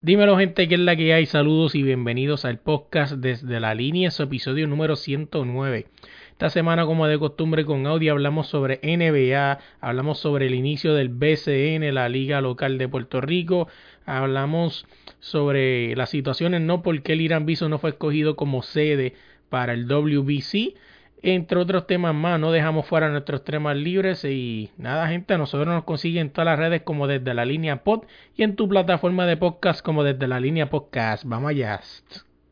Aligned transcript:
Dímelo 0.00 0.38
gente, 0.38 0.68
que 0.68 0.76
es 0.76 0.80
la 0.80 0.94
que 0.94 1.12
hay? 1.12 1.26
Saludos 1.26 1.74
y 1.74 1.82
bienvenidos 1.82 2.44
al 2.44 2.60
podcast 2.60 3.14
desde 3.14 3.58
la 3.58 3.74
línea, 3.74 4.12
su 4.12 4.22
episodio 4.22 4.68
número 4.68 4.94
109. 4.94 5.86
Esta 6.30 6.50
semana, 6.50 6.86
como 6.86 7.08
de 7.08 7.18
costumbre 7.18 7.64
con 7.64 7.84
Audi, 7.84 8.08
hablamos 8.08 8.46
sobre 8.46 8.78
NBA, 8.84 9.58
hablamos 9.80 10.20
sobre 10.20 10.46
el 10.46 10.54
inicio 10.54 10.94
del 10.94 11.08
BCN, 11.08 11.92
la 11.92 12.08
Liga 12.08 12.40
Local 12.40 12.78
de 12.78 12.86
Puerto 12.86 13.20
Rico, 13.20 13.66
hablamos 14.06 14.86
sobre 15.18 15.96
las 15.96 16.10
situaciones, 16.10 16.60
no 16.60 16.80
porque 16.80 17.14
el 17.14 17.20
Irán 17.20 17.44
Viso 17.44 17.68
no 17.68 17.80
fue 17.80 17.90
escogido 17.90 18.36
como 18.36 18.62
sede 18.62 19.14
para 19.48 19.72
el 19.72 19.88
WBC, 19.88 20.76
entre 21.22 21.58
otros 21.58 21.86
temas 21.86 22.14
más. 22.14 22.38
No 22.40 22.52
dejamos 22.52 22.86
fuera 22.86 23.08
nuestros 23.08 23.44
temas 23.44 23.76
libres 23.76 24.24
y 24.24 24.70
nada, 24.76 25.08
gente, 25.08 25.36
nosotros 25.38 25.68
nos 25.68 25.84
consiguen 25.84 26.26
en 26.26 26.32
todas 26.32 26.46
las 26.46 26.58
redes 26.58 26.82
como 26.82 27.06
desde 27.06 27.34
la 27.34 27.44
línea 27.44 27.82
pod 27.84 28.04
y 28.36 28.42
en 28.42 28.56
tu 28.56 28.68
plataforma 28.68 29.26
de 29.26 29.36
podcast 29.36 29.82
como 29.82 30.04
desde 30.04 30.26
la 30.26 30.40
línea 30.40 30.70
podcast. 30.70 31.24
Vamos 31.24 31.50
allá. 31.50 31.80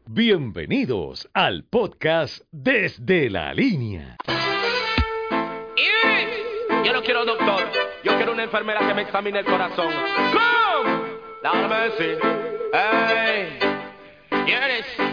Bienvenidos 0.09 1.29
al 1.35 1.65
podcast 1.65 2.45
Desde 2.53 3.29
la 3.29 3.53
Línea. 3.53 4.17
Yo 6.85 6.93
no 6.93 7.03
quiero 7.03 7.25
doctor, 7.25 7.65
yo 8.05 8.15
quiero 8.17 8.33
una 8.33 8.45
enfermera 8.45 8.87
que 8.87 8.95
me 8.95 9.03
examine 9.03 9.41
el 9.41 9.45
corazón. 9.45 9.93
Lord 11.43 11.69
mercy. 11.69 12.19
Hey. 12.73 13.59
Yes. 14.47 15.06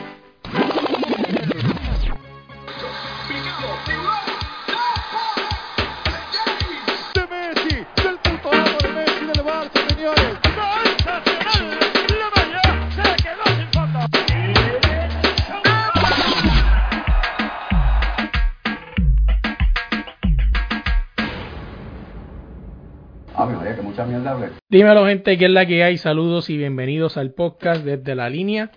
Mucha 23.93 24.05
mierda 24.07 24.31
hablé. 24.31 24.47
Dímelo 24.69 25.05
gente, 25.05 25.37
que 25.37 25.45
es 25.45 25.51
la 25.51 25.67
que 25.67 25.83
hay? 25.83 25.97
Saludos 25.99 26.49
y 26.49 26.57
bienvenidos 26.57 27.15
al 27.15 27.31
podcast 27.31 27.85
desde 27.85 28.15
la 28.15 28.27
línea. 28.27 28.71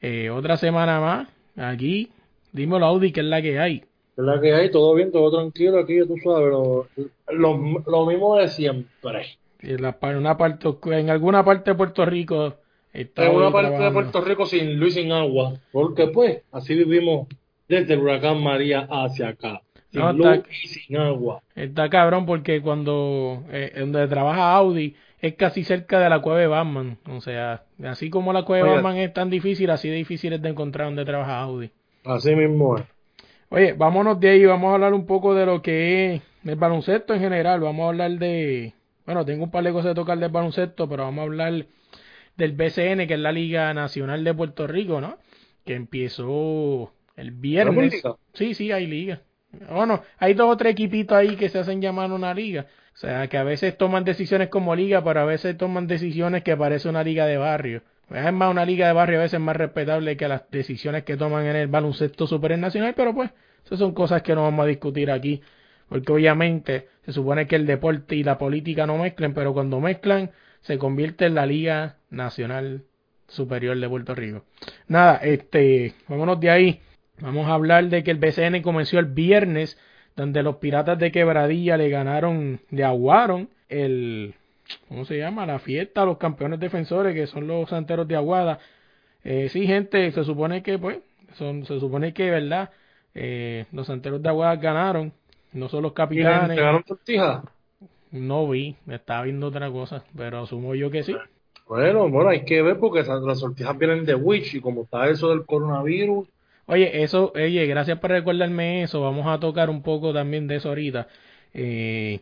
Eh, 0.00 0.30
otra 0.30 0.56
semana 0.56 1.00
más 1.00 1.28
aquí. 1.56 2.10
Dímelo 2.52 2.86
Audi, 2.86 3.10
que 3.10 3.18
es 3.20 3.26
la 3.26 3.42
que 3.42 3.58
hay? 3.58 3.78
Es 4.16 4.24
la 4.24 4.40
que 4.40 4.54
hay, 4.54 4.70
todo 4.70 4.94
bien, 4.94 5.10
todo 5.10 5.36
tranquilo 5.36 5.80
aquí, 5.80 5.98
tú 6.06 6.14
sabes, 6.22 6.50
lo, 6.50 6.86
lo, 7.32 7.82
lo 7.84 8.06
mismo 8.06 8.36
de 8.36 8.46
siempre. 8.46 9.26
En, 9.60 9.82
la, 9.82 9.98
par- 9.98 10.16
una 10.16 10.36
parte, 10.36 10.68
en 10.84 11.10
alguna 11.10 11.44
parte 11.44 11.72
de 11.72 11.76
Puerto 11.76 12.04
Rico 12.04 12.54
está 12.92 13.26
En 13.26 13.34
una 13.34 13.50
parte 13.50 13.76
de. 13.76 13.90
Puerto 13.90 14.20
Rico 14.20 14.46
sin 14.46 14.78
luz 14.78 14.96
y 14.96 15.02
sin 15.02 15.10
agua, 15.12 15.54
porque 15.72 16.06
pues 16.08 16.42
así 16.52 16.76
vivimos 16.76 17.26
desde 17.68 17.94
el 17.94 18.00
huracán 18.00 18.40
María 18.42 18.86
hacia 18.88 19.28
acá, 19.30 19.62
sin 19.90 20.00
No, 20.00 20.12
luz 20.12 20.26
está- 20.26 20.48
y 20.50 20.68
sin 20.68 20.96
agua. 20.96 21.42
Está 21.54 21.88
cabrón 21.88 22.26
porque 22.26 22.60
cuando 22.62 23.44
eh, 23.50 23.72
donde 23.78 24.06
trabaja 24.08 24.54
Audi 24.54 24.94
es 25.20 25.34
casi 25.34 25.64
cerca 25.64 26.00
de 26.00 26.08
la 26.08 26.20
cueva 26.20 26.38
de 26.40 26.46
Batman. 26.46 26.98
O 27.08 27.20
sea, 27.20 27.64
así 27.84 28.08
como 28.10 28.32
la 28.32 28.44
cueva 28.44 28.68
de. 28.68 28.74
Batman 28.76 28.96
es 28.98 29.12
tan 29.12 29.30
difícil, 29.30 29.70
así 29.70 29.88
de 29.88 29.96
difícil 29.96 30.32
es 30.32 30.42
de 30.42 30.48
encontrar 30.48 30.86
donde 30.86 31.04
trabaja 31.04 31.40
Audi. 31.40 31.70
Así 32.04 32.34
mismo 32.34 32.78
es. 32.78 32.84
Oye, 33.50 33.72
vámonos 33.72 34.20
de 34.20 34.30
ahí, 34.30 34.44
vamos 34.46 34.70
a 34.70 34.74
hablar 34.74 34.94
un 34.94 35.06
poco 35.06 35.34
de 35.34 35.44
lo 35.44 35.60
que 35.60 36.14
es 36.14 36.22
el 36.44 36.56
baloncesto 36.56 37.14
en 37.14 37.20
general. 37.20 37.60
Vamos 37.60 37.84
a 37.84 37.88
hablar 37.88 38.12
de. 38.12 38.72
Bueno, 39.04 39.24
tengo 39.24 39.44
un 39.44 39.50
par 39.50 39.64
de 39.64 39.72
cosas 39.72 39.90
de 39.90 39.94
tocar 39.96 40.18
del 40.18 40.30
baloncesto, 40.30 40.88
pero 40.88 41.02
vamos 41.02 41.22
a 41.22 41.24
hablar 41.24 41.66
del 42.36 42.52
BCN, 42.52 43.06
que 43.08 43.14
es 43.14 43.20
la 43.20 43.32
Liga 43.32 43.74
Nacional 43.74 44.22
de 44.24 44.32
Puerto 44.34 44.66
Rico, 44.66 45.00
¿no? 45.00 45.18
Que 45.66 45.74
empezó 45.74 46.92
el 47.16 47.32
viernes. 47.32 48.02
Sí, 48.32 48.54
sí, 48.54 48.72
hay 48.72 48.86
liga. 48.86 49.20
Bueno, 49.68 50.02
hay 50.18 50.34
dos 50.34 50.52
o 50.52 50.56
tres 50.56 50.72
equipitos 50.72 51.16
ahí 51.16 51.36
que 51.36 51.48
se 51.48 51.58
hacen 51.58 51.80
llamar 51.80 52.12
una 52.12 52.32
liga. 52.34 52.66
O 52.94 52.98
sea, 52.98 53.26
que 53.28 53.38
a 53.38 53.44
veces 53.44 53.76
toman 53.76 54.04
decisiones 54.04 54.48
como 54.48 54.74
liga, 54.74 55.02
pero 55.02 55.20
a 55.20 55.24
veces 55.24 55.56
toman 55.56 55.86
decisiones 55.86 56.42
que 56.42 56.56
parece 56.56 56.88
una 56.88 57.02
liga 57.02 57.26
de 57.26 57.36
barrio. 57.36 57.82
Es 58.10 58.32
más, 58.32 58.50
una 58.50 58.64
liga 58.64 58.88
de 58.88 58.92
barrio 58.92 59.18
a 59.18 59.22
veces 59.22 59.34
es 59.34 59.40
más 59.40 59.56
respetable 59.56 60.16
que 60.16 60.28
las 60.28 60.50
decisiones 60.50 61.04
que 61.04 61.16
toman 61.16 61.46
en 61.46 61.56
el 61.56 61.68
baloncesto 61.68 62.26
supernacional, 62.26 62.94
pero 62.94 63.14
pues, 63.14 63.30
esas 63.64 63.78
son 63.78 63.92
cosas 63.92 64.22
que 64.22 64.34
no 64.34 64.42
vamos 64.42 64.64
a 64.64 64.68
discutir 64.68 65.10
aquí. 65.10 65.40
Porque 65.88 66.12
obviamente 66.12 66.88
se 67.04 67.12
supone 67.12 67.46
que 67.46 67.56
el 67.56 67.66
deporte 67.66 68.16
y 68.16 68.22
la 68.22 68.38
política 68.38 68.86
no 68.86 68.98
mezclen, 68.98 69.34
pero 69.34 69.52
cuando 69.52 69.80
mezclan 69.80 70.30
se 70.60 70.78
convierte 70.78 71.26
en 71.26 71.34
la 71.34 71.46
Liga 71.46 71.96
Nacional 72.10 72.84
Superior 73.28 73.78
de 73.78 73.88
Puerto 73.88 74.14
Rico. 74.14 74.44
Nada, 74.88 75.16
este, 75.22 75.94
vámonos 76.08 76.38
de 76.38 76.50
ahí. 76.50 76.80
Vamos 77.20 77.46
a 77.48 77.54
hablar 77.54 77.88
de 77.88 78.02
que 78.02 78.10
el 78.10 78.18
BCN 78.18 78.62
comenzó 78.62 78.98
el 78.98 79.06
viernes, 79.06 79.78
donde 80.16 80.42
los 80.42 80.56
Piratas 80.56 80.98
de 80.98 81.12
Quebradilla 81.12 81.76
le 81.76 81.88
ganaron, 81.88 82.60
le 82.70 82.84
aguaron 82.84 83.48
el, 83.68 84.34
¿cómo 84.88 85.04
se 85.04 85.18
llama? 85.18 85.46
La 85.46 85.58
fiesta 85.58 86.02
a 86.02 86.06
los 86.06 86.18
campeones 86.18 86.60
defensores, 86.60 87.14
que 87.14 87.26
son 87.26 87.46
los 87.46 87.68
santeros 87.70 88.08
de 88.08 88.16
Aguada. 88.16 88.58
Eh, 89.24 89.48
sí, 89.50 89.66
gente, 89.66 90.10
se 90.12 90.24
supone 90.24 90.62
que, 90.62 90.78
pues, 90.78 90.98
son, 91.34 91.64
se 91.66 91.78
supone 91.80 92.12
que, 92.14 92.30
¿verdad? 92.30 92.70
Eh, 93.14 93.66
los 93.72 93.86
santeros 93.86 94.22
de 94.22 94.28
Aguada 94.28 94.56
ganaron, 94.56 95.12
no 95.52 95.68
son 95.68 95.82
los 95.82 95.92
¿Y 95.92 95.94
le 95.94 95.96
capitanes. 95.96 96.50
entregaron 96.50 96.84
sortija? 96.86 97.42
No 98.12 98.48
vi, 98.48 98.76
me 98.86 98.96
estaba 98.96 99.22
viendo 99.24 99.46
otra 99.48 99.70
cosa, 99.70 100.04
pero 100.16 100.40
asumo 100.42 100.74
yo 100.74 100.90
que 100.90 101.02
sí. 101.02 101.16
Bueno, 101.66 102.08
bueno, 102.08 102.30
hay 102.30 102.44
que 102.44 102.62
ver 102.62 102.78
porque 102.78 103.02
las 103.02 103.38
sortijas 103.38 103.78
vienen 103.78 104.04
de 104.04 104.14
Witch 104.14 104.54
y 104.54 104.60
como 104.60 104.82
está 104.82 105.08
eso 105.08 105.28
del 105.30 105.46
coronavirus, 105.46 106.28
Oye, 106.70 107.02
eso, 107.02 107.32
oye, 107.34 107.66
gracias 107.66 107.98
por 107.98 108.10
recordarme 108.10 108.82
eso. 108.84 109.00
Vamos 109.00 109.26
a 109.26 109.40
tocar 109.40 109.70
un 109.70 109.82
poco 109.82 110.12
también 110.14 110.46
de 110.46 110.54
eso 110.56 110.68
ahorita. 110.68 111.08
Eh, 111.52 112.20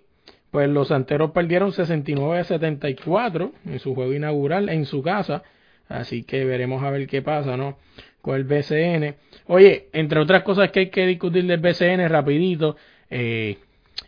pues 0.51 0.71
los 0.71 0.89
santeros 0.89 1.33
perdieron 1.33 1.71
69 1.73 2.39
a 2.39 2.45
74 2.45 3.53
en 3.67 3.79
su 3.79 3.95
juego 3.95 4.15
inaugural 4.15 4.71
en 4.71 4.87
su 4.87 5.03
casa. 5.03 5.43
Así 5.89 6.23
que 6.23 6.47
veremos 6.47 6.83
a 6.83 6.91
ver 6.91 7.07
qué 7.07 7.21
pasa, 7.21 7.59
¿no? 7.59 7.77
Con 8.23 8.37
el 8.37 8.45
BCN. 8.45 9.17
Oye, 9.49 9.89
entre 9.93 10.19
otras 10.19 10.43
cosas 10.45 10.71
que 10.71 10.81
hay 10.81 10.89
que 10.89 11.07
discutir 11.07 11.45
del 11.47 11.61
BCN 11.61 12.09
rapidito. 12.09 12.77
eh, 13.11 13.59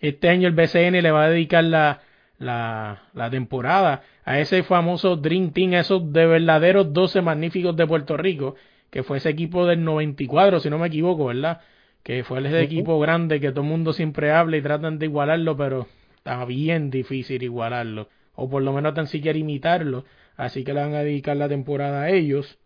este 0.01 0.31
año 0.31 0.49
el 0.49 0.55
BCN 0.55 1.03
le 1.03 1.11
va 1.11 1.25
a 1.25 1.31
dedicar 1.31 1.65
la, 1.65 2.01
la, 2.39 3.03
la 3.13 3.29
temporada 3.29 4.03
a 4.25 4.39
ese 4.41 4.63
famoso 4.63 5.17
Dream 5.17 5.51
Team, 5.53 5.75
esos 5.75 6.13
de 6.13 6.27
verdaderos 6.27 6.93
12 6.95 7.21
magníficos 7.21 7.77
de 7.77 7.87
Puerto 7.87 8.17
Rico, 8.17 8.55
que 8.91 9.03
fue 9.03 9.19
ese 9.19 9.31
equipo 9.31 9.67
del 9.67 9.85
94, 9.85 10.61
si 10.61 10.71
no 10.71 10.79
me 10.79 10.89
equivoco, 10.89 11.27
¿verdad? 11.27 11.61
Que 12.03 12.25
fue 12.25 12.41
ese 12.41 12.61
equipo 12.63 12.99
grande 12.99 13.41
que 13.41 13.51
todo 13.51 13.63
el 13.63 13.69
mundo 13.69 13.93
siempre 13.93 14.33
habla 14.33 14.57
y 14.57 14.63
tratan 14.63 14.99
de 14.99 15.07
igualarlo, 15.07 15.57
pero 15.57 15.87
está 16.17 16.45
bien 16.45 16.91
difícil 16.91 17.43
igualarlo, 17.43 18.09
o 18.35 18.49
por 18.49 18.63
lo 18.63 18.73
menos 18.73 18.95
tan 18.95 19.07
siquiera 19.07 19.39
imitarlo, 19.39 20.05
así 20.37 20.65
que 20.65 20.73
le 20.73 20.81
van 20.81 20.95
a 20.95 21.03
dedicar 21.03 21.37
la 21.37 21.49
temporada 21.49 22.03
a 22.03 22.11
ellos. 22.11 22.59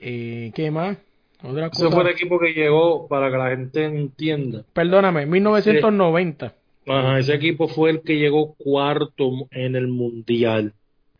Eh, 0.00 0.52
¿Qué 0.54 0.70
más? 0.70 0.98
Otra 1.42 1.66
ese 1.66 1.84
cosa. 1.84 1.94
fue 1.96 2.04
el 2.04 2.10
equipo 2.10 2.38
que 2.38 2.52
llegó 2.54 3.06
para 3.08 3.30
que 3.30 3.36
la 3.36 3.50
gente 3.50 3.84
entienda. 3.84 4.64
Perdóname, 4.72 5.26
1990. 5.26 6.54
Ajá, 6.86 7.18
ese 7.18 7.34
equipo 7.34 7.68
fue 7.68 7.90
el 7.90 8.02
que 8.02 8.18
llegó 8.18 8.54
cuarto 8.54 9.30
en 9.50 9.74
el 9.76 9.88
mundial. 9.88 10.72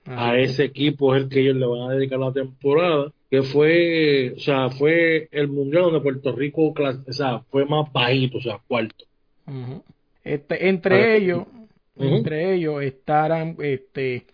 a 0.06 0.32
Así 0.32 0.36
que- 0.36 0.42
ese 0.44 0.64
equipo 0.64 1.14
es 1.16 1.22
el 1.22 1.28
que 1.30 1.40
ellos 1.40 1.56
le 1.56 1.66
van 1.66 1.90
a 1.90 1.94
dedicar 1.94 2.18
la 2.18 2.30
temporada, 2.32 3.10
que 3.34 3.42
fue, 3.42 4.32
o 4.36 4.38
sea, 4.40 4.70
fue 4.70 5.28
el 5.32 5.48
mundial 5.48 5.84
donde 5.84 6.00
Puerto 6.00 6.32
Rico, 6.34 6.72
o 6.76 7.12
sea, 7.12 7.40
fue 7.50 7.64
más 7.64 7.92
bajito, 7.92 8.38
o 8.38 8.40
sea, 8.40 8.58
cuarto. 8.68 9.04
Este, 10.22 10.68
entre 10.68 11.16
ellos, 11.16 11.44
entre 11.96 12.54
ellos 12.54 12.82
estarán, 12.82 13.56
este, 13.60 14.24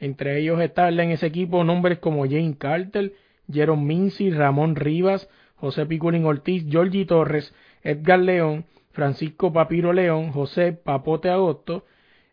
entre 0.00 0.38
ellos 0.40 0.60
estarán 0.60 0.98
en 1.00 1.10
ese 1.12 1.26
equipo 1.26 1.62
nombres 1.64 1.98
como 1.98 2.24
Jane 2.24 2.56
Carter, 2.58 3.12
Jerome 3.52 3.84
Mincy, 3.84 4.30
Ramón 4.30 4.76
Rivas, 4.76 5.28
José 5.56 5.86
Piculín 5.86 6.24
Ortiz, 6.24 6.64
Georgie 6.68 7.06
Torres, 7.06 7.54
Edgar 7.82 8.18
León, 8.20 8.64
Francisco 8.92 9.52
Papiro 9.52 9.92
León, 9.92 10.32
José 10.32 10.72
Papote 10.72 11.30
Agosto, 11.30 11.84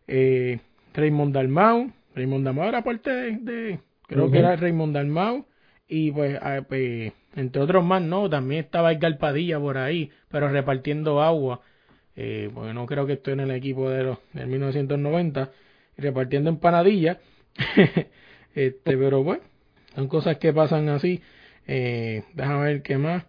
eh, 0.08 0.58
Raymond 0.94 1.34
Dalmau, 1.34 1.90
Raymond 2.14 2.44
Dalmau 2.44 2.68
era 2.68 2.82
parte 2.84 3.10
de, 3.10 3.30
de- 3.38 3.78
creo 4.08 4.30
que 4.30 4.38
era 4.38 4.56
Raymond 4.56 4.94
Dalmau, 4.94 5.46
y 5.88 6.10
pues, 6.10 6.38
ah, 6.42 6.62
pues, 6.68 7.12
entre 7.34 7.62
otros 7.62 7.84
más, 7.84 8.02
¿no? 8.02 8.28
También 8.28 8.64
estaba 8.64 8.92
el 8.92 9.18
Padilla 9.18 9.60
por 9.60 9.78
ahí, 9.78 10.10
pero 10.28 10.48
repartiendo 10.48 11.22
agua, 11.22 11.60
eh, 12.16 12.50
porque 12.52 12.72
no 12.72 12.86
creo 12.86 13.06
que 13.06 13.14
estoy 13.14 13.34
en 13.34 13.40
el 13.40 13.50
equipo 13.52 13.90
de 13.90 14.04
los 14.04 14.18
del 14.32 14.48
1990, 14.48 15.50
repartiendo 15.96 16.50
empanadillas, 16.50 17.18
este, 18.54 18.96
pero 18.96 19.22
bueno, 19.22 19.42
son 19.94 20.08
cosas 20.08 20.38
que 20.38 20.52
pasan 20.52 20.88
así, 20.88 21.22
eh, 21.66 22.24
déjame 22.34 22.64
ver 22.64 22.82
qué 22.82 22.98
más. 22.98 23.24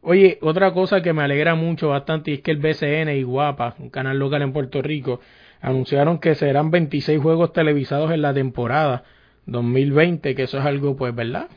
Oye, 0.00 0.38
otra 0.42 0.72
cosa 0.72 1.02
que 1.02 1.12
me 1.12 1.22
alegra 1.22 1.54
mucho 1.56 1.88
bastante 1.88 2.32
es 2.32 2.40
que 2.40 2.52
el 2.52 2.58
BCN 2.58 3.08
y 3.16 3.24
Guapa, 3.24 3.74
un 3.78 3.90
canal 3.90 4.18
local 4.18 4.42
en 4.42 4.52
Puerto 4.52 4.80
Rico, 4.80 5.20
anunciaron 5.60 6.18
que 6.20 6.34
serán 6.36 6.70
26 6.70 7.20
juegos 7.20 7.52
televisados 7.52 8.12
en 8.12 8.22
la 8.22 8.32
temporada 8.32 9.04
2020, 9.46 10.34
que 10.36 10.44
eso 10.44 10.58
es 10.58 10.64
algo, 10.64 10.96
pues, 10.96 11.14
¿verdad? 11.14 11.48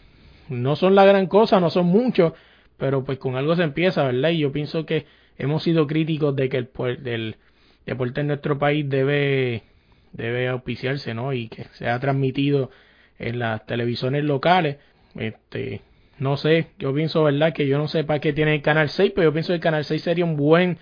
No 0.52 0.76
son 0.76 0.96
la 0.96 1.06
gran 1.06 1.28
cosa, 1.28 1.60
no 1.60 1.70
son 1.70 1.88
muchos, 1.88 2.34
pero 2.78 3.04
pues 3.04 3.18
con 3.18 3.36
algo 3.36 3.56
se 3.56 3.64
empieza, 3.64 4.04
¿verdad? 4.04 4.30
Y 4.30 4.40
yo 4.40 4.52
pienso 4.52 4.86
que 4.86 5.06
hemos 5.38 5.64
sido 5.64 5.88
críticos 5.88 6.36
de 6.36 6.50
que 6.50 6.58
el, 6.58 6.70
del 7.04 7.38
deporte 7.86 8.22
en 8.22 8.28
nuestro 8.28 8.60
país 8.60 8.88
debe, 8.90 9.64
debe 10.12 10.50
auspiciarse, 10.50 11.14
¿no? 11.14 11.34
Y 11.34 11.48
que 11.48 11.64
sea 11.74 12.00
transmitido 12.00 12.70
en 13.18 13.40
las 13.40 13.66
televisiones 13.66 14.24
locales. 14.24 14.78
Este, 15.16 15.82
no 16.20 16.38
sé, 16.38 16.68
yo 16.80 16.94
pienso, 16.94 17.24
¿verdad? 17.24 17.54
Que 17.54 17.68
yo 17.68 17.78
no 17.78 17.88
sé 17.88 18.04
para 18.04 18.20
qué 18.20 18.34
tiene 18.34 18.56
el 18.56 18.62
Canal 18.62 18.90
6, 18.90 19.14
pero 19.16 19.30
yo 19.30 19.34
pienso 19.34 19.50
que 19.50 19.56
el 19.56 19.62
Canal 19.62 19.86
6 19.86 20.02
sería 20.02 20.26
un 20.26 20.36
buen 20.36 20.78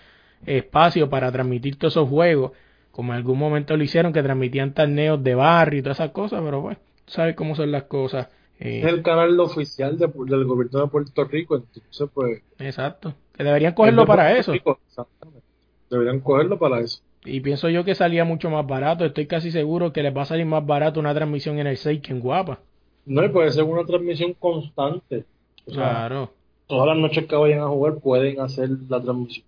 espacio 0.46 1.10
para 1.10 1.32
transmitir 1.32 1.78
todos 1.78 1.94
esos 1.94 2.10
juegos, 2.10 2.54
como 2.92 3.14
en 3.14 3.18
algún 3.18 3.38
momento 3.38 3.78
lo 3.78 3.84
hicieron, 3.84 4.14
que 4.14 4.24
transmitían 4.24 4.74
torneos 4.74 5.24
de 5.24 5.36
barrio 5.36 5.80
y 5.80 5.84
todas 5.84 6.00
esas 6.00 6.12
cosas, 6.12 6.42
pero 6.44 6.62
bueno, 6.62 6.80
sabes 7.06 7.36
cómo 7.36 7.56
son 7.56 7.72
las 7.72 7.84
cosas. 7.84 8.30
Eh, 8.60 8.82
es 8.82 8.86
el 8.86 9.02
canal 9.02 9.40
oficial 9.40 9.98
de, 9.98 10.08
del 10.08 10.44
gobierno 10.46 10.82
de 10.82 10.88
Puerto 10.88 11.24
Rico, 11.24 11.56
entonces 11.56 12.10
pues... 12.14 12.42
Exacto, 12.60 13.14
que 13.34 13.44
deberían 13.44 13.74
cogerlo 13.74 14.06
para 14.06 14.38
eso. 14.38 14.54
exactamente. 14.54 15.42
Deberían 15.90 16.20
cogerlo 16.20 16.60
para 16.60 16.82
eso. 16.82 17.02
Y 17.24 17.40
pienso 17.40 17.70
yo 17.70 17.86
que 17.86 17.96
salía 17.96 18.26
mucho 18.26 18.50
más 18.50 18.68
barato, 18.68 19.06
estoy 19.06 19.28
casi 19.28 19.52
seguro 19.52 19.94
que 19.94 20.04
les 20.04 20.16
va 20.16 20.24
a 20.24 20.26
salir 20.26 20.46
más 20.46 20.66
barato 20.66 21.00
una 21.00 21.14
transmisión 21.14 21.58
en 21.60 21.68
el 21.68 21.78
6 21.78 22.02
que 22.02 22.12
en 22.12 22.20
Guapa. 22.20 22.60
No, 23.06 23.24
y 23.24 23.30
puede 23.30 23.52
ser 23.52 23.64
una 23.64 23.86
transmisión 23.86 24.34
constante. 24.34 25.26
claro. 25.66 26.32
Todas 26.68 26.86
las 26.86 26.98
noches 26.98 27.26
que 27.26 27.36
vayan 27.36 27.62
a 27.62 27.68
jugar 27.68 27.96
pueden 27.96 28.40
hacer 28.42 28.70
la 28.88 29.02
transmisión. 29.02 29.44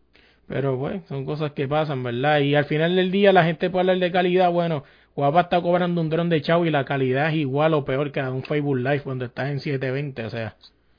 Pero 0.48 0.76
bueno, 0.76 1.02
son 1.08 1.24
cosas 1.24 1.52
que 1.52 1.68
pasan, 1.68 2.04
¿verdad? 2.04 2.40
Y 2.40 2.56
al 2.56 2.66
final 2.66 2.96
del 2.96 3.12
día 3.12 3.32
la 3.32 3.44
gente 3.44 3.70
puede 3.70 3.82
hablar 3.82 4.00
de 4.00 4.12
calidad, 4.12 4.52
bueno, 4.52 4.84
Guapa 5.16 5.42
está 5.42 5.62
cobrando 5.62 6.02
un 6.02 6.10
dron 6.10 6.30
de 6.30 6.42
chavo 6.42 6.66
y 6.66 6.70
la 6.70 6.86
calidad 6.86 7.30
es 7.30 7.36
igual 7.36 7.74
o 7.74 7.84
peor 7.84 8.12
que 8.12 8.22
un 8.22 8.44
Facebook 8.44 8.78
Live 8.78 9.02
cuando 9.02 9.26
estás 9.26 9.50
en 9.50 9.60
720, 9.60 10.26
o 10.26 10.30
sea. 10.30 10.56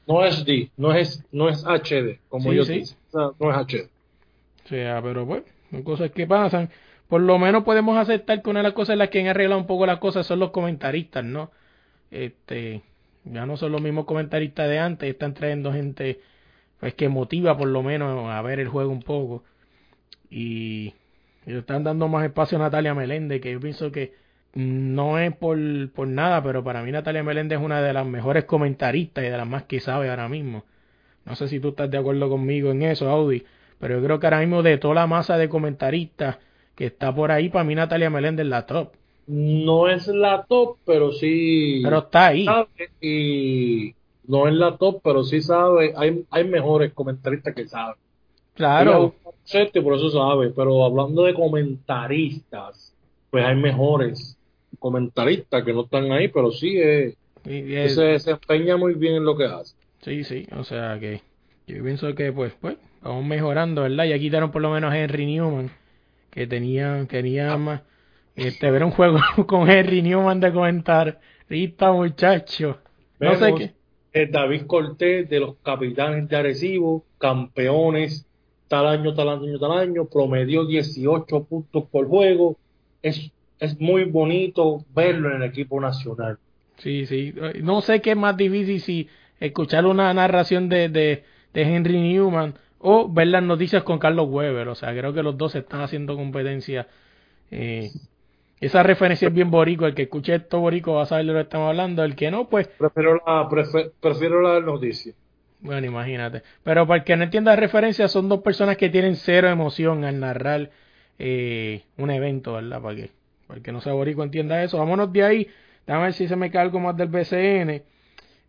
No 0.06 0.24
es 0.24 0.44
D, 0.44 0.70
no 0.76 0.92
es, 0.92 1.24
no 1.32 1.48
es 1.48 1.64
HD, 1.64 2.18
como 2.28 2.52
yo 2.52 2.64
sí. 2.64 2.82
no 3.12 3.50
es 3.50 3.56
HD. 3.56 3.88
O 4.64 4.68
sea, 4.68 5.00
pero 5.02 5.24
bueno, 5.24 5.44
son 5.70 5.82
cosas 5.82 6.10
que 6.10 6.26
pasan. 6.26 6.70
Por 7.08 7.20
lo 7.20 7.38
menos 7.38 7.64
podemos 7.64 7.96
aceptar 7.96 8.42
que 8.42 8.50
una 8.50 8.60
de 8.60 8.64
las 8.64 8.72
cosas 8.72 8.94
en 8.94 8.98
las 8.98 9.10
que 9.10 9.20
han 9.20 9.28
arreglado 9.28 9.60
un 9.60 9.66
poco 9.66 9.86
las 9.86 9.98
cosas 9.98 10.26
son 10.26 10.38
los 10.38 10.50
comentaristas, 10.50 11.24
¿no? 11.24 11.50
Este, 12.10 12.82
ya 13.24 13.46
no 13.46 13.56
son 13.56 13.72
los 13.72 13.82
mismos 13.82 14.04
comentaristas 14.04 14.68
de 14.68 14.78
antes, 14.78 15.10
están 15.10 15.34
trayendo 15.34 15.72
gente 15.72 16.20
pues 16.80 16.94
que 16.94 17.08
motiva 17.08 17.56
por 17.56 17.68
lo 17.68 17.82
menos 17.82 18.28
a 18.28 18.42
ver 18.42 18.58
el 18.58 18.68
juego 18.68 18.90
un 18.90 19.02
poco. 19.02 19.44
Y, 20.30 20.94
y 21.46 21.54
están 21.54 21.84
dando 21.84 22.08
más 22.08 22.24
espacio 22.24 22.58
a 22.58 22.62
Natalia 22.62 22.94
Meléndez, 22.94 23.40
que 23.40 23.52
yo 23.52 23.60
pienso 23.60 23.90
que 23.90 24.14
no 24.54 25.18
es 25.18 25.34
por, 25.34 25.58
por 25.92 26.08
nada, 26.08 26.42
pero 26.42 26.62
para 26.62 26.82
mí 26.82 26.92
Natalia 26.92 27.22
Meléndez 27.22 27.58
es 27.58 27.64
una 27.64 27.82
de 27.82 27.92
las 27.92 28.06
mejores 28.06 28.44
comentaristas 28.44 29.24
y 29.24 29.28
de 29.28 29.36
las 29.36 29.46
más 29.46 29.64
que 29.64 29.80
sabe 29.80 30.10
ahora 30.10 30.28
mismo. 30.28 30.64
No 31.24 31.36
sé 31.36 31.48
si 31.48 31.60
tú 31.60 31.68
estás 31.68 31.90
de 31.90 31.98
acuerdo 31.98 32.28
conmigo 32.28 32.70
en 32.70 32.82
eso, 32.82 33.08
Audi, 33.08 33.44
pero 33.78 33.98
yo 33.98 34.04
creo 34.04 34.20
que 34.20 34.26
ahora 34.26 34.40
mismo 34.40 34.62
de 34.62 34.78
toda 34.78 34.94
la 34.94 35.06
masa 35.06 35.36
de 35.38 35.48
comentaristas 35.48 36.38
que 36.74 36.86
está 36.86 37.14
por 37.14 37.30
ahí, 37.30 37.48
para 37.48 37.64
mí 37.64 37.74
Natalia 37.74 38.10
Meléndez 38.10 38.44
es 38.44 38.50
la 38.50 38.66
top 38.66 38.92
no 39.26 39.88
es 39.88 40.08
la 40.08 40.44
top, 40.44 40.78
pero 40.84 41.12
sí. 41.12 41.80
Pero 41.82 41.98
está 41.98 42.28
ahí. 42.28 42.46
y 43.00 43.94
no 44.26 44.48
es 44.48 44.54
la 44.54 44.76
top, 44.76 45.00
pero 45.02 45.22
sí 45.24 45.40
sabe. 45.40 45.94
Hay, 45.96 46.24
hay 46.30 46.44
mejores 46.44 46.92
comentaristas 46.92 47.54
que 47.54 47.68
saben. 47.68 47.96
Claro. 48.54 49.14
Por 49.82 49.94
eso 49.94 50.10
sabe. 50.10 50.50
Pero 50.50 50.84
hablando 50.84 51.24
de 51.24 51.34
comentaristas, 51.34 52.94
pues 53.30 53.44
hay 53.44 53.56
mejores 53.56 54.36
comentaristas 54.78 55.64
que 55.64 55.72
no 55.72 55.84
están 55.84 56.10
ahí, 56.12 56.28
pero 56.28 56.50
sí 56.50 56.78
eh, 56.78 57.14
se, 57.44 58.18
se 58.18 58.30
empeña 58.30 58.76
muy 58.76 58.94
bien 58.94 59.16
en 59.16 59.24
lo 59.24 59.36
que 59.36 59.44
hace. 59.44 59.74
Sí, 60.02 60.24
sí. 60.24 60.46
O 60.56 60.64
sea 60.64 60.98
que 60.98 61.20
yo 61.66 61.82
pienso 61.82 62.14
que, 62.14 62.32
pues, 62.32 62.52
pues, 62.60 62.76
vamos 63.02 63.24
mejorando, 63.24 63.82
¿verdad? 63.82 64.04
Ya 64.04 64.18
quitaron 64.18 64.50
por 64.50 64.62
lo 64.62 64.70
menos 64.70 64.92
a 64.92 64.98
Henry 64.98 65.26
Newman, 65.26 65.70
que 66.30 66.46
tenía, 66.46 67.06
tenía 67.08 67.56
más 67.56 67.82
este, 68.36 68.70
ver 68.70 68.84
un 68.84 68.90
juego 68.90 69.18
con 69.46 69.70
Henry 69.70 70.02
Newman 70.02 70.40
de 70.40 70.52
comentar. 70.52 71.20
Rita, 71.48 71.92
muchacho. 71.92 72.78
No 73.20 73.34
sé 73.36 73.54
qué. 73.54 73.72
El 74.12 74.30
David 74.30 74.66
Cortés 74.66 75.28
de 75.28 75.40
los 75.40 75.56
capitanes 75.62 76.28
de 76.28 76.36
Arecibo, 76.36 77.04
campeones 77.18 78.26
tal 78.72 78.86
año, 78.86 79.12
tal 79.12 79.28
año, 79.28 79.58
tal 79.58 79.72
año, 79.72 80.06
promedió 80.06 80.64
18 80.64 81.44
puntos 81.44 81.84
por 81.90 82.08
juego. 82.08 82.56
Es, 83.02 83.30
es 83.60 83.78
muy 83.78 84.04
bonito 84.04 84.82
verlo 84.94 85.28
en 85.28 85.42
el 85.42 85.50
equipo 85.50 85.78
nacional. 85.78 86.38
Sí, 86.78 87.04
sí. 87.04 87.34
No 87.60 87.82
sé 87.82 88.00
qué 88.00 88.12
es 88.12 88.16
más 88.16 88.34
difícil 88.34 88.80
si 88.80 89.08
escuchar 89.40 89.84
una 89.84 90.14
narración 90.14 90.70
de, 90.70 90.88
de, 90.88 91.22
de 91.52 91.62
Henry 91.62 92.00
Newman 92.00 92.54
o 92.78 93.12
ver 93.12 93.26
las 93.26 93.42
noticias 93.42 93.82
con 93.82 93.98
Carlos 93.98 94.28
Weber. 94.30 94.66
O 94.68 94.74
sea, 94.74 94.96
creo 94.96 95.12
que 95.12 95.22
los 95.22 95.36
dos 95.36 95.54
están 95.54 95.82
haciendo 95.82 96.16
competencia 96.16 96.88
eh, 97.50 97.90
esa 98.58 98.82
referencia 98.82 99.28
es 99.28 99.34
bien 99.34 99.50
borico. 99.50 99.84
El 99.84 99.94
que 99.94 100.04
escuche 100.04 100.34
esto 100.34 100.60
borico 100.60 100.94
va 100.94 101.02
a 101.02 101.06
saber 101.06 101.26
de 101.26 101.32
lo 101.32 101.38
que 101.40 101.42
estamos 101.42 101.68
hablando. 101.68 102.02
El 102.04 102.16
que 102.16 102.30
no, 102.30 102.48
pues. 102.48 102.68
Prefiero 102.68 103.20
la, 103.26 103.46
prefiero 104.00 104.40
la 104.40 104.60
noticia. 104.60 105.12
Bueno, 105.62 105.86
imagínate. 105.86 106.42
Pero 106.64 106.86
para 106.86 106.98
el 106.98 107.04
que 107.04 107.16
no 107.16 107.24
entienda 107.24 107.52
la 107.52 107.56
referencia, 107.56 108.08
son 108.08 108.28
dos 108.28 108.42
personas 108.42 108.76
que 108.76 108.90
tienen 108.90 109.16
cero 109.16 109.48
emoción 109.48 110.04
al 110.04 110.18
narrar 110.18 110.70
eh, 111.18 111.84
un 111.98 112.10
evento, 112.10 112.54
¿verdad? 112.54 112.82
Para 112.82 112.96
que, 112.96 113.10
para 113.46 113.58
el 113.58 113.64
que 113.64 113.72
no 113.72 113.80
sea 113.80 113.92
borico 113.92 114.24
entienda 114.24 114.62
eso. 114.62 114.78
Vámonos 114.78 115.12
de 115.12 115.22
ahí. 115.22 115.48
Déjame 115.86 116.04
ver 116.06 116.14
si 116.14 116.26
se 116.26 116.36
me 116.36 116.50
cae 116.50 116.62
algo 116.62 116.80
más 116.80 116.96
del 116.96 117.08
BCN. 117.08 117.82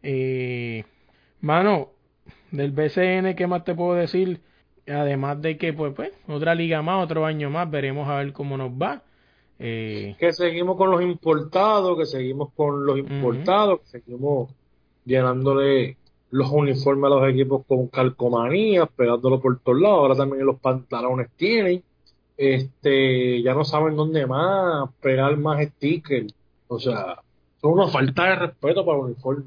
Eh, 0.02 0.84
mano, 1.42 1.92
del 2.52 2.72
BCN, 2.72 3.36
¿qué 3.36 3.46
más 3.48 3.64
te 3.64 3.76
puedo 3.76 3.94
decir? 3.94 4.42
Además 4.88 5.40
de 5.42 5.58
que, 5.58 5.72
pues, 5.72 5.94
pues, 5.96 6.12
otra 6.28 6.56
liga 6.56 6.82
más, 6.82 7.04
otro 7.04 7.26
año 7.26 7.50
más, 7.50 7.70
veremos 7.70 8.10
a 8.10 8.18
ver 8.18 8.34
cómo 8.34 8.58
nos 8.58 8.72
va. 8.72 9.04
Eh, 9.60 10.16
que 10.20 10.34
seguimos 10.34 10.78
con 10.78 10.90
los 10.90 11.02
importados, 11.02 11.98
que 11.98 12.06
seguimos 12.06 12.52
con 12.54 12.86
los 12.86 12.98
importados, 12.98 13.82
que 13.82 14.00
seguimos 14.00 14.52
llenándole 15.06 15.98
los 16.34 16.50
uniformes 16.52 17.06
a 17.06 17.16
los 17.16 17.30
equipos 17.30 17.66
con 17.68 17.88
calcomanías, 17.88 18.90
pegándolo 18.96 19.40
por 19.40 19.60
todos 19.60 19.80
lados. 19.80 19.98
Ahora 20.00 20.16
también 20.16 20.46
los 20.46 20.60
pantalones 20.60 21.30
tienen. 21.36 21.84
Este, 22.36 23.42
ya 23.44 23.54
no 23.54 23.64
saben 23.64 23.96
dónde 23.96 24.26
más 24.26 24.90
pegar 25.02 25.38
más 25.38 25.64
stickers. 25.64 26.34
O 26.68 26.80
sea, 26.80 27.22
son 27.62 27.74
una 27.74 27.88
falta 27.88 28.26
de 28.26 28.36
respeto 28.36 28.86
para 28.86 28.98
el 28.98 29.04
uniforme. 29.06 29.44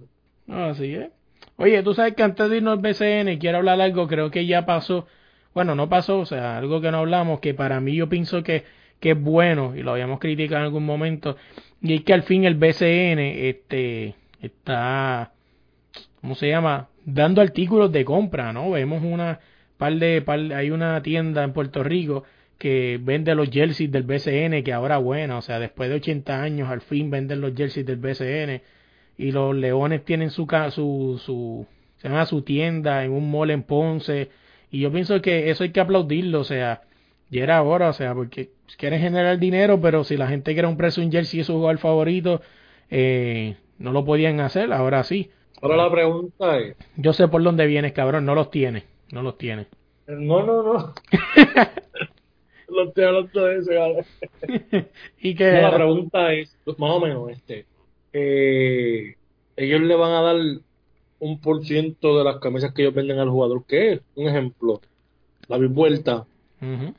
Así 0.48 0.94
es. 0.94 1.10
Oye, 1.56 1.82
tú 1.82 1.92
sabes 1.92 2.14
que 2.14 2.22
antes 2.22 2.48
de 2.48 2.58
irnos 2.58 2.78
al 2.78 2.82
BCN, 2.82 3.38
quiero 3.38 3.58
hablar 3.58 3.80
algo, 3.80 4.06
creo 4.06 4.30
que 4.30 4.46
ya 4.46 4.64
pasó. 4.64 5.06
Bueno, 5.54 5.74
no 5.74 5.88
pasó, 5.88 6.20
o 6.20 6.26
sea, 6.26 6.58
algo 6.58 6.80
que 6.80 6.90
no 6.90 6.98
hablamos, 6.98 7.40
que 7.40 7.54
para 7.54 7.80
mí 7.80 7.96
yo 7.96 8.08
pienso 8.08 8.42
que 8.42 8.64
que 9.00 9.10
es 9.12 9.20
bueno, 9.20 9.74
y 9.76 9.82
lo 9.82 9.92
habíamos 9.92 10.20
criticado 10.20 10.60
en 10.60 10.64
algún 10.64 10.86
momento, 10.86 11.36
y 11.82 11.94
es 11.94 12.02
que 12.02 12.14
al 12.14 12.22
fin 12.22 12.44
el 12.44 12.54
BCN 12.54 13.18
este, 13.18 14.14
está, 14.40 15.32
¿cómo 16.20 16.34
se 16.34 16.48
llama? 16.48 16.88
Dando 17.04 17.40
artículos 17.40 17.92
de 17.92 18.04
compra, 18.04 18.52
¿no? 18.52 18.70
Vemos 18.70 19.02
una 19.02 19.40
par 19.76 19.94
de, 19.94 20.22
par, 20.22 20.38
hay 20.52 20.70
una 20.70 21.02
tienda 21.02 21.44
en 21.44 21.52
Puerto 21.52 21.82
Rico 21.82 22.24
que 22.58 22.98
vende 23.02 23.34
los 23.34 23.50
jerseys 23.50 23.92
del 23.92 24.04
BCN, 24.04 24.62
que 24.64 24.72
ahora 24.72 24.98
bueno, 24.98 25.38
o 25.38 25.42
sea, 25.42 25.58
después 25.58 25.90
de 25.90 25.96
80 25.96 26.42
años 26.42 26.70
al 26.70 26.80
fin 26.80 27.10
venden 27.10 27.40
los 27.40 27.54
jerseys 27.54 27.84
del 27.86 27.98
BCN 27.98 28.62
y 29.18 29.32
los 29.32 29.54
Leones 29.54 30.04
tienen 30.04 30.30
su 30.30 30.46
su 30.70 31.20
su 31.24 31.66
se 31.98 32.08
llama 32.08 32.26
su 32.26 32.42
tienda 32.42 33.04
en 33.04 33.12
un 33.12 33.30
mall 33.30 33.50
en 33.50 33.62
Ponce 33.62 34.30
y 34.70 34.80
yo 34.80 34.92
pienso 34.92 35.20
que 35.22 35.50
eso 35.50 35.64
hay 35.64 35.70
que 35.70 35.80
aplaudirlo, 35.80 36.40
o 36.40 36.44
sea, 36.44 36.82
y 37.30 37.38
era 37.40 37.58
ahora, 37.58 37.88
o 37.88 37.92
sea, 37.92 38.14
porque 38.14 38.50
quieren 38.78 39.00
generar 39.00 39.38
dinero, 39.38 39.80
pero 39.80 40.04
si 40.04 40.16
la 40.16 40.28
gente 40.28 40.52
quiere 40.52 40.68
un 40.68 40.76
precio 40.76 41.02
un 41.02 41.10
jersey 41.10 41.40
y 41.40 41.44
su 41.44 41.54
jugador 41.54 41.78
favorito, 41.78 42.40
eh, 42.90 43.56
no 43.78 43.92
lo 43.92 44.04
podían 44.04 44.40
hacer, 44.40 44.72
ahora 44.72 45.04
sí. 45.04 45.30
Ahora 45.62 45.76
la 45.76 45.90
pregunta 45.90 46.58
es... 46.58 46.76
Yo 46.96 47.12
sé 47.12 47.28
por 47.28 47.42
dónde 47.42 47.66
vienes, 47.66 47.92
cabrón, 47.92 48.24
no 48.24 48.34
los 48.34 48.50
tiene, 48.50 48.84
no 49.12 49.22
los 49.22 49.38
tiene. 49.38 49.66
No, 50.06 50.44
no, 50.44 50.62
no. 50.62 50.94
lo 52.68 52.84
estoy 52.84 53.04
hablando 53.04 53.44
de 53.44 53.58
eso, 53.58 53.70
y 55.20 55.34
que 55.34 55.52
la 55.52 55.74
pregunta 55.74 56.32
es, 56.32 56.56
más 56.78 56.90
o 56.90 57.00
menos, 57.00 57.30
este, 57.30 57.64
eh, 58.12 59.14
ellos 59.56 59.80
le 59.80 59.96
van 59.96 60.12
a 60.12 60.22
dar 60.22 60.36
un 61.18 61.40
por 61.40 61.64
ciento 61.64 62.18
de 62.18 62.24
las 62.24 62.36
camisas 62.38 62.72
que 62.72 62.82
ellos 62.82 62.94
venden 62.94 63.18
al 63.18 63.30
jugador 63.30 63.64
que 63.64 63.92
es. 63.92 64.00
Un 64.14 64.28
ejemplo, 64.28 64.80
David 65.48 65.70
Vuelta 65.70 66.26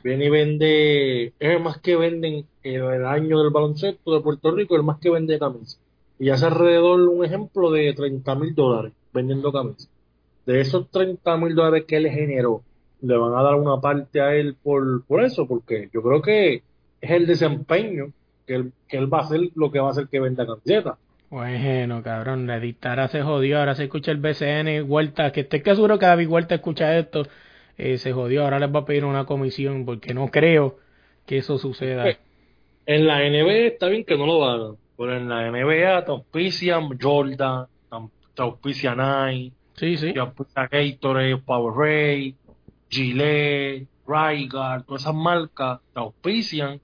viene 0.04 0.26
y 0.26 0.30
vende, 0.30 1.26
es 1.26 1.34
el 1.40 1.60
más 1.60 1.80
que 1.80 1.96
venden 1.96 2.46
en 2.64 2.84
el 2.84 3.06
año 3.06 3.40
del 3.40 3.52
baloncesto 3.52 4.14
de 4.14 4.22
Puerto 4.22 4.52
Rico, 4.52 4.76
el 4.76 4.84
más 4.84 5.00
que 5.00 5.10
vende 5.10 5.40
camisas. 5.40 5.80
Y 6.19 6.29
hace 6.29 6.45
alrededor, 6.45 7.01
un 7.01 7.24
ejemplo, 7.24 7.71
de 7.71 7.93
30 7.93 8.36
mil 8.36 8.55
dólares 8.55 8.93
vendiendo 9.13 9.51
camisas. 9.51 9.89
De 10.45 10.62
esos 10.62 10.89
30 10.89 11.38
mil 11.38 11.55
dólares 11.55 11.86
que 11.88 11.97
él 11.97 12.09
generó, 12.09 12.63
le 13.01 13.17
van 13.17 13.33
a 13.33 13.43
dar 13.43 13.55
una 13.55 13.79
parte 13.79 14.21
a 14.21 14.33
él 14.36 14.55
por, 14.62 15.05
por 15.05 15.24
eso, 15.24 15.47
porque 15.47 15.89
yo 15.93 16.01
creo 16.01 16.21
que 16.21 16.63
es 17.01 17.12
el 17.12 17.27
desempeño 17.27 18.12
que 18.45 18.55
él, 18.55 18.71
que 18.88 18.97
él 18.97 19.13
va 19.13 19.19
a 19.19 19.21
hacer 19.21 19.41
lo 19.55 19.71
que 19.71 19.79
va 19.79 19.89
a 19.89 19.91
hacer 19.91 20.07
que 20.07 20.19
venda 20.19 20.45
camisetas. 20.45 20.97
Bueno, 21.29 22.01
cabrón, 22.03 22.47
la 22.47 22.59
dictadura 22.59 23.09
se 23.09 23.21
jodió, 23.21 23.59
ahora 23.59 23.75
se 23.75 23.83
escucha 23.83 24.12
el 24.12 24.17
BCN, 24.17 24.89
Huerta, 24.89 25.31
que 25.31 25.41
estoy 25.41 25.62
que 25.62 25.75
seguro 25.75 26.00
que 26.00 26.05
David 26.05 26.29
Huerta 26.29 26.55
escucha 26.55 26.97
esto, 26.97 27.24
eh, 27.77 27.97
se 27.97 28.13
jodió, 28.13 28.43
ahora 28.43 28.59
les 28.59 28.74
va 28.74 28.79
a 28.79 28.86
pedir 28.86 29.03
una 29.03 29.25
comisión, 29.25 29.86
porque 29.86 30.13
no 30.13 30.29
creo 30.29 30.77
que 31.25 31.39
eso 31.39 31.57
suceda. 31.57 32.09
Eh, 32.09 32.17
En 32.86 33.05
la 33.05 33.19
NBA 33.19 33.67
está 33.67 33.89
bien 33.89 34.05
que 34.05 34.17
no 34.17 34.25
lo 34.25 34.45
hagan, 34.45 34.77
pero 34.98 35.16
en 35.16 35.30
la 35.30 35.50
NBA 35.51 36.04
te 36.06 36.12
auspician 36.12 36.89
Jordan, 37.00 37.66
te 38.34 38.42
auspicia 38.42 38.96
Nike, 38.96 39.54
Sí, 39.75 39.96
sí, 39.98 40.12
te 40.13 40.20
auspicia 40.20 40.68
Gatorade, 40.68 41.38
Powerade, 41.38 42.36
Gillette, 42.89 43.88
Rygar, 44.08 44.84
todas 44.84 45.01
esas 45.04 45.13
marcas 45.16 45.80
te 45.94 46.00
auspician 46.00 46.80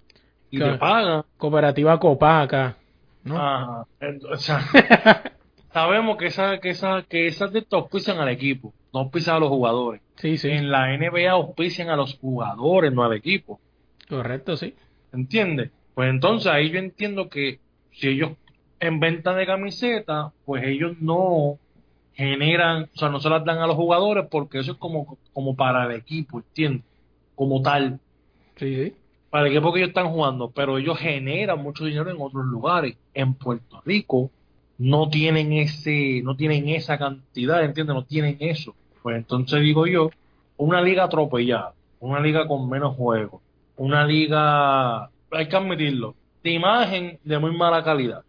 y 0.52 0.58
Claro. 0.58 0.74
te 0.74 0.78
pagan. 0.80 1.24
cooperativa 1.38 2.00
Copaca, 2.00 2.76
¿no? 3.24 3.38
Ajá. 3.38 3.86
Ent- 4.00 4.26
O 4.32 4.36
sea, 4.38 4.60
sabemos 5.74 6.18
que 6.18 6.28
esas 6.28 6.60
que 6.60 6.70
esa, 6.70 7.04
que 7.04 7.28
esas 7.28 7.52
te 7.52 7.66
auspician 7.72 8.20
al 8.20 8.30
equipo, 8.30 8.74
no 8.94 9.02
auspician 9.02 9.38
a 9.38 9.40
los 9.40 9.50
jugadores. 9.50 10.02
Sí, 10.18 10.38
sí, 10.38 10.50
En 10.50 10.70
la 10.70 10.96
NBA 10.96 11.32
auspician 11.32 11.90
a 11.90 11.96
los 11.96 12.18
jugadores, 12.20 12.94
no 12.94 13.04
al 13.04 13.14
equipo. 13.14 13.60
correcto, 14.08 14.56
sí. 14.58 14.76
¿Entiendes? 15.12 15.72
Pues 15.96 16.10
entonces 16.10 16.52
ahí 16.52 16.70
yo 16.70 16.80
entiendo 16.80 17.30
que 17.30 17.60
si 17.94 18.10
ellos 18.10 18.32
en 18.80 19.00
venta 19.00 19.34
de 19.34 19.46
camiseta, 19.46 20.32
pues 20.46 20.64
ellos 20.66 20.98
no 21.00 21.58
generan, 22.14 22.90
o 22.96 22.98
sea, 23.00 23.10
no 23.10 23.20
se 23.20 23.30
las 23.30 23.44
dan 23.46 23.60
a 23.60 23.68
los 23.68 23.76
jugadores 23.76 24.26
porque 24.30 24.60
eso 24.60 24.74
es 24.74 24.78
como, 24.78 25.18
como 25.34 25.56
para 25.56 25.86
el 25.86 25.92
equipo, 25.94 26.40
¿entiendes? 26.40 26.84
Como 27.36 27.62
tal, 27.62 28.00
Sí, 28.58 28.76
sí. 28.76 28.94
para 29.32 29.48
el 29.48 29.52
equipo 29.54 29.74
que 29.74 29.80
ellos 29.80 29.90
están 29.90 30.10
jugando, 30.10 30.52
pero 30.52 30.78
ellos 30.78 30.98
generan 31.00 31.62
mucho 31.62 31.86
dinero 31.86 32.10
en 32.12 32.18
otros 32.22 32.46
lugares. 32.46 32.96
En 33.16 33.34
Puerto 33.34 33.82
Rico 33.86 34.30
no 34.78 35.10
tienen 35.10 35.54
ese, 35.54 36.22
no 36.24 36.36
tienen 36.36 36.70
esa 36.70 36.98
cantidad, 37.00 37.64
¿entiendes? 37.64 37.96
No 37.96 38.04
tienen 38.06 38.38
eso. 38.40 38.76
Pues 39.02 39.16
entonces 39.18 39.62
digo 39.62 39.88
yo, 39.88 40.12
una 40.58 40.82
liga 40.82 41.06
atropellada, 41.06 41.74
una 42.00 42.20
liga 42.20 42.48
con 42.48 42.70
menos 42.70 42.96
juegos, 42.96 43.42
una 43.76 44.06
liga, 44.06 45.06
hay 45.32 45.48
que 45.50 45.56
admitirlo, 45.56 46.16
de 46.44 46.52
imagen 46.52 47.20
de 47.24 47.40
muy 47.40 47.56
mala 47.56 47.84
calidad. 47.84 48.24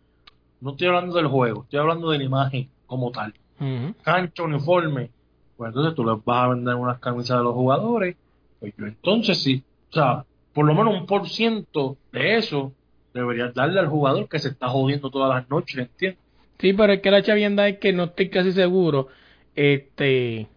No 0.60 0.70
estoy 0.70 0.86
hablando 0.86 1.16
del 1.16 1.26
juego, 1.26 1.64
estoy 1.64 1.80
hablando 1.80 2.10
de 2.10 2.18
la 2.18 2.24
imagen 2.24 2.68
como 2.86 3.10
tal. 3.10 3.34
Ujú. 3.60 3.94
Cancha, 4.02 4.42
uniforme. 4.42 5.10
Pues 5.56 5.68
entonces 5.68 5.94
tú 5.94 6.04
les 6.04 6.24
vas 6.24 6.44
a 6.44 6.48
vender 6.48 6.74
unas 6.74 6.98
camisas 6.98 7.38
de 7.38 7.44
los 7.44 7.54
jugadores. 7.54 8.16
Pues 8.60 8.72
yo 8.76 8.86
entonces 8.86 9.42
sí. 9.42 9.62
O 9.90 9.94
sea, 9.94 10.24
por 10.52 10.64
lo 10.64 10.74
menos 10.74 10.94
un 10.94 11.06
por 11.06 11.28
ciento 11.28 11.96
de 12.12 12.36
eso 12.36 12.72
deberías 13.12 13.54
darle 13.54 13.78
al 13.78 13.88
jugador 13.88 14.28
que 14.28 14.38
se 14.38 14.48
está 14.48 14.68
jodiendo 14.68 15.10
todas 15.10 15.34
las 15.34 15.48
noches, 15.48 15.78
¿entiendes? 15.78 16.18
Sí, 16.58 16.72
pero 16.72 16.92
es 16.92 17.00
que 17.00 17.10
la 17.10 17.22
chavienda 17.22 17.68
es 17.68 17.78
que 17.78 17.92
no 17.92 18.04
estoy 18.04 18.28
casi 18.28 18.52
seguro. 18.52 19.08
Este. 19.54 20.48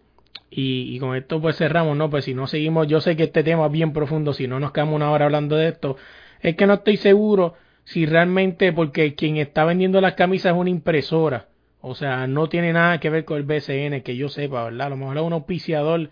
Y, 0.50 0.96
y 0.96 0.98
con 0.98 1.14
esto 1.14 1.40
pues 1.40 1.56
cerramos, 1.56 1.96
¿no? 1.96 2.08
Pues 2.08 2.24
si 2.24 2.34
no 2.34 2.46
seguimos, 2.46 2.88
yo 2.88 3.00
sé 3.00 3.16
que 3.16 3.24
este 3.24 3.44
tema 3.44 3.66
es 3.66 3.72
bien 3.72 3.92
profundo, 3.92 4.32
si 4.32 4.48
no 4.48 4.58
nos 4.58 4.72
quedamos 4.72 4.94
una 4.94 5.10
hora 5.10 5.26
hablando 5.26 5.56
de 5.56 5.68
esto, 5.68 5.98
es 6.40 6.56
que 6.56 6.66
no 6.66 6.74
estoy 6.74 6.96
seguro 6.96 7.54
si 7.84 8.06
realmente, 8.06 8.72
porque 8.72 9.14
quien 9.14 9.36
está 9.38 9.64
vendiendo 9.64 10.00
las 10.00 10.14
camisas 10.14 10.52
es 10.52 10.58
una 10.58 10.70
impresora, 10.70 11.48
o 11.80 11.94
sea, 11.94 12.26
no 12.26 12.48
tiene 12.48 12.72
nada 12.72 12.98
que 13.00 13.08
ver 13.10 13.24
con 13.24 13.38
el 13.38 13.44
BCN, 13.44 14.02
que 14.02 14.16
yo 14.16 14.28
sepa, 14.28 14.64
¿verdad? 14.64 14.88
A 14.88 14.90
lo 14.90 14.96
mejor 14.96 15.16
es 15.16 15.22
un 15.22 15.32
auspiciador 15.32 16.10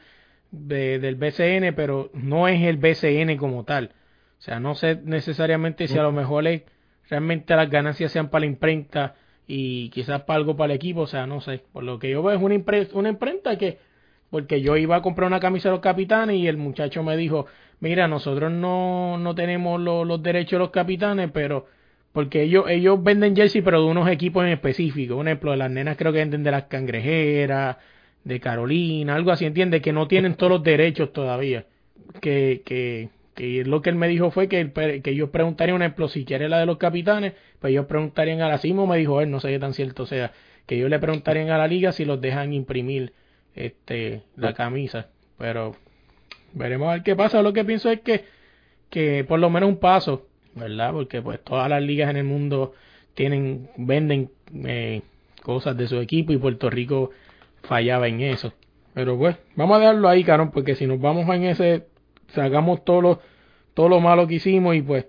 de- 0.50 0.98
del 0.98 1.16
BCN, 1.16 1.72
pero 1.74 2.10
no 2.14 2.48
es 2.48 2.62
el 2.62 2.76
BCN 2.78 3.36
como 3.36 3.64
tal. 3.64 3.90
O 4.38 4.42
sea, 4.42 4.60
no 4.60 4.74
sé 4.74 5.00
necesariamente 5.04 5.88
si 5.88 5.98
a 5.98 6.02
lo 6.02 6.12
mejor 6.12 6.46
es, 6.46 6.62
realmente 7.10 7.54
las 7.56 7.68
ganancias 7.70 8.12
sean 8.12 8.28
para 8.28 8.40
la 8.40 8.46
imprenta 8.46 9.14
y 9.46 9.90
quizás 9.90 10.22
para 10.22 10.38
algo 10.38 10.56
para 10.56 10.72
el 10.72 10.76
equipo, 10.76 11.00
o 11.02 11.06
sea, 11.06 11.26
no 11.26 11.40
sé. 11.40 11.62
Por 11.72 11.84
lo 11.84 11.98
que 11.98 12.10
yo 12.10 12.22
veo 12.22 12.36
es 12.36 12.42
una, 12.42 12.54
impre- 12.54 12.88
una 12.94 13.08
imprenta 13.08 13.58
que, 13.58 13.78
porque 14.30 14.60
yo 14.60 14.76
iba 14.76 14.96
a 14.96 15.02
comprar 15.02 15.26
una 15.26 15.40
camisa 15.40 15.68
de 15.68 15.74
los 15.74 15.80
capitanes 15.82 16.36
y 16.36 16.46
el 16.48 16.56
muchacho 16.56 17.02
me 17.02 17.16
dijo, 17.16 17.46
mira, 17.80 18.08
nosotros 18.08 18.50
no, 18.52 19.18
no 19.18 19.34
tenemos 19.34 19.80
lo- 19.80 20.04
los 20.04 20.22
derechos 20.22 20.52
de 20.52 20.58
los 20.58 20.70
capitanes, 20.70 21.30
pero 21.32 21.66
porque 22.12 22.42
ellos, 22.42 22.64
ellos 22.68 23.02
venden 23.02 23.36
jersey, 23.36 23.60
pero 23.62 23.82
de 23.82 23.88
unos 23.88 24.08
equipos 24.08 24.44
en 24.44 24.50
específico. 24.52 25.16
Un 25.16 25.28
ejemplo, 25.28 25.54
las 25.56 25.70
nenas 25.70 25.96
creo 25.98 26.12
que 26.12 26.18
venden 26.18 26.42
de 26.42 26.50
las 26.50 26.64
cangrejeras, 26.64 27.76
de 28.24 28.40
Carolina, 28.40 29.14
algo 29.14 29.30
así, 29.30 29.44
¿entiendes? 29.44 29.82
Que 29.82 29.92
no 29.92 30.08
tienen 30.08 30.34
todos 30.34 30.50
los 30.50 30.62
derechos 30.62 31.12
todavía. 31.12 31.66
Que, 32.20 32.62
que, 32.64 33.10
que 33.34 33.64
lo 33.64 33.82
que 33.82 33.90
él 33.90 33.96
me 33.96 34.08
dijo 34.08 34.30
fue 34.30 34.48
que, 34.48 34.64
pre- 34.66 35.02
que 35.02 35.10
ellos 35.10 35.30
preguntarían, 35.30 35.76
un 35.76 35.82
ejemplo, 35.82 36.08
si 36.08 36.24
quiere 36.24 36.48
la 36.48 36.58
de 36.58 36.66
los 36.66 36.78
capitanes, 36.78 37.34
pues 37.60 37.70
ellos 37.72 37.86
preguntarían 37.86 38.40
a 38.40 38.48
la 38.48 38.58
CIMO, 38.58 38.86
me 38.86 38.96
dijo 38.98 39.20
él, 39.20 39.30
no 39.30 39.38
sé 39.40 39.50
qué 39.50 39.58
tan 39.58 39.74
cierto 39.74 40.06
sea, 40.06 40.32
que 40.66 40.76
ellos 40.76 40.90
le 40.90 40.98
preguntarían 40.98 41.50
a 41.50 41.58
la 41.58 41.66
liga 41.68 41.92
si 41.92 42.04
los 42.04 42.20
dejan 42.20 42.52
imprimir 42.52 43.12
este 43.54 44.22
la 44.36 44.54
camisa. 44.54 45.08
Pero 45.38 45.76
veremos 46.56 46.88
a 46.88 46.92
ver 46.94 47.02
qué 47.02 47.14
pasa. 47.14 47.42
Lo 47.42 47.52
que 47.52 47.64
pienso 47.64 47.90
es 47.90 48.00
que, 48.00 48.24
que 48.90 49.24
por 49.24 49.38
lo 49.38 49.50
menos 49.50 49.68
un 49.68 49.78
paso, 49.78 50.26
¿verdad? 50.54 50.92
Porque 50.92 51.22
pues 51.22 51.42
todas 51.44 51.68
las 51.68 51.82
ligas 51.82 52.10
en 52.10 52.16
el 52.16 52.24
mundo 52.24 52.72
tienen, 53.14 53.68
venden 53.76 54.30
eh, 54.64 55.02
cosas 55.42 55.76
de 55.76 55.86
su 55.86 56.00
equipo 56.00 56.32
y 56.32 56.38
Puerto 56.38 56.70
Rico 56.70 57.10
fallaba 57.62 58.08
en 58.08 58.20
eso. 58.22 58.52
Pero 58.94 59.18
pues, 59.18 59.36
vamos 59.54 59.76
a 59.76 59.80
dejarlo 59.80 60.08
ahí, 60.08 60.24
carón, 60.24 60.50
porque 60.50 60.74
si 60.74 60.86
nos 60.86 60.98
vamos 61.00 61.28
en 61.34 61.44
ese, 61.44 61.86
sacamos 62.28 62.84
todo 62.84 63.02
lo, 63.02 63.20
todo 63.74 63.88
lo 63.90 64.00
malo 64.00 64.26
que 64.26 64.34
hicimos 64.36 64.74
y 64.74 64.80
pues, 64.82 65.06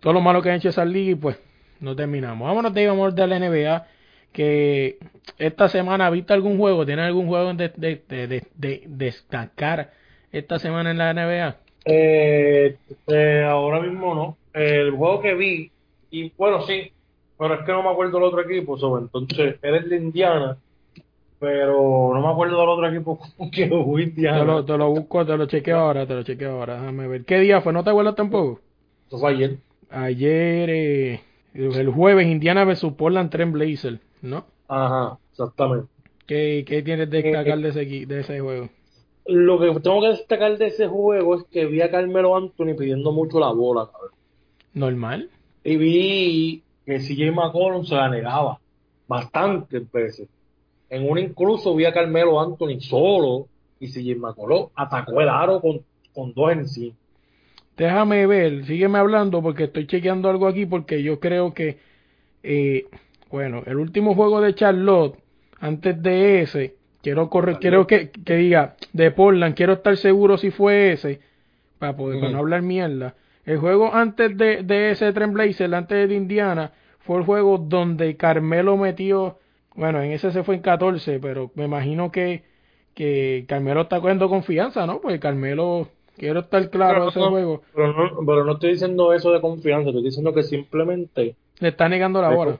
todo 0.00 0.12
lo 0.12 0.20
malo 0.20 0.40
que 0.40 0.50
han 0.50 0.56
hecho 0.56 0.68
esas 0.68 0.86
ligas 0.86 1.12
y 1.12 1.14
pues, 1.16 1.40
no 1.80 1.96
terminamos. 1.96 2.46
Vámonos 2.46 2.72
de 2.72 2.86
vamos 2.86 3.14
de 3.14 3.26
la 3.26 3.36
NBA, 3.38 3.86
que 4.32 4.98
esta 5.38 5.68
semana, 5.68 6.08
¿viste 6.10 6.32
algún 6.32 6.58
juego? 6.58 6.86
¿Tienes 6.86 7.06
algún 7.06 7.26
juego 7.26 7.52
de- 7.54 7.72
de 8.54 8.82
destacar 8.86 9.90
esta 10.38 10.58
semana 10.58 10.90
en 10.90 10.98
la 10.98 11.14
NBA? 11.14 11.56
Eh, 11.84 12.76
eh, 13.06 13.44
ahora 13.48 13.80
mismo 13.80 14.14
no. 14.14 14.36
El 14.52 14.90
juego 14.90 15.20
que 15.20 15.34
vi, 15.34 15.70
y 16.10 16.32
bueno, 16.36 16.62
sí, 16.62 16.92
pero 17.38 17.54
es 17.54 17.64
que 17.64 17.72
no 17.72 17.82
me 17.82 17.90
acuerdo 17.90 18.18
del 18.18 18.28
otro 18.28 18.40
equipo, 18.40 18.76
so, 18.76 18.98
entonces 18.98 19.56
eres 19.62 19.88
de 19.88 19.96
Indiana, 19.96 20.56
pero 21.38 22.12
no 22.14 22.20
me 22.20 22.28
acuerdo 22.32 22.60
del 22.60 22.68
otro 22.68 22.88
equipo 22.88 23.18
que 23.52 23.68
jugó 23.68 23.98
Indiana. 23.98 24.40
Te 24.40 24.44
lo, 24.44 24.64
te 24.64 24.78
lo 24.78 24.90
busco, 24.90 25.24
te 25.24 25.36
lo 25.36 25.46
chequeo 25.46 25.78
ahora, 25.78 26.06
te 26.06 26.14
lo 26.14 26.22
chequeo 26.22 26.52
ahora, 26.52 26.80
déjame 26.80 27.08
ver. 27.08 27.24
¿Qué 27.24 27.38
día 27.38 27.60
fue? 27.60 27.72
¿No 27.72 27.84
te 27.84 27.90
acuerdas 27.90 28.16
tampoco? 28.16 28.60
Eso 29.06 29.18
fue 29.18 29.30
ayer. 29.30 29.58
Ayer, 29.90 30.70
eh, 30.70 31.20
el 31.54 31.90
jueves, 31.90 32.26
Indiana 32.26 32.64
vs 32.64 32.86
Portland 32.96 33.30
Trail 33.30 33.50
Blazers, 33.50 34.00
¿no? 34.22 34.46
Ajá, 34.66 35.18
exactamente. 35.30 35.88
¿Qué, 36.26 36.64
qué 36.66 36.82
tienes 36.82 37.10
de 37.10 37.22
destacar 37.22 37.58
de 37.58 37.68
ese, 37.68 38.06
de 38.06 38.20
ese 38.20 38.40
juego? 38.40 38.68
Lo 39.26 39.58
que 39.58 39.80
tengo 39.80 40.02
que 40.02 40.08
destacar 40.08 40.58
de 40.58 40.66
ese 40.66 40.86
juego 40.86 41.36
es 41.36 41.44
que 41.44 41.64
vi 41.66 41.80
a 41.80 41.90
Carmelo 41.90 42.36
Anthony 42.36 42.76
pidiendo 42.76 43.10
mucho 43.12 43.40
la 43.40 43.52
bola, 43.52 43.88
cabrón. 43.90 44.10
¿Normal? 44.74 45.30
Y 45.62 45.76
vi 45.76 46.62
que 46.84 46.98
CJ 46.98 47.32
McCollum 47.32 47.84
se 47.84 47.94
la 47.94 48.08
negaba 48.08 48.58
bastantes 49.08 49.90
veces. 49.90 50.28
En 50.90 51.08
una 51.08 51.20
incluso 51.20 51.74
vi 51.74 51.86
a 51.86 51.92
Carmelo 51.92 52.40
Anthony 52.40 52.80
solo 52.80 53.46
y 53.80 53.88
CJ 53.88 54.16
McCollum 54.16 54.68
atacó 54.74 55.20
el 55.20 55.28
aro 55.28 55.60
con, 55.60 55.80
con 56.12 56.34
dos 56.34 56.52
encima. 56.52 56.94
Déjame 57.76 58.26
ver, 58.26 58.64
sígueme 58.66 58.98
hablando 58.98 59.42
porque 59.42 59.64
estoy 59.64 59.86
chequeando 59.86 60.28
algo 60.28 60.46
aquí 60.46 60.64
porque 60.64 61.02
yo 61.02 61.18
creo 61.18 61.52
que, 61.54 61.78
eh, 62.42 62.86
bueno, 63.30 63.62
el 63.66 63.78
último 63.78 64.14
juego 64.14 64.40
de 64.40 64.54
Charlotte, 64.54 65.18
antes 65.58 66.00
de 66.00 66.42
ese, 66.42 66.76
quiero 67.04 67.30
correr, 67.30 67.58
quiero 67.60 67.86
que, 67.86 68.10
que 68.10 68.34
diga, 68.34 68.74
de 68.92 69.10
Portland, 69.12 69.54
quiero 69.54 69.74
estar 69.74 69.96
seguro 69.96 70.36
si 70.38 70.50
fue 70.50 70.92
ese, 70.92 71.20
para 71.78 71.94
poder 71.96 72.18
para 72.18 72.32
no 72.32 72.38
hablar 72.38 72.62
mierda. 72.62 73.14
El 73.44 73.58
juego 73.58 73.94
antes 73.94 74.36
de, 74.36 74.62
de 74.64 74.90
ese 74.90 75.12
Trailblazer, 75.12 75.72
antes 75.74 76.08
de 76.08 76.14
Indiana, 76.16 76.72
fue 77.00 77.18
el 77.18 77.24
juego 77.24 77.58
donde 77.58 78.16
Carmelo 78.16 78.76
metió, 78.76 79.38
bueno, 79.76 80.00
en 80.02 80.10
ese 80.12 80.32
se 80.32 80.42
fue 80.42 80.56
en 80.56 80.62
14, 80.62 81.20
pero 81.20 81.50
me 81.54 81.66
imagino 81.66 82.10
que, 82.10 82.42
que 82.94 83.44
Carmelo 83.46 83.82
está 83.82 84.00
cogiendo 84.00 84.28
confianza, 84.28 84.86
¿no? 84.86 85.00
Pues 85.02 85.20
Carmelo, 85.20 85.88
quiero 86.16 86.40
estar 86.40 86.70
claro 86.70 86.94
Pero 87.00 87.08
ese 87.10 87.20
no- 87.20 87.30
juego. 87.30 87.62
Pero 87.74 87.92
no, 87.92 88.26
pero 88.26 88.44
no 88.44 88.52
estoy 88.54 88.70
diciendo 88.72 89.12
eso 89.12 89.30
de 89.30 89.40
confianza, 89.42 89.90
estoy 89.90 90.04
diciendo 90.04 90.32
que 90.32 90.42
simplemente 90.42 91.36
Le 91.60 91.68
está 91.68 91.86
negando 91.88 92.22
la 92.22 92.30
bola. 92.30 92.58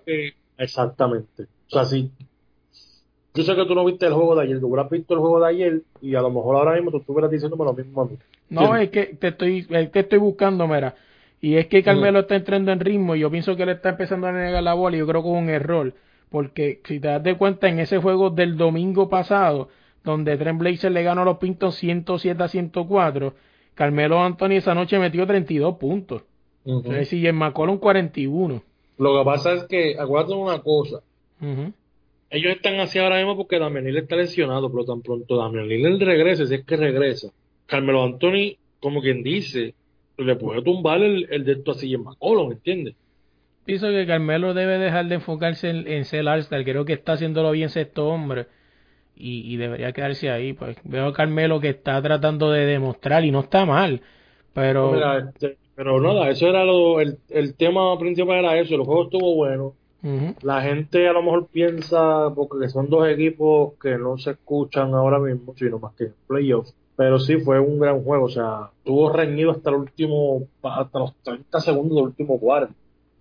exactamente. 0.59 1.45
O 1.45 1.71
sea, 1.71 1.85
si, 1.87 2.11
Yo 3.35 3.43
sé 3.43 3.57
que 3.57 3.67
tú 3.67 3.75
no 3.75 3.85
viste 3.85 4.07
el 4.07 4.13
juego 4.13 4.37
de 4.37 4.43
ayer, 4.43 4.61
tú 4.61 4.69
hubieras 4.69 4.89
visto 4.89 5.15
el 5.15 5.21
juego 5.21 5.41
de 5.41 5.49
ayer 5.49 5.83
y 6.01 6.15
a 6.15 6.21
lo 6.21 6.31
mejor 6.31 6.57
ahora 6.57 6.75
mismo 6.75 6.93
tú 6.93 6.99
estuvieras 6.99 7.31
diciéndome 7.33 7.65
lo 7.65 7.73
mismo 7.73 8.03
a 8.03 8.05
mí. 8.07 8.17
No, 8.49 8.77
es 8.77 8.91
que 8.91 9.07
te 9.07 9.29
estoy, 9.29 9.67
es 9.69 9.91
que 9.91 10.01
estoy 10.01 10.19
buscando, 10.19 10.69
mira. 10.69 10.95
Y 11.41 11.57
es 11.57 11.67
que 11.67 11.83
Carmelo 11.83 12.21
está 12.21 12.37
entrando 12.37 12.71
en 12.71 12.79
ritmo 12.79 13.17
y 13.17 13.21
yo 13.21 13.31
pienso 13.31 13.57
que 13.57 13.67
le 13.67 13.73
está 13.73 13.91
empezando 13.91 14.29
a 14.29 14.33
negar 14.33 14.63
la 14.63 14.75
bola 14.75 14.97
y 14.97 15.01
yo 15.01 15.07
creo 15.07 15.23
que 15.23 15.29
es 15.29 15.37
un 15.37 15.49
error. 15.51 15.93
Porque 16.31 16.81
si 16.85 17.01
te 17.01 17.09
das 17.09 17.23
de 17.23 17.37
cuenta 17.37 17.69
en 17.69 17.81
ese 17.81 17.99
juego 17.99 18.31
del 18.31 18.57
domingo 18.57 19.09
pasado, 19.09 19.69
donde 20.05 20.37
Trent 20.37 20.61
Blazer 20.61 20.93
le 20.93 21.03
ganó 21.03 21.23
a 21.23 21.25
los 21.25 21.39
Pintos 21.39 21.75
107 21.75 22.43
a 22.43 22.49
104, 22.49 23.35
Carmelo 23.75 24.23
Anthony 24.23 24.53
esa 24.53 24.75
noche 24.75 24.99
metió 24.99 25.27
32 25.27 25.77
puntos. 25.77 26.23
Ujú. 26.65 26.79
Entonces, 26.79 27.13
y 27.13 27.27
en 27.27 27.35
McCollum 27.35 27.79
41. 27.79 28.63
Lo 28.97 29.19
que 29.19 29.25
pasa 29.25 29.55
es 29.55 29.65
que, 29.65 29.97
acuérdate 29.99 30.35
una 30.35 30.61
cosa, 30.61 31.01
Ujú. 31.43 31.73
Ellos 32.35 32.57
están 32.57 32.81
así 32.81 32.99
ahora 32.99 33.17
mismo 33.17 33.37
porque 33.37 33.59
Damian 33.59 33.85
Lillard 33.85 34.05
está 34.05 34.17
lesionado, 34.17 34.71
pero 34.71 34.85
tan 34.85 35.03
pronto 35.03 35.37
Damian 35.37 35.69
Lillard 35.69 35.99
regrese, 36.01 36.47
si 36.47 36.55
es 36.55 36.65
que 36.65 36.77
regresa, 36.77 37.29
Carmelo 37.67 38.05
Anthony, 38.05 38.57
como 38.81 39.01
quien 39.01 39.23
dice, 39.23 39.75
le 40.19 40.37
puede 40.37 40.63
tumbar 40.63 41.03
el, 41.03 41.27
el 41.31 41.45
de 41.45 41.53
esto 41.53 41.73
así 41.73 41.93
en 41.95 42.03
McCollum, 42.03 42.53
¿entiendes? 42.53 42.95
Pienso 43.65 43.89
que 43.89 44.07
Carmelo 44.07 44.53
debe 44.53 44.79
dejar 44.79 45.07
de 45.07 45.15
enfocarse 45.15 45.71
en, 45.71 45.89
en 45.89 46.05
ser 46.05 46.29
All-Star. 46.29 46.63
Creo 46.65 46.85
que 46.85 46.93
está 46.93 47.13
haciéndolo 47.13 47.51
bien 47.53 47.71
sexto 47.71 48.09
hombre. 48.09 48.47
Y, 49.17 49.55
y 49.55 49.57
debería 49.57 49.93
quedarse 49.93 50.29
ahí. 50.29 50.53
Pues 50.53 50.77
veo 50.85 51.07
a 51.07 51.13
Carmelo 51.15 51.61
que 51.61 51.71
está 51.71 52.03
tratando 52.03 52.51
de 52.51 52.67
demostrar 52.67 53.25
y 53.25 53.31
no 53.31 53.41
está 53.41 53.65
mal. 53.65 54.03
Pero 54.53 54.93
Mira, 54.93 55.19
este, 55.19 55.57
pero 55.75 56.01
nada, 56.01 56.31
eso 56.31 56.49
era 56.49 56.65
lo, 56.65 57.01
el, 57.01 57.19
el 57.31 57.55
tema 57.55 57.99
principal 57.99 58.39
era 58.39 58.59
eso, 58.59 58.75
el 58.77 58.83
juego 58.83 59.05
estuvo 59.05 59.35
bueno, 59.35 59.75
La 60.43 60.61
gente 60.61 61.09
a 61.09 61.15
lo 61.15 61.23
mejor 61.23 61.47
piensa, 61.47 62.31
porque 62.35 62.69
son 62.69 62.91
dos 62.91 63.09
equipos 63.09 63.73
que 63.81 63.97
no 63.97 64.19
se 64.19 64.33
escuchan 64.33 64.93
ahora 64.93 65.19
mismo, 65.19 65.55
sino 65.57 65.79
más 65.79 65.95
que 65.95 66.11
playoffs. 66.27 66.75
Pero 66.95 67.19
sí 67.19 67.39
fue 67.39 67.59
un 67.59 67.79
gran 67.79 68.05
juego, 68.05 68.27
o 68.27 68.29
sea, 68.29 68.71
estuvo 68.79 69.11
reñido 69.11 69.51
hasta 69.51 69.71
el 69.71 69.77
último, 69.77 70.47
hasta 70.63 70.99
los 70.99 71.15
30 71.23 71.59
segundos 71.59 71.97
del 71.97 72.05
último 72.05 72.39
cuarto, 72.39 72.75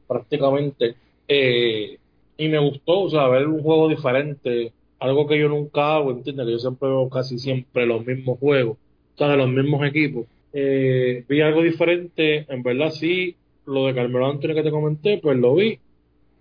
prácticamente. 0.08 0.96
Eh, 1.28 1.98
y 2.38 2.48
me 2.50 2.60
gustó, 2.60 3.04
o 3.04 3.10
sea, 3.10 3.30
ver 3.30 3.48
un 3.48 3.64
juego 3.64 3.88
diferente, 3.88 4.74
algo 5.00 5.26
que 5.26 5.40
yo 5.40 5.48
nunca 5.48 5.96
hago, 5.96 6.12
¿entiendes? 6.12 6.46
Que 6.46 6.52
yo 6.52 6.60
siempre 6.60 6.90
veo 6.90 7.10
casi 7.10 7.40
siempre 7.40 7.86
los 7.86 8.06
mismos 8.06 8.40
juegos, 8.40 8.78
o 9.18 9.26
de 9.26 9.38
los 9.38 9.50
mismos 9.50 9.88
equipos. 9.88 10.26
Eh, 10.52 11.24
vi 11.30 11.42
algo 11.42 11.62
diferente, 11.62 12.46
en 12.54 12.62
verdad 12.62 12.92
sí, 12.92 13.38
lo 13.66 13.88
de 13.88 13.96
Carmelo 13.96 14.28
Anthony 14.28 14.54
que 14.54 14.64
te 14.64 14.72
comenté, 14.72 15.20
pues 15.20 15.38
lo 15.38 15.56
vi 15.56 15.80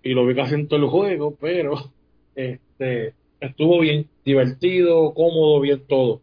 y 0.03 0.13
lo 0.13 0.25
vi 0.25 0.35
casi 0.35 0.55
en 0.55 0.67
todo 0.67 0.79
el 0.79 0.89
juego, 0.89 1.35
pero 1.39 1.75
este 2.35 3.13
estuvo 3.39 3.79
bien, 3.79 4.07
divertido, 4.23 5.13
cómodo, 5.13 5.59
bien 5.59 5.81
todo. 5.87 6.21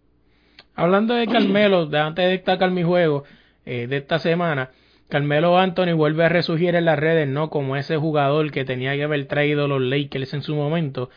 Hablando 0.75 1.15
de 1.15 1.27
Carmelo, 1.27 1.87
de 1.87 1.99
antes 1.99 2.25
de 2.25 2.31
destacar 2.31 2.71
mi 2.71 2.83
juego 2.83 3.25
eh, 3.67 3.87
de 3.87 3.99
esta 3.99 4.19
semana, 4.19 4.71
Carmelo 5.09 5.59
Anthony 5.59 5.93
vuelve 5.95 6.25
a 6.25 6.29
resurgir 6.29 6.75
en 6.75 6.87
las 6.87 6.99
redes, 6.99 7.29
¿no? 7.29 7.51
Como 7.51 7.77
ese 7.77 7.97
jugador 7.97 8.51
que 8.53 8.65
tenía 8.65 8.95
que 8.95 9.03
haber 9.03 9.27
traído 9.27 9.69
los 9.69 9.83
Lakers 9.83 10.33
en 10.35 10.43
su 10.43 10.55
momento. 10.55 11.11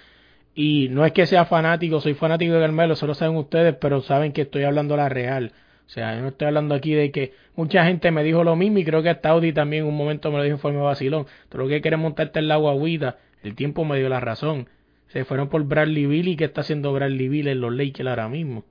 Y 0.55 0.89
no 0.89 1.05
es 1.05 1.13
que 1.13 1.25
sea 1.25 1.45
fanático, 1.45 2.01
soy 2.01 2.13
fanático 2.15 2.53
de 2.53 2.59
Carmelo, 2.59 2.95
solo 2.95 3.13
saben 3.13 3.37
ustedes, 3.37 3.75
pero 3.79 4.01
saben 4.01 4.33
que 4.33 4.41
estoy 4.41 4.63
hablando 4.63 4.97
la 4.97 5.09
real. 5.09 5.53
O 5.85 5.89
sea, 5.89 6.15
yo 6.15 6.21
no 6.21 6.29
estoy 6.29 6.47
hablando 6.47 6.75
aquí 6.75 6.93
de 6.93 7.11
que 7.11 7.33
mucha 7.55 7.85
gente 7.85 8.09
me 8.11 8.23
dijo 8.23 8.43
lo 8.43 8.55
mismo 8.55 8.79
y 8.79 8.85
creo 8.85 9.03
que 9.03 9.09
hasta 9.09 9.29
Audi 9.29 9.53
también 9.53 9.83
en 9.83 9.89
un 9.89 9.97
momento 9.97 10.31
me 10.31 10.37
lo 10.37 10.43
dijo 10.43 10.55
en 10.55 10.59
forma 10.59 10.81
vacilón. 10.81 11.27
Tú 11.49 11.57
lo 11.57 11.67
que 11.67 11.81
quieres 11.81 11.99
montarte 11.99 12.39
en 12.39 12.47
la 12.47 12.55
guaguita, 12.55 13.17
el 13.43 13.55
tiempo 13.55 13.85
me 13.85 13.97
dio 13.99 14.09
la 14.09 14.19
razón. 14.19 14.69
Se 15.07 15.25
fueron 15.25 15.49
por 15.49 15.63
Bradley 15.65 16.07
Bill 16.07 16.29
y 16.29 16.35
¿qué 16.35 16.45
está 16.45 16.61
haciendo 16.61 16.91
Bradley 16.93 17.27
Bill 17.27 17.47
en 17.47 17.61
los 17.61 17.73
Lakers 17.73 18.09
ahora 18.09 18.29
mismo? 18.29 18.63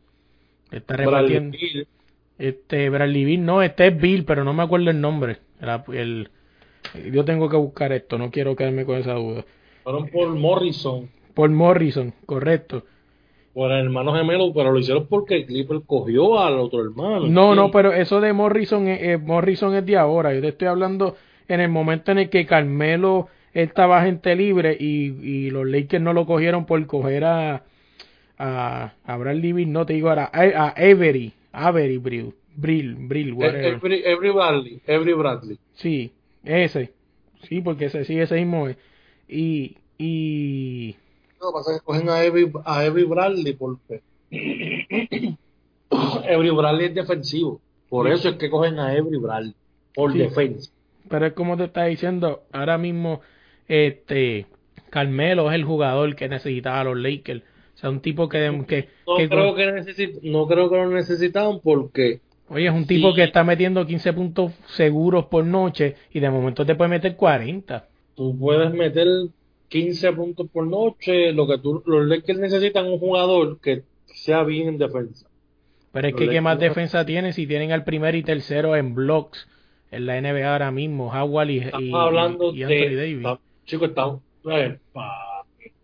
Está 0.71 0.97
repartiendo. 0.97 1.57
Este, 2.39 2.89
Bradley 2.89 3.25
Bill, 3.25 3.45
no, 3.45 3.63
este 3.63 3.87
es 3.87 4.01
Bill, 4.01 4.25
pero 4.25 4.43
no 4.43 4.53
me 4.53 4.63
acuerdo 4.63 4.91
el 4.91 5.01
nombre. 5.01 5.39
Era 5.61 5.85
el, 5.93 6.31
yo 7.13 7.25
tengo 7.25 7.49
que 7.49 7.57
buscar 7.57 7.93
esto, 7.93 8.19
no 8.19 8.31
quiero 8.31 8.57
quedarme 8.57 8.85
con 8.85 8.99
esa 8.99 9.15
duda. 9.15 9.45
fueron 9.85 10.09
por 10.09 10.29
Morrison, 10.31 11.09
Paul 11.35 11.51
Morrison, 11.51 12.13
correcto. 12.27 12.85
Por 13.55 13.71
el 13.73 13.85
hermano 13.85 14.15
gemelo, 14.15 14.53
pero 14.55 14.73
lo 14.73 14.79
hicieron 14.79 15.07
porque 15.07 15.45
Clipper 15.45 15.81
cogió 15.87 16.39
al 16.41 16.55
otro 16.59 16.81
hermano. 16.83 17.27
No, 17.27 17.55
no, 17.55 17.71
pero 17.71 17.93
eso 17.93 18.21
de 18.21 18.33
Morrison, 18.33 18.89
es- 18.89 19.03
eh, 19.03 19.19
Morrison 19.19 19.75
es 19.75 19.85
de 19.85 19.97
ahora. 19.97 20.35
Yo 20.35 20.41
te 20.41 20.49
estoy 20.49 20.69
hablando 20.69 21.17
en 21.49 21.61
el 21.61 21.69
momento 21.69 22.13
en 22.13 22.19
el 22.19 22.31
que 22.31 22.47
Carmelo 22.47 23.29
estaba 23.53 24.03
gente 24.05 24.35
libre 24.35 24.77
y, 24.81 25.13
y 25.23 25.51
los 25.51 25.67
Lakers 25.67 26.03
no 26.03 26.13
lo 26.15 26.25
cogieron 26.25 26.65
por 26.65 26.85
coger 26.87 27.25
a, 27.25 27.63
a, 28.39 28.93
a 29.05 29.17
Bradley 29.17 29.53
Bill, 29.53 29.71
no 29.71 29.85
te 29.85 29.93
digo 29.93 30.09
ahora, 30.09 30.31
a, 30.33 30.41
a 30.41 30.69
Avery, 30.71 31.33
Avery 31.53 31.99
Brill, 31.99 32.33
Brill, 32.57 32.95
Brill, 32.99 33.29
Eh, 33.29 33.33
whatever. 33.33 33.75
Every, 33.75 34.03
every 34.05 34.31
Bradley, 34.31 34.81
every 34.87 35.13
Bradley. 35.13 35.59
Sí, 35.75 36.13
ese. 36.45 36.93
Sí, 37.49 37.61
porque 37.61 37.87
ese 37.87 38.05
sí, 38.05 38.19
ese 38.19 38.37
mismo 38.37 38.69
es. 38.69 38.77
Y, 39.29 39.77
y 39.99 40.97
lo 41.43 41.49
que 41.49 41.55
pasa 41.55 41.73
es 41.75 41.81
que 41.81 41.85
cogen 41.85 42.09
a 42.09 42.23
Every, 42.25 42.51
a 42.65 42.85
Every 42.85 43.05
Bradley 43.05 43.53
porque 43.55 44.01
Every 46.29 46.51
Bradley 46.51 46.87
es 46.87 46.95
defensivo. 46.95 47.61
Por 47.89 48.09
eso 48.09 48.31
es 48.31 48.37
que 48.37 48.49
cogen 48.51 48.79
a 48.79 48.95
Every 48.95 49.19
Bradley, 49.19 49.55
por 49.95 50.13
Sí. 50.13 50.19
defensa. 50.19 50.71
pero 51.09 51.27
es 51.27 51.33
como 51.35 51.57
te 51.57 51.65
está 51.65 51.85
diciendo, 51.85 52.43
ahora 52.53 52.79
mismo 52.79 53.21
este 53.69 54.47
Carmelo 54.89 55.51
es 55.51 55.55
el 55.57 55.65
jugador 55.65 56.15
que 56.17 56.29
necesitaba 56.29 56.85
los 56.85 56.97
Lakers. 56.99 57.43
O 57.75 57.79
sea, 57.79 57.91
un 57.91 58.01
tipo 58.01 58.29
que, 58.29 58.39
que, 58.69 58.89
No 59.07 59.17
que- 59.17 59.29
creo 59.29 59.55
que 59.55 60.21
no 60.23 60.47
creo 60.47 60.71
que 60.71 60.77
lo 60.77 60.87
necesitaban 60.91 61.61
porque 61.61 62.21
oye, 62.49 62.67
es 62.69 62.73
un 62.73 62.87
tipo 62.87 63.11
Sí. 63.11 63.17
que 63.17 63.25
está 63.25 63.43
metiendo 63.45 63.85
15 63.87 64.13
puntos 64.13 64.53
seguros 64.69 65.27
por 65.27 65.45
noche 65.45 65.97
y 66.13 66.21
de 66.21 66.31
momento 66.31 66.65
te 66.65 66.75
puede 66.75 66.91
meter 66.91 67.17
40. 67.17 67.89
tú 68.15 68.39
puedes 68.39 68.73
meter 68.73 69.07
15 69.73 70.13
puntos 70.13 70.47
por 70.53 70.67
noche, 70.67 71.33
lo 71.33 71.47
que 71.47 71.59
tú, 71.59 71.83
los 71.87 72.07
Lakers 72.07 72.39
necesitan 72.39 72.87
un 72.87 72.99
jugador 72.99 73.59
que 73.61 73.83
sea 74.07 74.43
bien 74.45 74.69
en 74.69 74.79
defensa. 74.79 75.27
Pero 75.93 76.09
es 76.09 76.13
Los 76.13 76.21
que 76.21 76.29
¿qué 76.29 76.41
más 76.43 76.59
defensa 76.59 77.05
tienen 77.07 77.33
si 77.33 77.47
tienen 77.47 77.73
al 77.73 77.83
primero 77.85 78.17
y 78.17 78.23
tercero 78.23 78.77
en 78.77 78.95
blocks 78.95 79.49
en 79.91 80.07
la 80.07 80.17
NBA 80.21 80.53
ahora 80.53 80.71
mismo, 80.71 81.09
Howard 81.13 81.49
y, 81.51 81.59
Estamos 81.59 81.83
y- 81.87 81.95
hablando 81.95 82.55
y 82.55 82.63
Anthony 82.63 82.75
de, 82.75 82.97
Davis? 82.97 83.17
está- 83.19 83.39
chicos, 83.67 83.89
estamos, 83.91 84.21
eh, 84.51 84.79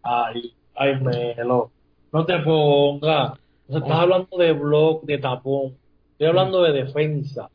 ay, 0.03 0.53
ay, 0.75 1.01
Melo, 1.01 1.71
no 2.13 2.25
te 2.25 2.39
pongas, 2.41 3.33
o 3.69 3.73
sea, 3.73 3.79
estás 3.79 3.91
Oh. 3.99 4.01
hablando 4.01 4.37
de 4.39 4.53
block, 4.53 5.05
de 5.05 5.19
tapón, 5.19 5.75
estoy 6.13 6.27
hablando 6.27 6.63
de 6.63 6.73
defensa, 6.85 7.51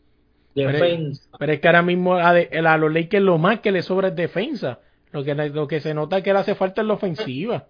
Pero- 0.54 0.72
defensa, 0.72 1.30
Pero 1.40 1.54
es 1.54 1.60
que 1.60 1.68
ahora 1.68 1.82
mismo 1.82 2.16
a, 2.16 2.34
de- 2.34 2.50
a 2.66 2.78
los 2.78 2.92
Lakers 2.94 3.24
lo 3.24 3.38
más 3.38 3.60
que 3.62 3.72
le 3.72 3.82
sobra 3.82 4.10
es 4.10 4.16
defensa. 4.16 4.80
Lo 5.14 5.24
que, 5.24 5.34
lo 5.36 5.68
que 5.68 5.80
se 5.80 5.94
nota 5.94 6.18
es 6.18 6.24
que 6.24 6.34
le 6.34 6.40
hace 6.40 6.56
falta 6.56 6.82
es 6.82 6.88
la 6.88 6.96
ofensiva. 6.96 7.66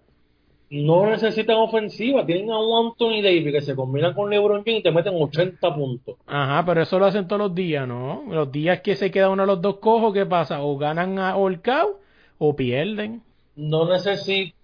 no 0.70 1.06
necesitan 1.06 1.56
ofensiva, 1.56 2.26
tienen 2.26 2.50
a 2.50 2.58
un 2.58 2.86
Anthony 2.86 3.22
Davis 3.22 3.52
que 3.52 3.60
se 3.60 3.76
combina 3.76 4.12
con 4.14 4.28
LeBron 4.30 4.64
James 4.64 4.80
y 4.80 4.82
te 4.82 4.90
meten 4.90 5.14
80 5.14 5.74
puntos. 5.74 6.16
Ajá, 6.26 6.64
pero 6.66 6.82
eso 6.82 6.98
lo 6.98 7.06
hacen 7.06 7.28
todos 7.28 7.42
los 7.42 7.54
días, 7.54 7.86
¿no? 7.86 8.24
Los 8.28 8.50
días 8.50 8.80
que 8.80 8.96
se 8.96 9.10
queda 9.12 9.28
uno 9.30 9.42
de 9.42 9.46
los 9.46 9.62
dos 9.62 9.76
cojos, 9.76 10.12
¿qué 10.12 10.26
pasa? 10.26 10.62
O 10.62 10.76
ganan 10.76 11.18
a 11.20 11.36
Holcao 11.36 12.00
o 12.38 12.56
pierden. 12.56 13.22
no 13.54 13.88
necesita. 13.88 14.56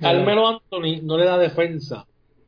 Carmelo 0.00 0.48
Anthony 0.48 1.00
no 1.02 1.16
le 1.16 1.24
da 1.24 1.38
defensa 1.38 2.04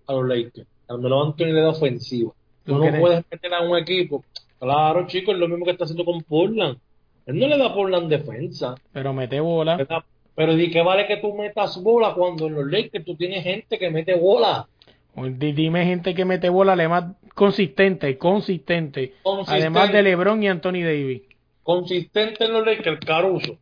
a 0.07 0.13
los 0.13 0.27
Lakers. 0.29 0.67
Carmelo 0.87 1.23
Anthony 1.25 1.47
le 1.47 1.61
da 1.61 1.71
ofensiva. 1.71 2.33
Tú 2.65 2.77
no 2.77 3.01
puedes 3.01 3.25
meter 3.31 3.55
a 3.55 3.61
un 3.63 3.79
equipo. 3.79 4.25
Claro, 4.59 5.07
chicos, 5.07 5.35
es 5.35 5.41
lo 5.41 5.49
mismo 5.49 5.65
que 5.65 5.71
está 5.71 5.85
haciendo 5.85 6.05
con 6.05 6.21
Portland. 6.23 6.79
Él 7.27 7.39
no 7.41 7.49
le 7.49 7.59
da 7.59 7.67
a 7.67 7.75
Portland 7.75 8.09
defensa. 8.09 8.77
Pero 8.93 9.12
mete 9.12 9.41
bola. 9.41 10.05
Pero 10.35 10.55
di 10.55 10.71
que 10.71 10.83
vale 10.83 11.07
que 11.07 11.17
tú 11.17 11.35
metas 11.35 11.83
bola 11.83 12.15
cuando 12.15 12.47
en 12.47 12.55
los 12.55 12.67
Lakers 12.67 13.05
tú 13.05 13.17
tienes 13.17 13.43
gente 13.43 13.79
que 13.79 13.91
mete 13.91 14.15
bola. 14.15 14.67
Dime 15.15 15.85
gente 15.87 16.15
que 16.15 16.25
mete 16.25 16.49
bola, 16.51 16.75
además 16.75 17.17
consistente, 17.35 18.19
consistente. 18.19 19.15
Consistente. 19.23 19.62
Además 19.62 19.93
de 19.93 20.03
LeBron 20.03 20.43
y 20.43 20.49
Anthony 20.49 20.83
Davis. 20.85 21.23
Consistente 21.62 22.45
en 22.45 22.53
los 22.53 22.65
Lakers, 22.65 23.01
Caruso. 23.01 23.59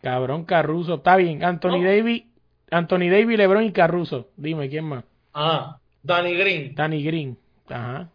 Cabrón, 0.00 0.44
Caruso. 0.44 0.94
Está 0.94 1.16
bien, 1.16 1.44
Anthony 1.44 1.82
No. 1.82 1.84
Davis, 1.84 2.22
Anthony 2.70 3.10
Davis, 3.10 3.36
LeBron 3.36 3.64
y 3.64 3.72
Caruso. 3.72 4.28
Dime, 4.36 4.68
¿quién 4.70 4.84
más? 4.84 5.04
Ah, 5.34 5.78
Danny 6.02 6.34
Green. 6.34 6.74
Danny 6.74 7.02
Green. 7.02 7.36
Ajá. 7.68 8.08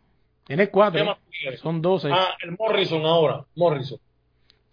Tienes 0.45 0.69
cuatro. 0.69 0.99
¿Qué 0.99 1.05
más 1.05 1.17
¿eh? 1.53 1.57
Son 1.57 1.81
doce. 1.81 2.09
Ah, 2.11 2.35
el 2.41 2.55
Morrison 2.57 3.05
ahora. 3.05 3.43
Morrison. 3.55 3.99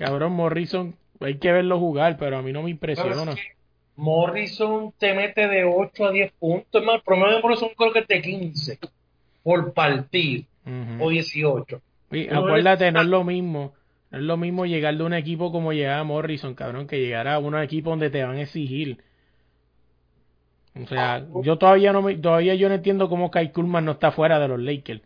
Cabrón, 0.03 0.33
Morrison, 0.33 0.95
hay 1.21 1.37
que 1.37 1.53
verlo 1.53 1.79
jugar, 1.79 2.17
pero 2.19 2.39
a 2.39 2.43
mí 2.43 2.53
no 2.53 2.63
me 2.63 2.71
impresiona. 2.71 3.33
es 3.33 3.37
que 3.37 3.53
Morrison 3.97 4.93
te 4.99 5.15
mete 5.15 5.47
de 5.47 5.65
8 5.65 6.07
a 6.07 6.11
10 6.11 6.33
puntos. 6.33 6.81
Es 6.81 6.87
más, 6.87 6.97
el 6.97 7.03
promedio 7.03 7.37
de 7.37 7.43
Morrison 7.43 7.69
creo 7.77 7.93
que 7.93 8.01
es 8.01 8.09
de 8.09 8.23
15 8.23 8.79
por 9.43 9.73
partido 9.73 10.45
o 11.01 11.11
18. 11.11 11.81
Sí, 12.11 12.27
Uno 12.31 12.41
acuérdate, 12.41 12.91
no 12.91 13.01
es 13.01 13.07
lo 13.07 13.25
mismo. 13.25 13.75
No 14.11 14.19
es 14.19 14.25
lo 14.25 14.37
mismo 14.37 14.67
llegar 14.67 14.97
de 14.97 15.05
un 15.05 15.15
equipo 15.15 15.53
como 15.53 15.73
llegaba 15.73 16.05
Morrison, 16.05 16.55
cabrón, 16.55 16.87
que 16.87 17.01
llegar 17.01 17.29
a 17.29 17.39
un 17.39 17.57
equipo 17.59 17.91
donde 17.91 18.11
te 18.11 18.23
van 18.23 18.37
a 18.37 18.43
exigir. 18.43 18.99
O 20.75 20.87
sea, 20.87 21.25
yo 21.43 21.59
todavía 21.59 21.93
no 21.93 22.03
me, 22.03 22.17
todavía 22.17 22.55
yo 22.55 22.69
no 22.69 22.75
entiendo 22.75 23.09
cómo 23.09 23.31
Kai 23.31 23.53
Kulman 23.53 23.85
no 23.85 23.93
está 23.93 24.11
fuera 24.11 24.39
de 24.39 24.49
los 24.49 24.61
Lakers. 24.61 25.03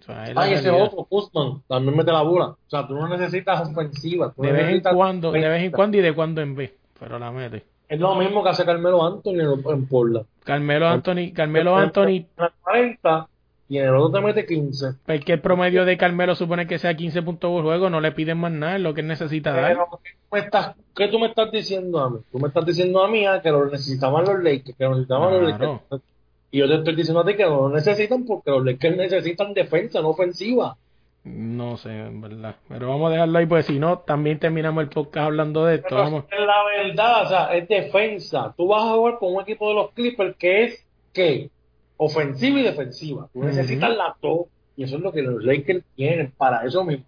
O 0.00 0.04
sea, 0.04 0.24
es 0.24 0.34
la 0.34 0.42
Ay, 0.42 0.54
ese 0.54 0.70
otro, 0.70 1.04
Kuzman, 1.04 1.62
también 1.68 1.96
mete 1.96 2.12
la 2.12 2.22
bola. 2.22 2.46
O 2.46 2.58
sea, 2.66 2.86
tú 2.86 2.94
no 2.94 3.08
necesitas 3.08 3.68
ofensiva. 3.68 4.32
tú 4.34 4.42
De 4.42 4.52
vez 4.52 4.68
en 4.68 4.94
cuando, 4.94 5.30
de 5.30 5.48
vez 5.48 5.62
en 5.62 5.70
cuando 5.70 5.98
y 5.98 6.00
de 6.00 6.14
cuando 6.14 6.40
en 6.40 6.54
vez, 6.54 6.72
pero 6.98 7.18
la 7.18 7.30
mete. 7.30 7.64
Es 7.88 7.98
lo 7.98 8.14
mismo 8.14 8.42
que 8.42 8.50
hace 8.50 8.64
Carmelo 8.64 9.04
Anthony 9.04 9.40
en, 9.40 9.86
Portland. 9.86 10.26
Carmelo 10.44 10.88
Anthony, 10.88 11.32
Carmelo 11.34 11.76
Anthony, 11.76 12.08
En 12.08 12.44
el 12.44 12.50
40 12.62 13.28
y 13.68 13.78
en 13.78 13.84
el 13.84 13.94
otro 13.94 14.20
te 14.20 14.26
mete 14.26 14.46
15. 14.46 14.94
porque 15.06 15.32
el 15.34 15.40
promedio 15.40 15.84
de 15.84 15.96
Carmelo 15.96 16.34
supone 16.34 16.66
que 16.66 16.78
sea 16.78 16.96
15 16.96 17.22
puntos 17.22 17.50
por 17.50 17.62
juego, 17.62 17.88
no 17.88 18.00
le 18.00 18.10
piden 18.12 18.38
más 18.38 18.50
nada, 18.50 18.76
es 18.76 18.82
lo 18.82 18.94
que 18.94 19.00
él 19.00 19.06
necesita 19.06 19.52
dar. 19.52 19.72
Pero, 19.72 20.00
¿qué, 20.02 20.10
tú 20.10 20.26
me 20.32 20.40
estás, 20.40 20.76
¿qué 20.96 21.08
tú 21.08 21.18
me 21.20 21.26
estás 21.28 21.52
diciendo 21.52 22.00
a 22.00 22.10
mí? 22.10 22.18
Tú 22.32 22.38
me 22.40 22.48
estás 22.48 22.66
diciendo 22.66 23.02
a 23.02 23.08
mí 23.08 23.26
ah, 23.26 23.40
que 23.40 23.50
lo 23.50 23.66
necesitaban 23.66 24.24
los 24.24 24.42
Lakers, 24.42 24.76
que 24.76 24.84
lo 24.84 24.90
necesitaban 24.90 25.32
los. 25.32 25.52
Lakers. 25.52 26.02
Y 26.50 26.58
yo 26.58 26.68
te 26.68 26.74
estoy 26.76 26.96
diciendo 26.96 27.20
a 27.20 27.26
ti 27.26 27.36
que 27.36 27.44
no 27.44 27.68
lo 27.68 27.68
necesitan 27.70 28.24
porque 28.24 28.50
los 28.50 28.64
Lakers 28.64 28.96
necesitan 28.96 29.54
defensa, 29.54 30.00
no 30.00 30.10
ofensiva. 30.10 30.76
No 31.22 31.76
sé, 31.76 31.90
en 31.90 32.20
verdad. 32.20 32.56
Pero 32.68 32.88
vamos 32.88 33.08
a 33.08 33.12
dejarlo 33.12 33.38
ahí, 33.38 33.46
porque 33.46 33.64
si 33.64 33.78
no, 33.78 33.98
también 33.98 34.38
terminamos 34.38 34.82
el 34.82 34.88
podcast 34.88 35.26
hablando 35.26 35.64
de 35.66 35.76
esto. 35.76 35.88
Pero 35.90 36.02
Vamos. 36.02 36.24
la 36.30 36.64
verdad, 36.64 37.22
o 37.24 37.28
sea, 37.28 37.56
es 37.56 37.68
defensa. 37.68 38.54
Tú 38.56 38.68
vas 38.68 38.84
a 38.84 38.94
jugar 38.94 39.18
con 39.18 39.34
un 39.34 39.42
equipo 39.42 39.68
de 39.68 39.74
los 39.74 39.92
Clippers 39.92 40.36
que 40.36 40.64
es, 40.64 40.86
¿qué? 41.12 41.50
Ofensiva 41.98 42.60
y 42.60 42.62
defensiva. 42.62 43.28
Tú 43.32 43.44
necesitas 43.44 43.94
las 43.96 44.18
dos. 44.20 44.46
Y 44.76 44.84
eso 44.84 44.96
es 44.96 45.02
lo 45.02 45.12
que 45.12 45.20
los 45.20 45.44
Lakers 45.44 45.84
tienen 45.94 46.32
para 46.36 46.64
eso 46.64 46.84
mismo. 46.84 47.04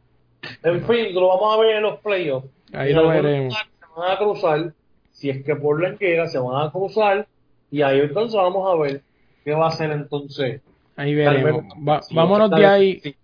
En 0.62 0.84
fin, 0.86 1.14
lo 1.14 1.28
vamos 1.28 1.54
a 1.54 1.60
ver 1.60 1.76
en 1.76 1.82
los 1.82 1.98
playoffs. 2.00 2.48
Ahí 2.72 2.92
lo 2.92 3.08
veremos. 3.08 3.54
lugar 3.54 3.66
Se 3.80 4.00
van 4.00 4.10
a 4.10 4.18
cruzar. 4.18 4.72
Si 5.12 5.30
es 5.30 5.44
que 5.44 5.56
Portland 5.56 5.98
llega, 5.98 6.26
se 6.26 6.38
van 6.38 6.66
a 6.66 6.70
cruzar. 6.70 7.26
Y 7.70 7.80
ahí 7.80 8.00
entonces 8.00 8.36
vamos 8.36 8.70
a 8.70 8.76
ver 8.78 9.00
qué 9.44 9.52
va 9.52 9.66
a 9.66 9.68
hacer 9.68 9.90
entonces. 9.90 10.60
Ahí 10.96 11.14
veremos. 11.14 11.64
Va- 11.86 12.00
vámonos 12.12 12.50
de 12.50 12.66
ahí. 12.66 13.00
sí. 13.02 13.14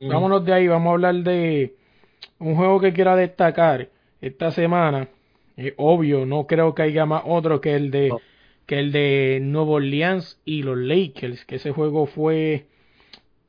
Vámonos 0.00 0.44
de 0.44 0.52
ahí, 0.52 0.68
vamos 0.68 0.90
a 0.90 0.92
hablar 0.92 1.14
de 1.16 1.74
un 2.38 2.54
juego 2.54 2.80
que 2.80 2.92
quiera 2.92 3.16
destacar 3.16 3.88
esta 4.20 4.50
semana. 4.50 5.08
Es 5.56 5.72
obvio, 5.78 6.26
no 6.26 6.46
creo 6.46 6.74
que 6.74 6.82
haya 6.82 7.06
más 7.06 7.22
otro 7.24 7.60
que 7.62 7.74
el 7.74 7.90
de 7.90 8.10
No. 8.10 8.20
que 8.66 8.78
el 8.78 8.92
de 8.92 9.38
Nueva 9.42 9.70
Orleans 9.70 10.38
y 10.44 10.62
los 10.62 10.76
Lakers, 10.76 11.44
que 11.46 11.56
ese 11.56 11.70
juego 11.72 12.04
fue 12.06 12.66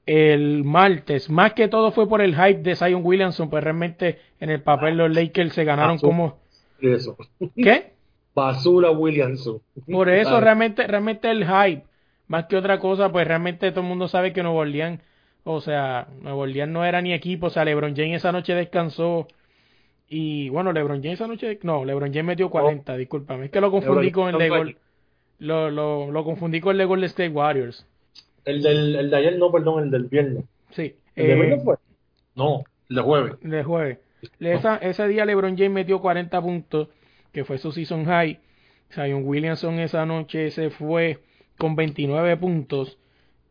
el 0.06 0.64
martes. 0.64 1.30
Más 1.30 1.52
que 1.54 1.68
todo 1.68 1.92
fue 1.92 2.08
por 2.08 2.22
el 2.22 2.34
hype 2.36 2.62
de 2.62 2.76
Zion 2.76 3.02
Williamson, 3.04 3.50
pues 3.50 3.62
realmente 3.64 4.20
en 4.40 4.50
el 4.50 4.62
papel 4.62 4.96
los 4.98 5.14
Lakers 5.14 5.54
se 5.54 5.66
ganaron 5.66 5.98
como 5.98 6.38
Eso. 6.80 7.18
¿qué? 7.56 7.92
Basura 8.34 8.92
Williamson. 8.92 9.60
Por 9.92 10.08
eso 10.10 10.40
realmente, 10.40 10.86
realmente 10.88 11.30
el 11.30 11.44
hype, 11.46 11.84
más 12.28 12.46
que 12.46 12.58
otra 12.58 12.80
cosa, 12.80 13.12
pues 13.12 13.28
realmente 13.28 13.72
todo 13.72 13.82
el 13.82 13.88
mundo 13.88 14.08
sabe 14.08 14.34
que 14.34 14.44
Nuevo 14.44 14.60
Orleans, 14.60 15.02
o 15.44 15.62
sea, 15.62 16.08
Nuevo 16.22 16.42
Orleans 16.42 16.72
no 16.72 16.84
era 16.86 17.02
ni 17.02 17.13
equipo, 17.13 17.48
o 17.48 17.50
sea, 17.50 17.63
LeBron 17.66 17.96
James 17.96 18.18
esa 18.18 18.32
noche 18.32 18.54
descansó 18.54 19.28
y 20.10 20.50
bueno, 20.50 20.72
LeBron 20.72 21.02
James 21.02 21.20
esa 21.20 21.28
noche, 21.28 21.60
no, 21.63 21.84
LeBron 21.86 22.10
James 22.13 22.26
metió 22.26 22.50
40, 22.50 22.96
discúlpame, 22.98 23.46
es 23.46 23.52
que 23.52 23.62
lo 23.62 23.72
confundí 23.72 24.08
LeBron 24.08 24.32
con 24.32 24.34
el 24.34 24.40
de 24.40 24.50
Gol, 24.50 24.78
lo, 25.40 25.70
lo, 25.70 26.12
lo 26.12 26.24
confundí 26.24 26.60
con 26.62 26.72
el 26.72 26.78
de 26.80 26.86
Golden 26.86 27.06
State 27.06 27.30
Warriors, 27.30 27.86
El, 28.46 28.62
del, 28.62 28.96
el 28.96 29.10
de 29.10 29.18
ayer, 29.18 29.38
no, 29.38 29.52
perdón, 29.52 29.84
el 29.84 29.92
del 29.92 30.06
viernes. 30.06 30.44
sí, 30.72 30.96
¿El 31.16 31.28
de 31.28 31.34
eh, 31.34 31.36
viernes 31.36 31.63
fue? 31.63 31.76
No, 32.36 32.63
el 32.90 32.96
de 32.96 33.02
jueves. 33.02 33.34
de 33.42 33.63
jueves. 33.63 33.98
Esa- 34.40 34.78
ese 34.78 35.08
día 35.08 35.26
LeBron 35.26 35.56
James 35.58 35.72
metió 35.72 36.00
40 36.00 36.42
puntos, 36.42 36.90
que 37.32 37.44
fue 37.46 37.58
su 37.58 37.72
season 37.72 38.06
high. 38.06 38.40
Zion 38.92 39.24
Williamson 39.26 39.80
esa 39.80 40.06
noche 40.06 40.50
se 40.52 40.70
fue 40.70 41.20
con 41.58 41.76
29 41.76 42.38
puntos. 42.38 42.98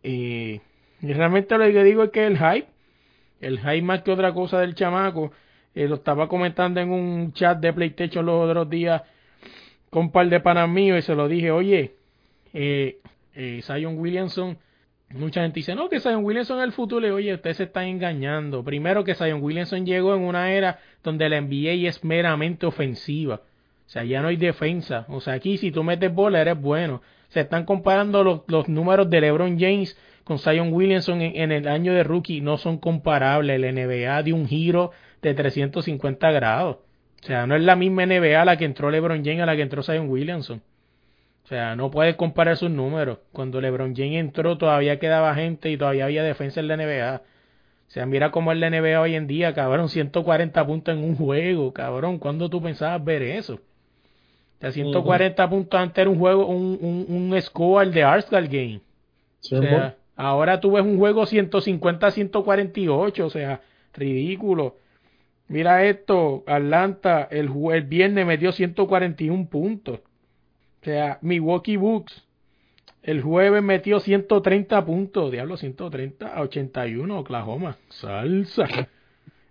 Eh, 0.02 0.60
y 1.02 1.12
realmente 1.12 1.58
lo 1.58 1.64
que 1.64 1.84
digo 1.84 2.04
es 2.04 2.10
que 2.10 2.26
el 2.26 2.38
hype, 2.38 2.68
el 3.40 3.58
hype 3.58 3.82
más 3.82 4.02
que 4.02 4.12
otra 4.12 4.32
cosa 4.32 4.60
del 4.60 4.74
chamaco, 4.74 5.32
eh, 5.74 5.86
lo 5.88 5.96
estaba 5.96 6.28
comentando 6.28 6.80
en 6.80 6.90
un 6.90 7.32
chat 7.32 7.58
de 7.58 7.72
PlayStation 7.72 8.24
los 8.24 8.48
otros 8.48 8.70
días 8.70 9.02
con 9.90 10.06
un 10.06 10.10
par 10.10 10.28
de 10.28 10.40
panas 10.40 10.68
míos 10.68 10.98
y 10.98 11.02
se 11.02 11.14
lo 11.14 11.28
dije, 11.28 11.50
oye, 11.50 11.94
eh, 12.54 12.98
eh, 13.34 13.60
Zion 13.62 13.98
Williamson, 13.98 14.56
mucha 15.10 15.42
gente 15.42 15.60
dice, 15.60 15.74
no, 15.74 15.90
que 15.90 16.00
Zion 16.00 16.24
Williamson 16.24 16.58
es 16.58 16.64
el 16.64 16.72
futuro. 16.72 17.04
Digo, 17.04 17.16
oye, 17.16 17.34
ustedes 17.34 17.58
se 17.58 17.64
están 17.64 17.84
engañando. 17.84 18.64
Primero 18.64 19.04
que 19.04 19.14
Zion 19.14 19.42
Williamson 19.42 19.84
llegó 19.84 20.14
en 20.14 20.22
una 20.22 20.50
era 20.50 20.78
donde 21.04 21.28
la 21.28 21.40
NBA 21.40 21.88
es 21.88 22.02
meramente 22.02 22.64
ofensiva. 22.66 23.42
O 23.86 23.88
sea, 23.88 24.04
ya 24.04 24.22
no 24.22 24.28
hay 24.28 24.36
defensa. 24.36 25.04
O 25.08 25.20
sea, 25.20 25.34
aquí 25.34 25.58
si 25.58 25.70
tú 25.70 25.84
metes 25.84 26.12
bola 26.12 26.40
eres 26.40 26.58
bueno. 26.58 27.02
Se 27.28 27.40
están 27.40 27.64
comparando 27.64 28.22
los, 28.24 28.42
los 28.46 28.68
números 28.68 29.10
de 29.10 29.20
LeBron 29.20 29.58
James 29.58 29.96
con 30.26 30.40
Zion 30.40 30.72
Williamson 30.72 31.22
en, 31.22 31.52
el 31.52 31.68
año 31.68 31.94
de 31.94 32.02
rookie. 32.02 32.40
No 32.40 32.58
son 32.58 32.78
comparables. 32.78 33.60
La 33.60 33.70
NBA 33.70 34.22
dio 34.24 34.34
un 34.34 34.48
giro 34.48 34.90
de 35.22 35.34
350 35.34 36.32
grados. 36.32 36.78
O 37.22 37.26
sea, 37.26 37.46
no 37.46 37.54
es 37.54 37.62
la 37.62 37.76
misma 37.76 38.06
NBA 38.06 38.44
la 38.44 38.56
que 38.56 38.64
entró 38.64 38.90
LeBron 38.90 39.24
James 39.24 39.42
a 39.42 39.46
la 39.46 39.54
que 39.54 39.62
entró 39.62 39.84
Zion 39.84 40.08
Williamson. 40.08 40.62
O 41.44 41.48
sea, 41.48 41.76
no 41.76 41.92
puedes 41.92 42.16
comparar 42.16 42.56
sus 42.56 42.70
números. 42.70 43.18
Cuando 43.30 43.60
LeBron 43.60 43.94
James 43.94 44.18
entró 44.18 44.58
todavía 44.58 44.98
quedaba 44.98 45.32
gente 45.36 45.70
y 45.70 45.76
todavía 45.76 46.06
había 46.06 46.24
defensa 46.24 46.58
en 46.58 46.66
la 46.66 46.76
NBA. 46.76 47.22
O 47.86 47.90
sea, 47.90 48.04
mira 48.04 48.32
cómo 48.32 48.50
es 48.50 48.58
la 48.58 48.68
NBA 48.68 49.00
hoy 49.00 49.14
en 49.14 49.28
día, 49.28 49.54
cabrón, 49.54 49.88
140 49.88 50.66
puntos 50.66 50.96
en 50.96 51.04
un 51.04 51.14
juego, 51.14 51.72
cabrón. 51.72 52.18
¿Cuándo 52.18 52.50
tú 52.50 52.60
pensabas 52.60 53.04
ver 53.04 53.22
eso? 53.22 53.60
Sea, 54.60 54.72
140 54.72 55.50
puntos 55.50 55.78
antes 55.78 55.98
era 55.98 56.10
un 56.10 56.18
juego, 56.18 56.46
un, 56.46 56.78
un, 56.80 57.32
un 57.32 57.42
score 57.42 57.90
de 57.90 58.02
Arsenal 58.02 58.48
Game. 58.48 58.80
Sí, 59.40 59.54
O 59.54 59.62
sea, 59.62 59.96
ahora 60.16 60.60
tú 60.60 60.72
ves 60.72 60.84
un 60.84 60.98
juego 60.98 61.26
150 61.26 62.10
148, 62.10 63.26
o 63.26 63.30
sea, 63.30 63.60
ridículo. 63.94 64.76
Mira 65.48 65.84
esto, 65.84 66.42
Atlanta 66.46 67.28
el, 67.30 67.50
el 67.72 67.82
viernes 67.82 68.26
metió 68.26 68.52
141 68.52 69.48
puntos. 69.48 70.00
O 70.00 70.84
sea, 70.84 71.18
Milwaukee 71.22 71.76
Bucks 71.76 72.26
el 73.06 73.22
jueves 73.22 73.62
metió 73.62 74.00
130 74.00 74.84
puntos, 74.84 75.30
diablo 75.30 75.56
130 75.56 76.26
a 76.26 76.42
81 76.42 77.18
Oklahoma, 77.18 77.78
salsa. 77.88 78.66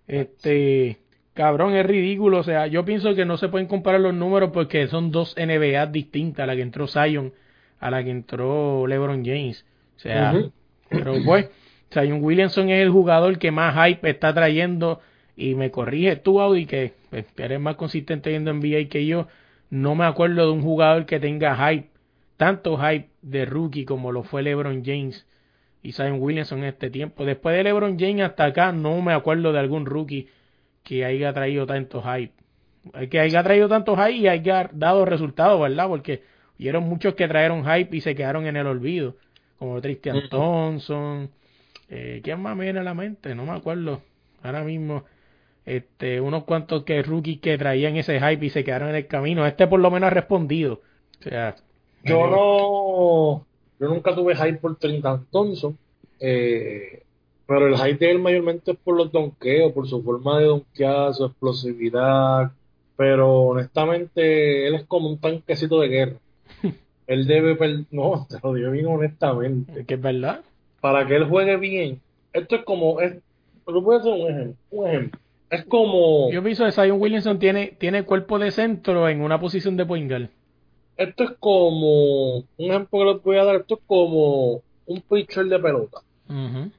Este, 0.08 0.98
cabrón, 1.36 1.76
es 1.76 1.86
ridículo, 1.86 2.38
o 2.38 2.42
sea, 2.42 2.66
yo 2.66 2.84
pienso 2.84 3.14
que 3.14 3.24
no 3.24 3.36
se 3.36 3.48
pueden 3.48 3.68
comparar 3.68 4.00
los 4.00 4.14
números 4.14 4.50
porque 4.52 4.88
son 4.88 5.12
dos 5.12 5.36
NBA 5.36 5.86
distintas, 5.86 6.44
a 6.44 6.46
la 6.46 6.56
que 6.56 6.62
entró 6.62 6.88
Zion, 6.88 7.32
a 7.78 7.90
la 7.90 8.02
que 8.02 8.10
entró 8.10 8.86
LeBron 8.86 9.24
James. 9.24 9.64
O 9.96 10.00
sea, 10.00 10.34
pero 10.88 11.14
pues, 11.24 11.48
Zion 11.92 12.24
Williamson 12.24 12.70
es 12.70 12.82
el 12.82 12.90
jugador 12.90 13.38
que 13.38 13.50
más 13.50 13.74
hype 13.86 14.10
está 14.10 14.34
trayendo 14.34 15.00
y 15.36 15.54
me 15.54 15.70
corrige 15.70 16.16
tú, 16.16 16.40
Audi, 16.40 16.66
que 16.66 16.94
pues, 17.10 17.26
eres 17.36 17.60
más 17.60 17.76
consistente 17.76 18.30
viendo 18.30 18.52
NBA 18.52 18.88
que 18.88 19.06
yo. 19.06 19.28
No 19.68 19.94
me 19.94 20.06
acuerdo 20.06 20.46
de 20.46 20.52
un 20.52 20.62
jugador 20.62 21.06
que 21.06 21.20
tenga 21.20 21.54
hype, 21.68 21.90
tanto 22.36 22.78
hype 22.78 23.10
de 23.20 23.44
rookie 23.44 23.84
como 23.84 24.10
lo 24.10 24.22
fue 24.22 24.42
LeBron 24.42 24.82
James 24.84 25.26
y 25.82 25.92
Zion 25.92 26.20
Williamson 26.20 26.60
en 26.60 26.64
este 26.66 26.88
tiempo. 26.88 27.24
Después 27.24 27.54
de 27.56 27.64
LeBron 27.64 27.98
James 27.98 28.22
hasta 28.22 28.46
acá 28.46 28.72
no 28.72 29.00
me 29.02 29.12
acuerdo 29.12 29.52
de 29.52 29.58
algún 29.58 29.84
rookie 29.84 30.28
que 30.86 31.04
haya 31.04 31.32
traído 31.32 31.66
tanto 31.66 32.00
hype. 32.00 32.32
Que 33.10 33.18
haya 33.18 33.42
traído 33.42 33.68
tanto 33.68 33.96
hype 33.96 34.12
y 34.12 34.28
haya 34.28 34.70
dado 34.72 35.04
resultados, 35.04 35.60
¿verdad? 35.60 35.88
Porque 35.88 36.22
hubieron 36.58 36.84
muchos 36.84 37.16
que 37.16 37.26
trajeron 37.26 37.64
hype 37.64 37.96
y 37.96 38.00
se 38.00 38.14
quedaron 38.14 38.46
en 38.46 38.56
el 38.56 38.68
olvido. 38.68 39.16
Como 39.58 39.80
Tristan. 39.80 40.28
Thompson. 40.30 41.30
Eh, 41.90 42.20
¿Quién 42.22 42.40
más 42.40 42.56
me 42.56 42.64
viene 42.64 42.78
a 42.78 42.84
la 42.84 42.94
mente? 42.94 43.34
No 43.34 43.44
me 43.44 43.52
acuerdo. 43.52 44.02
Ahora 44.42 44.62
mismo. 44.62 45.04
Este, 45.64 46.20
unos 46.20 46.44
cuantos 46.44 46.84
que 46.84 47.02
rookies 47.02 47.40
que 47.40 47.58
traían 47.58 47.96
ese 47.96 48.20
hype 48.20 48.46
y 48.46 48.50
se 48.50 48.62
quedaron 48.62 48.90
en 48.90 48.94
el 48.94 49.08
camino. 49.08 49.44
Este 49.44 49.66
por 49.66 49.80
lo 49.80 49.90
menos 49.90 50.06
ha 50.06 50.10
respondido. 50.14 50.82
O 51.18 51.22
sea, 51.24 51.56
Yo 52.04 52.28
no, 52.28 53.46
yo 53.80 53.92
nunca 53.92 54.14
tuve 54.14 54.36
hype 54.36 54.58
por 54.58 54.76
Trinidad 54.76 55.22
Thompson, 55.32 55.76
eh, 56.20 57.02
pero 57.46 57.66
el 57.68 57.76
hype 57.76 58.04
de 58.04 58.10
él 58.12 58.18
mayormente 58.18 58.72
es 58.72 58.78
por 58.78 58.96
los 58.96 59.12
donkeos, 59.12 59.72
por 59.72 59.88
su 59.88 60.02
forma 60.02 60.38
de 60.38 60.46
donkear, 60.46 61.14
su 61.14 61.24
explosividad, 61.26 62.50
pero 62.96 63.40
honestamente 63.42 64.66
él 64.66 64.74
es 64.74 64.84
como 64.84 65.08
un 65.08 65.18
tanquecito 65.18 65.80
de 65.80 65.88
guerra. 65.88 66.16
Él 67.06 67.24
debe, 67.28 67.54
per- 67.54 67.84
no, 67.92 68.26
te 68.28 68.36
lo 68.42 68.52
digo 68.54 68.70
bien 68.72 68.86
honestamente, 68.86 69.84
que 69.84 69.94
es 69.94 70.00
verdad. 70.00 70.40
para 70.80 71.06
que 71.06 71.14
él 71.14 71.24
juegue 71.28 71.56
bien, 71.56 72.00
esto 72.32 72.56
es 72.56 72.64
como, 72.64 73.00
es, 73.00 73.14
lo 73.66 73.80
voy 73.80 73.94
a 73.96 73.98
hacer 74.00 74.12
un 74.12 74.28
ejemplo, 74.30 74.56
un 74.70 74.86
ejemplo, 74.88 75.20
es 75.50 75.64
como, 75.66 76.30
Yo 76.32 76.42
pienso 76.42 76.64
que 76.64 76.72
Zion 76.72 77.00
Williamson 77.00 77.38
tiene, 77.38 77.76
tiene 77.78 78.02
cuerpo 78.04 78.40
de 78.40 78.50
centro 78.50 79.08
en 79.08 79.20
una 79.20 79.38
posición 79.38 79.76
de 79.76 79.86
point 79.86 80.10
guard. 80.10 80.28
esto 80.96 81.22
es 81.24 81.30
como, 81.38 82.38
un 82.38 82.44
ejemplo 82.58 82.98
que 82.98 83.04
les 83.14 83.22
voy 83.22 83.36
a 83.38 83.44
dar, 83.44 83.56
esto 83.56 83.74
es 83.76 83.80
como 83.86 84.62
un 84.86 85.00
pitcher 85.08 85.44
de 85.46 85.58
pelota. 85.60 85.98
Ujú. 86.28 86.70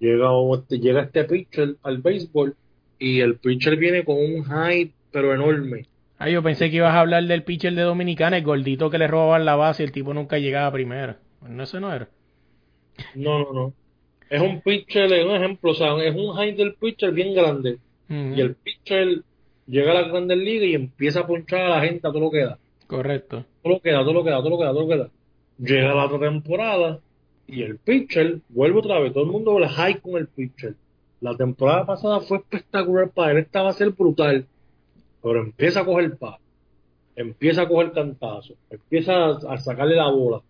Llega, 0.00 0.30
llega 0.68 1.02
este 1.02 1.24
pitcher 1.24 1.76
al 1.82 1.98
béisbol 1.98 2.54
y 2.98 3.20
el 3.20 3.36
pitcher 3.36 3.76
viene 3.76 4.04
con 4.04 4.16
un 4.16 4.44
hype 4.44 4.92
pero 5.10 5.34
enorme. 5.34 5.86
Ah, 6.18 6.28
yo 6.28 6.42
pensé 6.42 6.70
que 6.70 6.76
ibas 6.76 6.94
a 6.94 7.00
hablar 7.00 7.24
del 7.24 7.44
pitcher 7.44 7.74
de 7.74 7.82
Dominicana, 7.82 8.38
el 8.38 8.44
gordito 8.44 8.90
que 8.90 8.98
le 8.98 9.06
robaban 9.06 9.44
la 9.44 9.56
base 9.56 9.82
y 9.82 9.86
el 9.86 9.92
tipo 9.92 10.12
nunca 10.14 10.38
llegaba 10.38 10.72
primero. 10.72 11.16
No, 11.48 11.62
ese 11.62 11.80
no 11.80 11.92
era. 11.92 12.08
No, 13.14 13.38
no, 13.38 13.52
no. 13.52 13.72
Es 14.28 14.40
un 14.40 14.60
pitcher, 14.60 15.12
es 15.12 15.24
un 15.24 15.36
ejemplo, 15.36 15.70
o 15.70 15.74
sea, 15.74 15.96
es 16.04 16.14
un 16.14 16.34
high 16.34 16.54
del 16.54 16.74
pitcher 16.74 17.12
bien 17.12 17.34
grande. 17.34 17.78
Y 18.08 18.40
el 18.40 18.54
pitcher 18.54 19.22
llega 19.66 19.92
a 19.92 19.94
la 19.94 20.08
grandes 20.08 20.38
ligas 20.38 20.68
y 20.68 20.74
empieza 20.74 21.20
a 21.20 21.26
ponchar 21.26 21.60
a 21.60 21.68
la 21.68 21.80
gente 21.82 22.06
a 22.06 22.10
todo 22.10 22.20
lo 22.20 22.30
que 22.30 22.44
da. 22.44 22.58
Correcto. 22.86 23.44
Todo 23.62 23.74
lo 23.74 23.80
que 23.80 23.90
da, 23.90 24.00
todo 24.00 24.14
lo 24.14 24.24
que 24.24 24.30
da, 24.30 24.38
todo 24.38 24.50
lo 24.50 24.58
que 24.58 24.64
da, 24.64 24.72
todo 24.72 24.80
lo 24.82 24.88
que 24.88 24.96
da. 24.96 25.10
Llega 25.58 25.94
la 25.94 26.06
otra 26.06 26.18
temporada 26.18 27.00
y 27.48 27.62
el 27.62 27.78
pitcher 27.78 28.40
vuelve 28.50 28.78
otra 28.78 29.00
vez. 29.00 29.12
Todo 29.12 29.24
el 29.24 29.30
mundo 29.30 29.58
le 29.58 29.68
high 29.68 30.00
con 30.00 30.16
el 30.16 30.28
pitcher. 30.28 30.74
La 31.20 31.34
temporada 31.36 31.84
pasada 31.86 32.20
fue 32.20 32.36
espectacular 32.38 33.10
para 33.10 33.32
él. 33.32 33.38
Esta 33.38 33.62
va 33.62 33.70
a 33.70 33.72
ser 33.72 33.90
brutal. 33.90 34.46
Pero 35.22 35.40
empieza 35.42 35.80
a 35.80 35.84
coger 35.84 36.16
paz. 36.16 36.36
Empieza 37.16 37.62
a 37.62 37.68
coger 37.68 37.90
cantazo. 37.92 38.54
Empieza 38.70 39.12
a, 39.24 39.38
a 39.54 39.58
sacarle 39.58 39.96
la 39.96 40.08
bola. 40.10 40.40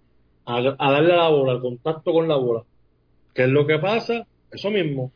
A, 0.44 0.56
a 0.58 0.90
darle 0.92 1.12
a 1.14 1.16
la 1.16 1.28
bola, 1.28 1.52
al 1.52 1.60
contacto 1.60 2.12
con 2.12 2.28
la 2.28 2.36
bola. 2.36 2.62
¿Qué 3.34 3.44
es 3.44 3.48
lo 3.48 3.66
que 3.66 3.78
pasa? 3.78 4.26
Eso 4.50 4.70
mismo. 4.70 5.10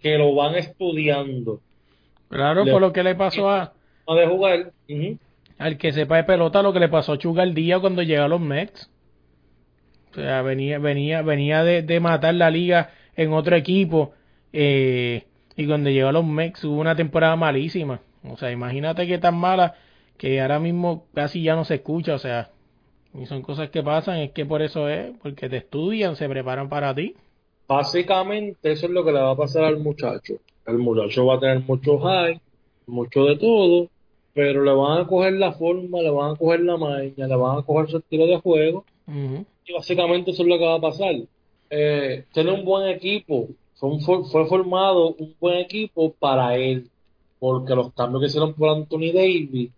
Que 0.00 0.18
lo 0.18 0.34
van 0.34 0.56
estudiando. 0.56 1.60
Claro, 2.28 2.64
Le- 2.64 2.72
por 2.72 2.80
lo 2.80 2.92
que 2.92 3.02
le 3.04 3.14
pasó 3.14 3.48
a, 3.50 3.72
No 4.08 4.14
de 4.16 4.26
jugar. 4.26 4.72
al 5.58 5.78
que 5.78 5.92
sepa 5.92 6.16
de 6.16 6.24
pelota, 6.24 6.62
lo 6.62 6.72
que 6.72 6.80
le 6.80 6.88
pasó 6.88 7.12
a 7.12 7.18
Chugal 7.18 7.54
Díaz 7.54 7.80
cuando 7.80 8.02
llegó 8.02 8.24
a 8.24 8.28
los 8.28 8.40
Mets. 8.40 8.90
O 10.12 10.14
sea, 10.14 10.42
venía, 10.42 10.78
venía, 10.78 11.22
venía 11.22 11.64
de, 11.64 11.82
de 11.82 12.00
matar 12.00 12.34
la 12.34 12.50
liga 12.50 12.90
en 13.16 13.32
otro 13.32 13.56
equipo. 13.56 14.12
eh, 14.52 15.24
y 15.56 15.66
cuando 15.66 15.90
llegó 15.90 16.08
a 16.08 16.12
los 16.12 16.24
Mets 16.26 16.64
hubo 16.64 16.80
una 16.80 16.96
temporada 16.96 17.36
malísima. 17.36 18.00
O 18.24 18.36
sea, 18.36 18.50
imagínate 18.50 19.06
que 19.06 19.18
tan 19.18 19.36
mala 19.36 19.74
que 20.16 20.40
ahora 20.40 20.58
mismo 20.60 21.06
casi 21.14 21.42
ya 21.42 21.56
no 21.56 21.64
se 21.64 21.74
escucha. 21.76 22.14
O 22.14 22.18
sea, 22.18 22.50
y 23.14 23.26
son 23.26 23.42
cosas 23.42 23.70
que 23.70 23.82
pasan, 23.82 24.18
es 24.18 24.32
que 24.32 24.46
por 24.46 24.62
eso 24.62 24.88
es, 24.88 25.12
porque 25.22 25.48
te 25.48 25.58
estudian, 25.58 26.16
se 26.16 26.28
preparan 26.28 26.68
para 26.68 26.94
ti. 26.94 27.16
Básicamente 27.68 28.72
eso 28.72 28.86
es 28.86 28.92
lo 28.92 29.04
que 29.04 29.12
le 29.12 29.20
va 29.20 29.30
a 29.32 29.36
pasar 29.36 29.64
al 29.64 29.78
muchacho. 29.80 30.34
El 30.66 30.78
muchacho 30.78 31.26
va 31.26 31.36
a 31.36 31.40
tener 31.40 31.60
mucho 31.60 31.98
high, 31.98 32.40
mucho 32.86 33.24
de 33.24 33.36
todo, 33.36 33.90
pero 34.32 34.62
le 34.64 34.72
van 34.72 35.00
a 35.02 35.06
coger 35.06 35.32
la 35.34 35.52
forma, 35.52 36.00
le 36.02 36.10
van 36.10 36.32
a 36.32 36.36
coger 36.36 36.60
la 36.60 36.76
maña, 36.76 37.26
le 37.26 37.36
van 37.36 37.58
a 37.58 37.62
coger 37.62 37.88
su 37.90 37.98
estilo 37.98 38.26
de 38.26 38.38
juego. 38.40 38.86
Y 39.66 39.72
básicamente 39.72 40.30
eso 40.32 40.42
es 40.42 40.48
lo 40.48 40.58
que 40.58 40.64
va 40.64 40.76
a 40.76 40.80
pasar. 40.80 41.14
Eh, 41.70 42.26
tiene 42.32 42.52
un 42.52 42.64
buen 42.64 42.88
equipo, 42.88 43.48
fue, 43.74 43.88
un 43.90 44.00
for- 44.02 44.26
fue 44.26 44.46
formado 44.46 45.14
un 45.14 45.36
buen 45.40 45.58
equipo 45.58 46.14
para 46.14 46.56
él, 46.56 46.90
porque 47.38 47.74
los 47.74 47.92
cambios 47.94 48.20
que 48.22 48.26
hicieron 48.28 48.54
por 48.54 48.70
Anthony 48.70 49.12
Davis, 49.14 49.72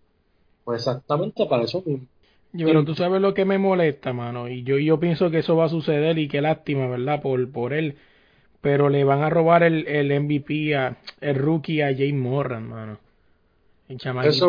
pues 0.63 0.81
exactamente 0.81 1.45
para 1.47 1.63
eso 1.65 1.83
mismo. 1.85 2.07
Yo, 2.53 2.67
pero 2.67 2.83
tú 2.85 2.95
sabes 2.95 3.21
lo 3.21 3.33
que 3.33 3.45
me 3.45 3.57
molesta, 3.57 4.13
mano, 4.13 4.47
y 4.49 4.63
yo, 4.63 4.77
yo 4.79 4.99
pienso 4.99 5.29
que 5.29 5.39
eso 5.39 5.55
va 5.55 5.65
a 5.65 5.69
suceder 5.69 6.17
y 6.17 6.27
qué 6.27 6.41
lástima, 6.41 6.87
¿verdad? 6.87 7.21
Por, 7.21 7.51
por 7.51 7.73
él. 7.73 7.97
Pero 8.61 8.89
le 8.89 9.03
van 9.03 9.23
a 9.23 9.29
robar 9.29 9.63
el, 9.63 9.87
el 9.87 10.11
MVP, 10.11 10.75
a, 10.75 10.97
el 11.21 11.35
rookie 11.35 11.81
a 11.81 11.95
Jay 11.95 12.13
Morran, 12.13 12.69
mano. 12.69 12.99
El 13.89 13.99
Eso 14.29 14.47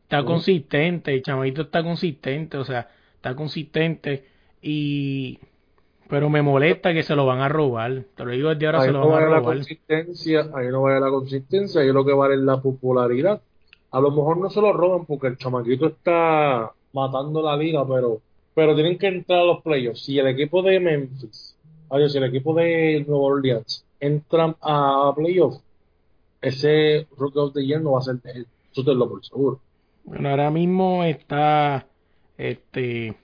está, 0.00 0.24
mismo 0.24 0.24
consistente, 0.24 1.14
el 1.14 1.22
chamaquito 1.22 1.62
está 1.62 1.82
consistente, 1.82 2.56
o 2.58 2.64
sea, 2.64 2.88
está 3.16 3.34
consistente 3.36 4.24
y... 4.62 5.38
Pero 6.08 6.30
me 6.30 6.40
molesta 6.40 6.94
que 6.94 7.02
se 7.02 7.14
lo 7.14 7.26
van 7.26 7.40
a 7.40 7.50
robar. 7.50 8.04
Te 8.16 8.24
lo 8.24 8.30
digo 8.30 8.48
desde 8.48 8.64
ahora, 8.66 8.80
Ahí 8.80 8.86
se 8.86 8.92
no 8.92 9.00
lo 9.00 9.08
van 9.10 9.14
a 9.14 9.20
vale 9.26 9.30
la 9.30 9.38
robar. 9.40 9.56
consistencia, 9.56 10.50
ahí 10.54 10.68
no 10.68 10.80
vale 10.82 11.00
la 11.00 11.10
consistencia, 11.10 11.80
ahí 11.82 11.92
lo 11.92 12.02
que 12.04 12.14
vale 12.14 12.34
es 12.36 12.40
la 12.40 12.62
popularidad. 12.62 13.42
A 13.90 14.00
lo 14.00 14.10
mejor 14.10 14.38
no 14.38 14.48
se 14.48 14.60
lo 14.60 14.72
roban 14.72 15.04
porque 15.04 15.26
el 15.26 15.36
chamaquito 15.36 15.86
está 15.86 16.72
matando 16.94 17.42
la 17.42 17.56
liga, 17.58 17.86
pero, 17.86 18.20
pero 18.54 18.74
tienen 18.74 18.96
que 18.96 19.08
entrar 19.08 19.40
a 19.40 19.44
los 19.44 19.62
playoffs. 19.62 20.02
Si 20.04 20.18
el 20.18 20.28
equipo 20.28 20.62
de 20.62 20.80
Memphis, 20.80 21.54
adiós, 21.90 22.10
si 22.12 22.16
el 22.18 22.24
equipo 22.24 22.54
de 22.54 23.04
Nueva 23.06 23.24
Orleans 23.24 23.84
entran 24.00 24.56
a 24.62 25.12
playoffs, 25.14 25.62
ese 26.40 27.06
Rookie 27.18 27.38
of 27.38 27.52
the 27.52 27.66
Year 27.66 27.82
no 27.82 27.92
va 27.92 27.98
a 27.98 28.02
ser 28.02 28.14
de 28.22 28.30
él. 28.32 28.46
Eso 28.72 28.82
te 28.82 28.94
lo 28.94 29.08
por 29.10 29.22
seguro. 29.26 29.60
Bueno, 30.04 30.30
ahora 30.30 30.50
mismo 30.50 31.04
está... 31.04 31.86
Este... 32.38 33.14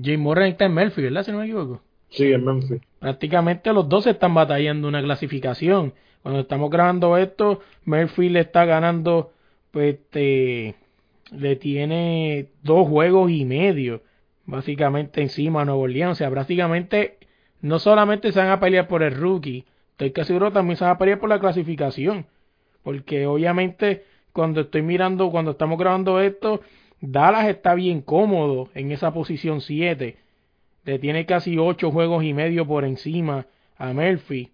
Jay 0.00 0.16
Morran 0.16 0.48
está 0.48 0.64
en 0.64 0.74
Murphy, 0.74 1.02
¿verdad? 1.02 1.24
Si 1.24 1.32
no 1.32 1.38
me 1.38 1.44
equivoco. 1.44 1.82
Sí, 2.10 2.32
en 2.32 2.44
Memphis. 2.44 2.80
Prácticamente 2.98 3.72
los 3.72 3.88
dos 3.88 4.06
están 4.06 4.34
batallando 4.34 4.88
una 4.88 5.02
clasificación. 5.02 5.94
Cuando 6.22 6.40
estamos 6.40 6.70
grabando 6.70 7.16
esto, 7.16 7.60
Murphy 7.84 8.28
le 8.28 8.40
está 8.40 8.64
ganando, 8.64 9.32
pues, 9.70 9.94
este, 9.94 10.76
le 11.32 11.56
tiene 11.56 12.48
dos 12.62 12.88
juegos 12.88 13.30
y 13.30 13.44
medio, 13.44 14.02
básicamente 14.44 15.22
encima 15.22 15.62
a 15.62 15.64
Nuevo 15.64 15.82
Orleans. 15.82 16.12
O 16.12 16.14
sea, 16.14 16.30
prácticamente 16.30 17.18
no 17.60 17.78
solamente 17.78 18.30
se 18.32 18.38
van 18.38 18.50
a 18.50 18.60
pelear 18.60 18.88
por 18.88 19.02
el 19.02 19.14
rookie, 19.14 19.64
estoy 19.92 20.12
casi 20.12 20.28
seguro 20.28 20.52
también 20.52 20.76
se 20.76 20.84
van 20.84 20.94
a 20.94 20.98
pelear 20.98 21.18
por 21.18 21.28
la 21.28 21.40
clasificación. 21.40 22.26
Porque 22.82 23.26
obviamente 23.26 24.04
cuando 24.32 24.62
estoy 24.62 24.82
mirando, 24.82 25.30
cuando 25.30 25.52
estamos 25.52 25.78
grabando 25.78 26.20
esto, 26.20 26.60
Dallas 27.02 27.48
está 27.48 27.74
bien 27.74 28.00
cómodo 28.00 28.68
en 28.74 28.92
esa 28.92 29.12
posición 29.12 29.60
7 29.60 30.16
le 30.84 30.98
tiene 30.98 31.26
casi 31.26 31.58
ocho 31.58 31.90
juegos 31.90 32.24
y 32.24 32.32
medio 32.32 32.66
por 32.66 32.84
encima 32.84 33.46
a 33.76 33.92
Murphy. 33.92 34.50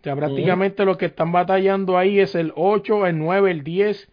O 0.00 0.02
sea, 0.04 0.14
prácticamente 0.16 0.84
los 0.84 0.96
que 0.96 1.06
están 1.06 1.32
batallando 1.32 1.98
ahí 1.98 2.20
es 2.20 2.34
el 2.34 2.52
8, 2.54 3.06
el 3.06 3.18
9, 3.18 3.50
el 3.50 3.62
10, 3.64 4.08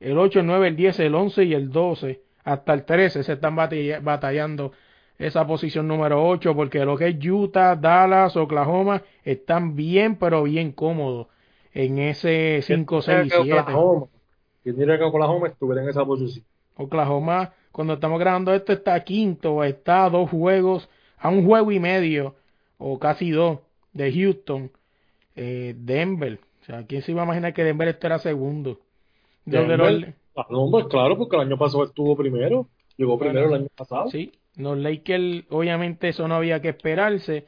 el 0.00 0.18
8, 0.18 0.40
el 0.40 0.46
9, 0.46 0.68
el 0.68 0.76
10, 0.76 1.00
el 1.00 1.14
11 1.14 1.44
y 1.44 1.54
el 1.54 1.70
12. 1.70 2.20
Hasta 2.44 2.72
el 2.72 2.84
13 2.84 3.22
se 3.22 3.32
están 3.34 3.54
batalla- 3.56 4.00
batallando 4.00 4.72
esa 5.18 5.46
posición 5.46 5.86
número 5.86 6.26
8 6.26 6.54
porque 6.54 6.84
lo 6.84 6.96
que 6.96 7.08
es 7.08 7.16
Utah, 7.26 7.76
Dallas, 7.76 8.36
Oklahoma 8.36 9.02
están 9.24 9.76
bien 9.76 10.16
pero 10.16 10.44
bien 10.44 10.72
cómodos 10.72 11.26
en 11.74 11.98
ese 11.98 12.60
5, 12.62 13.02
6 13.02 13.26
y 13.26 13.28
Que 13.28 13.36
7. 13.42 13.60
Oklahoma, 13.60 14.06
¿Quién 14.62 14.76
diría 14.76 14.98
que 14.98 15.04
Oklahoma 15.04 15.48
estuviera 15.48 15.82
en 15.82 15.88
esa 15.90 16.04
posición? 16.04 16.44
Oklahoma, 16.78 17.52
cuando 17.72 17.94
estamos 17.94 18.18
grabando 18.18 18.54
esto, 18.54 18.72
está 18.72 19.02
quinto, 19.04 19.62
está 19.62 20.06
a 20.06 20.10
dos 20.10 20.30
juegos, 20.30 20.88
a 21.18 21.28
un 21.28 21.44
juego 21.44 21.70
y 21.70 21.78
medio, 21.78 22.36
o 22.78 22.98
casi 22.98 23.30
dos, 23.30 23.58
de 23.92 24.12
Houston, 24.12 24.70
eh, 25.36 25.74
Denver. 25.76 26.38
O 26.62 26.64
sea, 26.64 26.86
¿quién 26.86 27.02
se 27.02 27.12
iba 27.12 27.22
a 27.22 27.24
imaginar 27.24 27.52
que 27.52 27.64
Denver 27.64 27.98
era 28.00 28.18
segundo? 28.18 28.80
Denver, 29.44 30.14
ah, 30.36 30.46
no, 30.50 30.70
pues 30.70 30.86
claro, 30.86 31.16
porque 31.18 31.36
el 31.36 31.42
año 31.42 31.58
pasado 31.58 31.84
estuvo 31.84 32.16
primero. 32.16 32.66
Llegó 32.96 33.18
primero 33.18 33.48
el 33.48 33.54
año 33.54 33.68
pasado. 33.76 34.08
sí, 34.10 34.32
los 34.56 34.76
Lakers, 34.76 35.44
obviamente 35.50 36.08
eso 36.08 36.26
no 36.26 36.34
había 36.34 36.60
que 36.60 36.70
esperarse, 36.70 37.46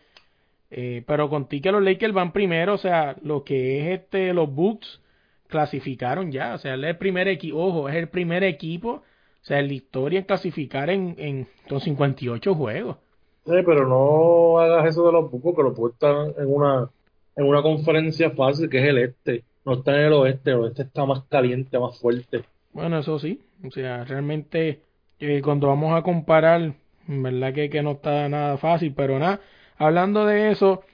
eh, 0.70 1.02
pero 1.06 1.28
contigo 1.28 1.64
que 1.64 1.72
los 1.72 1.82
Lakers 1.82 2.14
van 2.14 2.32
primero, 2.32 2.74
o 2.74 2.78
sea, 2.78 3.16
lo 3.22 3.42
que 3.42 3.80
es 3.80 4.00
este, 4.00 4.32
los 4.32 4.52
Bucks 4.52 5.00
clasificaron 5.48 6.30
ya, 6.30 6.54
o 6.54 6.58
sea, 6.58 6.74
él 6.74 6.84
es 6.84 6.90
el 6.90 6.98
primer 6.98 7.26
equipo, 7.26 7.58
ojo, 7.58 7.88
es 7.88 7.96
el 7.96 8.08
primer 8.08 8.44
equipo, 8.44 9.02
o 9.42 9.44
sea, 9.44 9.58
en 9.60 9.68
la 9.68 9.74
historia 9.74 10.18
en 10.20 10.24
clasificar 10.26 10.90
en, 10.90 11.14
en, 11.18 11.48
con 11.68 11.80
58 11.80 12.54
juegos. 12.54 12.96
Sí, 13.44 13.52
pero 13.64 13.86
no 13.86 14.58
hagas 14.58 14.86
eso 14.88 15.06
de 15.06 15.12
los 15.12 15.30
bucos, 15.30 15.56
que 15.56 15.62
los 15.62 15.74
bucos 15.74 15.92
están 15.94 16.34
en 16.38 16.52
una, 16.52 16.88
en 17.36 17.46
una 17.46 17.62
conferencia 17.62 18.30
fácil 18.30 18.68
que 18.68 18.78
es 18.78 18.88
el 18.88 18.98
este. 18.98 19.44
No 19.64 19.74
está 19.74 19.94
en 19.94 20.06
el 20.06 20.12
oeste, 20.12 20.50
el 20.50 20.56
oeste 20.56 20.82
está 20.82 21.04
más 21.06 21.24
caliente, 21.24 21.78
más 21.78 21.98
fuerte. 21.98 22.44
Bueno, 22.72 22.98
eso 22.98 23.18
sí, 23.18 23.40
o 23.66 23.70
sea, 23.70 24.04
realmente 24.04 24.82
eh, 25.18 25.40
cuando 25.42 25.68
vamos 25.68 25.92
a 25.98 26.02
comparar, 26.02 26.74
en 27.08 27.22
verdad 27.22 27.52
que, 27.52 27.68
que 27.70 27.82
no 27.82 27.92
está 27.92 28.28
nada 28.28 28.56
fácil, 28.58 28.94
pero 28.94 29.18
nada, 29.18 29.40
hablando 29.76 30.24
de 30.26 30.50
eso, 30.52 30.84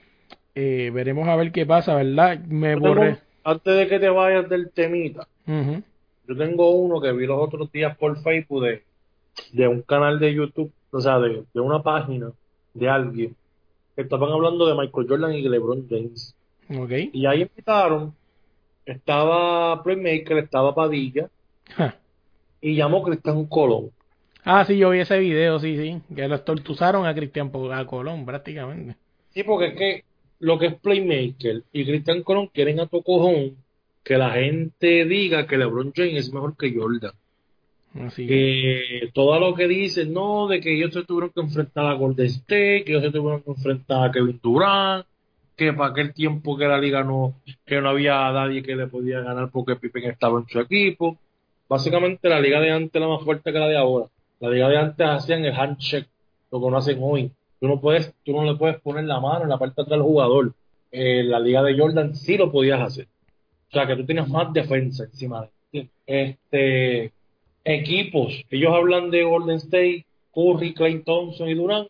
eh, 0.55 0.91
veremos 0.93 1.27
a 1.27 1.35
ver 1.35 1.51
qué 1.51 1.65
pasa, 1.65 1.95
¿verdad? 1.95 2.39
Me 2.39 2.75
borré. 2.75 3.19
antes 3.43 3.77
de 3.77 3.87
que 3.87 3.99
te 3.99 4.09
vayas 4.09 4.49
del 4.49 4.71
temita, 4.71 5.27
Ujú. 5.47 5.83
Yo 6.27 6.35
tengo 6.35 6.71
uno 6.71 6.99
que 6.99 7.11
vi 7.11 7.25
los 7.25 7.39
otros 7.39 7.71
días 7.71 7.97
por 7.97 8.21
Facebook 8.21 8.63
de, 8.63 8.83
de 9.53 9.67
un 9.67 9.81
canal 9.81 10.19
de 10.19 10.33
YouTube, 10.33 10.71
o 10.91 10.99
sea, 10.99 11.19
de, 11.19 11.43
de 11.53 11.59
una 11.59 11.81
página 11.81 12.31
de 12.73 12.89
alguien 12.89 13.35
que 13.95 14.01
estaban 14.01 14.31
hablando 14.31 14.67
de 14.67 14.75
Michael 14.75 15.07
Jordan 15.07 15.33
y 15.33 15.41
LeBron 15.47 15.87
James. 15.89 16.35
Ok. 16.69 16.91
Y 17.13 17.25
ahí 17.25 17.41
invitaron, 17.43 18.13
estaba 18.85 19.81
Playmaker, 19.83 20.37
estaba 20.39 20.75
Padilla 20.75 21.29
y 22.61 22.75
llamó 22.75 23.03
Cristian 23.03 23.45
Colón. 23.45 23.91
Ah, 24.43 24.63
sí, 24.65 24.77
yo 24.77 24.91
vi 24.91 24.99
ese 24.99 25.19
video, 25.19 25.59
sí, 25.59 25.77
sí, 25.77 26.01
que 26.15 26.27
los 26.27 26.45
tortuzaron 26.45 27.05
a 27.05 27.13
Cristian 27.13 27.51
a 27.73 27.85
Colón 27.85 28.25
prácticamente. 28.25 28.95
Sí, 29.31 29.43
porque 29.43 29.67
es 29.67 29.75
que 29.75 30.03
lo 30.39 30.59
que 30.59 30.67
es 30.67 30.75
Playmaker 30.75 31.63
y 31.73 31.85
Cristian 31.85 32.23
Colón 32.23 32.47
quieren 32.53 32.79
a 32.79 32.85
tu 32.85 33.01
cojón 33.01 33.57
que 34.07 34.17
la 34.17 34.31
gente 34.31 35.03
diga 35.03 35.45
que 35.45 35.57
LeBron 35.57 35.91
James 35.93 36.27
es 36.27 36.33
mejor 36.33 36.55
que 36.55 36.73
Jordan. 36.73 37.11
Así 38.05 38.25
que, 38.25 39.09
todo 39.13 39.37
lo 39.37 39.53
que 39.53 39.67
dicen, 39.67 40.13
no, 40.13 40.47
de 40.47 40.61
que 40.61 40.73
ellos 40.73 40.93
se 40.93 41.03
tuvieron 41.03 41.31
que 41.31 41.41
enfrentar 41.41 41.87
a 41.87 41.93
Golden 41.93 42.27
State, 42.27 42.85
que 42.85 42.93
ellos 42.93 43.03
se 43.03 43.11
tuvieron 43.11 43.41
que 43.41 43.51
enfrentar 43.51 44.07
a 44.07 44.11
Kevin 44.13 44.39
Durant, 44.41 45.05
que 45.57 45.73
para 45.73 45.89
aquel 45.89 46.13
tiempo 46.13 46.57
que 46.57 46.67
la 46.67 46.77
liga 46.77 47.03
no, 47.03 47.33
que 47.65 47.81
no 47.81 47.89
había 47.89 48.31
nadie 48.31 48.63
que 48.63 48.77
le 48.77 48.87
podía 48.87 49.19
ganar 49.19 49.49
porque 49.51 49.75
Pippen 49.75 50.05
estaba 50.05 50.39
en 50.39 50.47
su 50.47 50.57
equipo. 50.61 51.17
básicamente 51.67 52.29
la 52.29 52.39
liga 52.39 52.61
de 52.61 52.71
antes 52.71 52.95
era 52.95 53.09
más 53.09 53.25
fuerte 53.25 53.51
que 53.51 53.59
la 53.59 53.67
de 53.67 53.75
ahora. 53.75 54.05
La 54.39 54.49
liga 54.49 54.69
de 54.69 54.77
antes 54.77 55.05
hacían 55.05 55.43
el 55.43 55.53
handshake, 55.53 56.07
lo 56.49 56.61
que 56.61 56.71
no 56.71 56.77
hacen 56.77 56.99
hoy. 57.01 57.29
Tú 57.59 57.67
no 57.67 57.81
puedes, 57.81 58.13
tú 58.23 58.31
no 58.31 58.45
le 58.45 58.55
puedes 58.55 58.79
poner 58.79 59.03
la 59.03 59.19
mano 59.19 59.43
en 59.43 59.49
la 59.49 59.57
parte 59.57 59.75
de 59.75 59.81
atrás 59.81 59.99
del 59.99 60.07
jugador. 60.07 60.53
Eh, 60.93 61.23
la 61.23 61.41
liga 61.41 61.61
de 61.61 61.77
Jordan 61.77 62.15
sí 62.15 62.37
lo 62.37 62.49
podías 62.49 62.79
hacer. 62.79 63.07
O 63.69 63.71
sea 63.71 63.85
que 63.85 63.95
tú 63.95 64.05
tienes 64.05 64.27
más 64.29 64.51
defensa 64.53 65.03
encima 65.03 65.41
de 65.41 65.49
ti. 65.71 65.89
Este 66.05 67.11
equipos, 67.63 68.33
ellos 68.49 68.73
hablan 68.73 69.11
de 69.11 69.23
Golden 69.23 69.57
State, 69.57 70.05
Curry, 70.33 70.73
Clay 70.73 71.03
Thompson 71.03 71.49
y 71.49 71.53
Durant, 71.53 71.89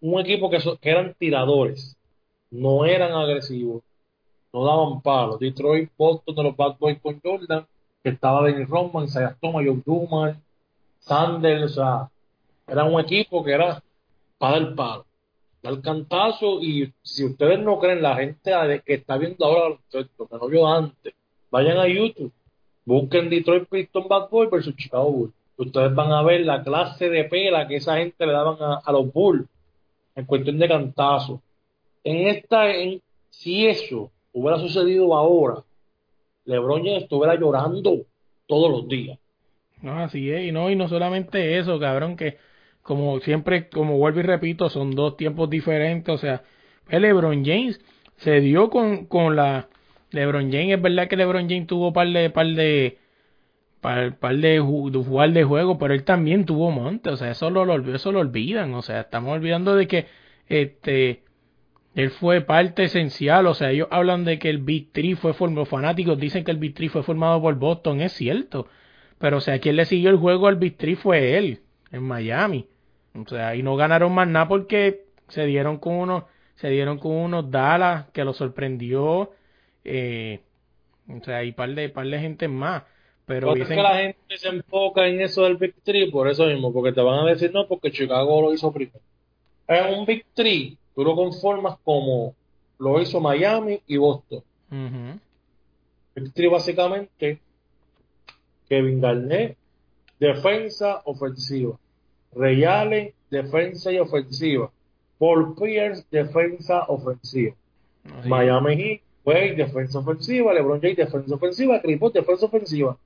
un 0.00 0.20
equipo 0.20 0.50
que, 0.50 0.58
que 0.80 0.90
eran 0.90 1.14
tiradores, 1.18 1.96
no 2.50 2.84
eran 2.84 3.12
agresivos, 3.12 3.82
no 4.52 4.64
daban 4.64 5.00
palos. 5.00 5.38
Detroit, 5.38 5.90
Boston 5.96 6.34
de 6.34 6.42
los 6.42 6.56
Bad 6.56 6.76
Boys 6.78 6.98
con 7.00 7.18
Jordan, 7.20 7.66
que 8.02 8.10
estaba 8.10 8.44
Dennis 8.44 8.68
Rodman, 8.68 9.04
Isaiah 9.04 9.36
Thomas, 9.40 9.64
Dumars, 9.84 10.38
Sanders, 11.00 11.64
o 11.64 11.68
sea, 11.68 12.10
era 12.66 12.84
un 12.84 13.00
equipo 13.00 13.42
que 13.42 13.52
era 13.52 13.82
para 14.36 14.60
dar 14.60 14.74
palo, 14.74 15.06
dar 15.62 15.80
cantazo 15.80 16.60
y 16.62 16.92
si 17.02 17.24
ustedes 17.24 17.58
no 17.60 17.78
creen, 17.78 18.02
la 18.02 18.16
gente 18.16 18.52
que 18.84 18.94
está 18.94 19.16
viendo 19.18 19.44
ahora 19.44 19.76
textos, 19.90 20.28
que 20.28 20.36
no 20.36 20.48
vio 20.48 20.66
antes, 20.66 21.14
vayan 21.50 21.78
a 21.78 21.88
YouTube, 21.88 22.32
busquen 22.84 23.28
Detroit 23.28 23.68
Pistons 23.68 24.08
Bad 24.08 24.30
Boys 24.30 24.50
versus 24.50 24.76
Chicago 24.76 25.10
Bulls. 25.10 25.34
Ustedes 25.56 25.92
van 25.92 26.12
a 26.12 26.22
ver 26.22 26.42
la 26.42 26.62
clase 26.62 27.10
de 27.10 27.24
pela 27.24 27.66
que 27.66 27.76
esa 27.76 27.96
gente 27.96 28.24
le 28.24 28.32
daban 28.32 28.56
a, 28.60 28.92
los 28.92 29.12
Bulls 29.12 29.46
en 30.14 30.24
cuestión 30.24 30.58
de 30.58 30.68
cantazo. 30.68 31.42
En 32.04 32.28
esta, 32.28 32.70
en, 32.70 33.02
si 33.30 33.66
eso 33.66 34.10
hubiera 34.32 34.58
sucedido 34.58 35.14
ahora, 35.16 35.64
LeBron 36.44 36.84
James 36.84 37.02
estuviera 37.02 37.34
llorando 37.34 38.06
todos 38.46 38.70
los 38.70 38.88
días. 38.88 39.18
No, 39.82 39.98
así 39.98 40.30
es, 40.30 40.46
y 40.46 40.52
no, 40.52 40.70
y 40.70 40.76
no 40.76 40.88
solamente 40.88 41.58
eso, 41.58 41.78
cabrón, 41.78 42.16
que 42.16 42.36
como 42.88 43.20
siempre, 43.20 43.68
como 43.68 43.98
vuelvo 43.98 44.20
y 44.20 44.22
repito, 44.22 44.70
son 44.70 44.92
dos 44.92 45.18
tiempos 45.18 45.50
diferentes, 45.50 46.14
o 46.14 46.16
sea, 46.16 46.42
el 46.88 47.02
LeBron 47.02 47.44
James 47.44 47.80
se 48.16 48.40
dio 48.40 48.70
con, 48.70 49.04
con 49.04 49.36
la 49.36 49.68
LeBron 50.10 50.50
James, 50.50 50.76
es 50.76 50.82
verdad 50.82 51.06
que 51.06 51.16
LeBron 51.16 51.50
James 51.50 51.66
tuvo 51.66 51.92
par 51.92 52.08
de, 52.08 52.30
par 52.30 52.46
de, 52.46 52.96
par, 53.82 54.18
par 54.18 54.36
de, 54.38 54.60
ju- 54.62 54.90
de 54.90 54.98
jugar 55.04 55.32
de 55.32 55.44
juego, 55.44 55.78
pero 55.78 55.92
él 55.92 56.04
también 56.04 56.46
tuvo 56.46 56.70
monte, 56.70 57.10
o 57.10 57.16
sea, 57.18 57.30
eso 57.30 57.50
lo, 57.50 57.94
eso 57.94 58.10
lo 58.10 58.20
olvidan, 58.20 58.72
o 58.72 58.80
sea, 58.82 59.00
estamos 59.02 59.34
olvidando 59.34 59.76
de 59.76 59.86
que, 59.86 60.06
este, 60.48 61.24
él 61.94 62.10
fue 62.10 62.40
parte 62.40 62.84
esencial, 62.84 63.46
o 63.46 63.54
sea, 63.54 63.70
ellos 63.70 63.88
hablan 63.90 64.24
de 64.24 64.38
que 64.38 64.48
el 64.50 64.58
Big 64.58 64.92
Three 64.92 65.14
fue 65.14 65.34
formado, 65.34 65.66
fanáticos 65.66 66.18
dicen 66.18 66.42
que 66.44 66.52
el 66.52 66.58
Big 66.58 66.74
Three 66.74 66.88
fue 66.88 67.02
formado 67.02 67.42
por 67.42 67.54
Boston, 67.56 68.00
es 68.00 68.12
cierto, 68.12 68.66
pero 69.18 69.38
o 69.38 69.40
sea, 69.40 69.58
quien 69.58 69.76
le 69.76 69.84
siguió 69.84 70.08
el 70.10 70.16
juego 70.16 70.46
al 70.46 70.56
Big 70.56 70.76
fue 70.96 71.36
él, 71.36 71.60
en 71.92 72.02
Miami. 72.02 72.66
O 73.14 73.28
sea, 73.28 73.54
y 73.54 73.62
no 73.62 73.76
ganaron 73.76 74.12
más 74.12 74.28
nada 74.28 74.48
porque 74.48 75.04
se 75.28 75.44
dieron 75.46 75.78
con 75.78 75.94
unos, 75.94 76.24
se 76.56 76.68
dieron 76.68 76.98
con 76.98 77.12
unos 77.12 77.50
Dallas 77.50 78.06
que 78.12 78.24
los 78.24 78.36
sorprendió, 78.36 79.32
eh, 79.84 80.40
o 81.08 81.24
sea, 81.24 81.44
y 81.44 81.52
par 81.52 81.74
de, 81.74 81.88
par 81.88 82.06
de 82.06 82.18
gente 82.18 82.48
más. 82.48 82.82
Pero 83.26 83.48
Lo 83.48 83.52
es 83.52 83.60
dicen, 83.60 83.76
que 83.76 83.82
la 83.82 83.96
gente 83.98 84.38
se 84.38 84.48
enfoca 84.48 85.06
en 85.06 85.20
eso 85.20 85.42
del 85.42 85.56
Big 85.56 85.74
Three 85.82 86.10
por 86.10 86.28
eso 86.28 86.46
mismo, 86.46 86.72
porque 86.72 86.92
te 86.92 87.02
van 87.02 87.20
a 87.20 87.30
decir 87.30 87.52
no, 87.52 87.66
porque 87.66 87.90
Chicago 87.90 88.40
lo 88.40 88.54
hizo 88.54 88.72
primero. 88.72 89.00
En 89.66 89.98
un 89.98 90.06
Big 90.06 90.24
Three, 90.34 90.78
tú 90.94 91.04
lo 91.04 91.14
conformas 91.14 91.76
como 91.84 92.34
lo 92.78 93.00
hizo 93.00 93.20
Miami 93.20 93.80
y 93.86 93.96
Boston. 93.98 94.42
Ujú. 94.70 95.20
Big 96.14 96.32
Three 96.32 96.48
básicamente, 96.48 97.38
Kevin 98.68 99.00
Garnett, 99.00 99.56
defensa, 100.18 101.02
ofensiva. 101.04 101.78
Ray 102.38 102.64
Allen, 102.64 103.12
defensa 103.30 103.92
y 103.92 103.98
ofensiva. 103.98 104.70
Paul 105.18 105.54
Pierce, 105.56 106.04
defensa, 106.10 106.84
ofensiva. 106.88 107.54
Miami 108.24 108.76
Heat, 108.76 109.00
Wade, 109.24 109.54
defensa 109.56 109.98
ofensiva, 109.98 110.54
LeBron 110.54 110.80
James, 110.80 110.96
defensa 110.96 111.34
ofensiva, 111.34 111.80
Paul, 111.82 112.12
defensa 112.12 112.46
ofensiva. 112.46 112.96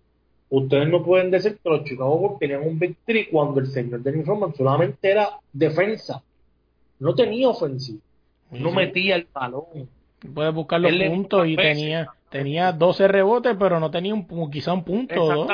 Ustedes 0.51 0.89
no 0.89 1.03
pueden 1.03 1.31
decir 1.31 1.59
que 1.63 1.69
los 1.71 1.85
Chicago 1.85 2.19
Bulls 2.19 2.39
tenían 2.39 2.63
un 2.67 2.79
Three 3.07 3.29
cuando 3.31 3.59
el 3.61 3.67
señor 3.69 4.03
Dennis 4.03 4.27
Rodman 4.27 4.55
solamente 4.55 5.11
era 5.11 5.31
defensa. 5.53 6.23
No 6.99 7.15
tenía 7.15 7.49
ofensiva. 7.49 8.01
No 8.51 8.69
Sí. 8.71 8.77
metía 8.77 9.17
el 9.17 9.27
balón. 9.33 9.65
Puedes 10.35 10.55
buscar 10.55 10.81
los 10.81 10.93
Él 10.93 11.09
puntos 11.11 11.47
y 11.49 11.57
veces. 11.57 11.77
tenía, 11.79 12.09
tenía 12.29 12.71
12 12.73 13.09
rebotes, 13.09 13.57
pero 13.59 13.81
no 13.81 13.91
tenía 13.91 14.13
un, 14.15 14.51
quizá 14.51 14.75
un 14.75 14.85
punto 14.85 15.15
dos. 15.25 15.49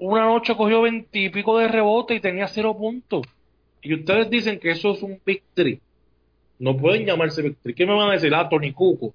Una 0.00 0.24
noche 0.24 0.56
cogió 0.56 0.80
veintipico 0.80 1.58
de 1.58 1.68
rebote 1.68 2.14
y 2.14 2.20
tenía 2.20 2.48
cero 2.48 2.74
puntos. 2.74 3.26
Y 3.82 3.94
ustedes 3.94 4.30
dicen 4.30 4.58
que 4.58 4.70
eso 4.70 4.92
es 4.92 5.02
un 5.02 5.20
Three. 5.54 5.78
No 6.58 6.74
pueden 6.74 7.04
llamarse 7.04 7.42
Three. 7.42 7.74
¿Qué 7.74 7.84
me 7.84 7.94
van 7.94 8.08
a 8.08 8.12
decir? 8.14 8.34
Ah, 8.34 8.48
Tony 8.48 8.72
Cuco. 8.72 9.12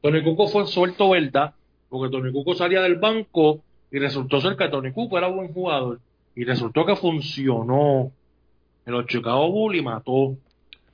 Tony 0.00 0.22
Cuco 0.22 0.48
fue 0.48 0.66
suelto, 0.66 1.10
¿verdad? 1.10 1.52
Porque 1.90 2.10
Tony 2.10 2.32
Cuco 2.32 2.54
salía 2.54 2.80
del 2.80 2.96
banco 2.96 3.60
y 3.90 3.98
resultó 3.98 4.40
ser 4.40 4.56
que 4.56 4.68
Tony 4.68 4.90
Cuco 4.90 5.18
era 5.18 5.28
buen 5.28 5.52
jugador. 5.52 6.00
Y 6.34 6.44
resultó 6.44 6.86
que 6.86 6.96
funcionó 6.96 8.10
en 8.86 8.92
los 8.92 9.06
Chicago 9.06 9.50
Bulls 9.50 9.78
y 9.78 9.82
mató. 9.82 10.34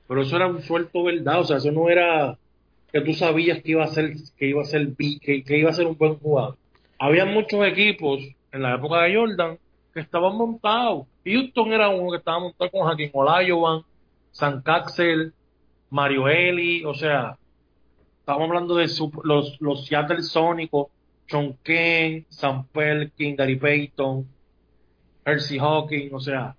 Pero 0.05 0.21
eso 0.21 0.35
era 0.35 0.47
un 0.47 0.61
suelto, 0.61 1.03
¿verdad? 1.03 1.39
O 1.39 1.45
sea, 1.45 1.57
eso 1.57 1.71
no 1.71 1.89
era 1.89 2.37
que 2.91 2.99
tú 2.99 3.13
sabías 3.13 3.61
que 3.61 3.71
iba 3.71 3.85
a 3.85 3.87
ser, 3.87 4.15
que 4.37 4.47
iba 4.47 4.61
a 4.63 4.65
ser, 4.65 4.89
que, 5.21 5.43
que 5.43 5.57
iba 5.57 5.69
a 5.69 5.73
ser 5.73 5.87
un 5.87 5.97
buen 5.97 6.15
jugador. 6.15 6.57
Había 6.97 7.23
muchos 7.23 7.65
equipos 7.65 8.19
en 8.51 8.61
la 8.61 8.75
época 8.75 9.03
de 9.03 9.15
Jordan 9.15 9.57
que 9.93 9.99
estaban 9.99 10.35
montados. 10.35 11.07
Houston 11.25 11.73
era 11.73 11.89
uno 11.89 12.11
que 12.11 12.17
estaba 12.17 12.39
montado 12.39 12.71
con 12.71 12.81
Joaquín 12.81 13.09
Olajuwon, 13.13 13.83
San 14.31 14.61
Caxel, 14.61 15.33
Mario 15.89 16.27
Eli, 16.27 16.85
o 16.85 16.93
sea, 16.93 17.37
estamos 18.19 18.47
hablando 18.47 18.75
de 18.75 18.87
los, 19.23 19.59
los 19.59 19.85
Seattle 19.85 20.21
Sónicos, 20.21 20.87
John 21.29 21.57
Kane, 21.63 22.25
Sam 22.29 22.65
Perkin, 22.67 23.35
Gary 23.35 23.55
Payton, 23.55 24.27
Percy 25.23 25.59
Hawking, 25.59 26.09
o 26.13 26.19
sea, 26.19 26.55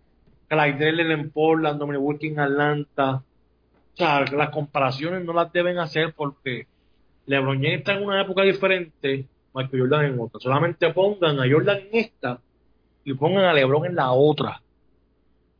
Clyde 0.48 1.12
en 1.12 1.30
Portland, 1.30 1.78
Dominic 1.78 2.02
Wilkins 2.02 2.38
Atlanta. 2.38 3.22
O 3.94 3.96
sea, 3.96 4.24
las 4.24 4.50
comparaciones 4.50 5.24
no 5.24 5.32
las 5.32 5.52
deben 5.52 5.78
hacer 5.78 6.12
porque 6.14 6.66
LeBron 7.26 7.62
James 7.62 7.78
está 7.78 7.94
en 7.94 8.04
una 8.04 8.22
época 8.22 8.42
diferente, 8.42 9.26
Michael 9.54 9.80
Jordan 9.82 10.04
en 10.04 10.20
otra. 10.20 10.40
Solamente 10.40 10.92
pongan 10.92 11.40
a 11.40 11.50
Jordan 11.50 11.78
en 11.78 11.88
esta 11.92 12.40
y 13.04 13.14
pongan 13.14 13.44
a 13.44 13.52
LeBron 13.52 13.86
en 13.86 13.96
la 13.96 14.12
otra. 14.12 14.62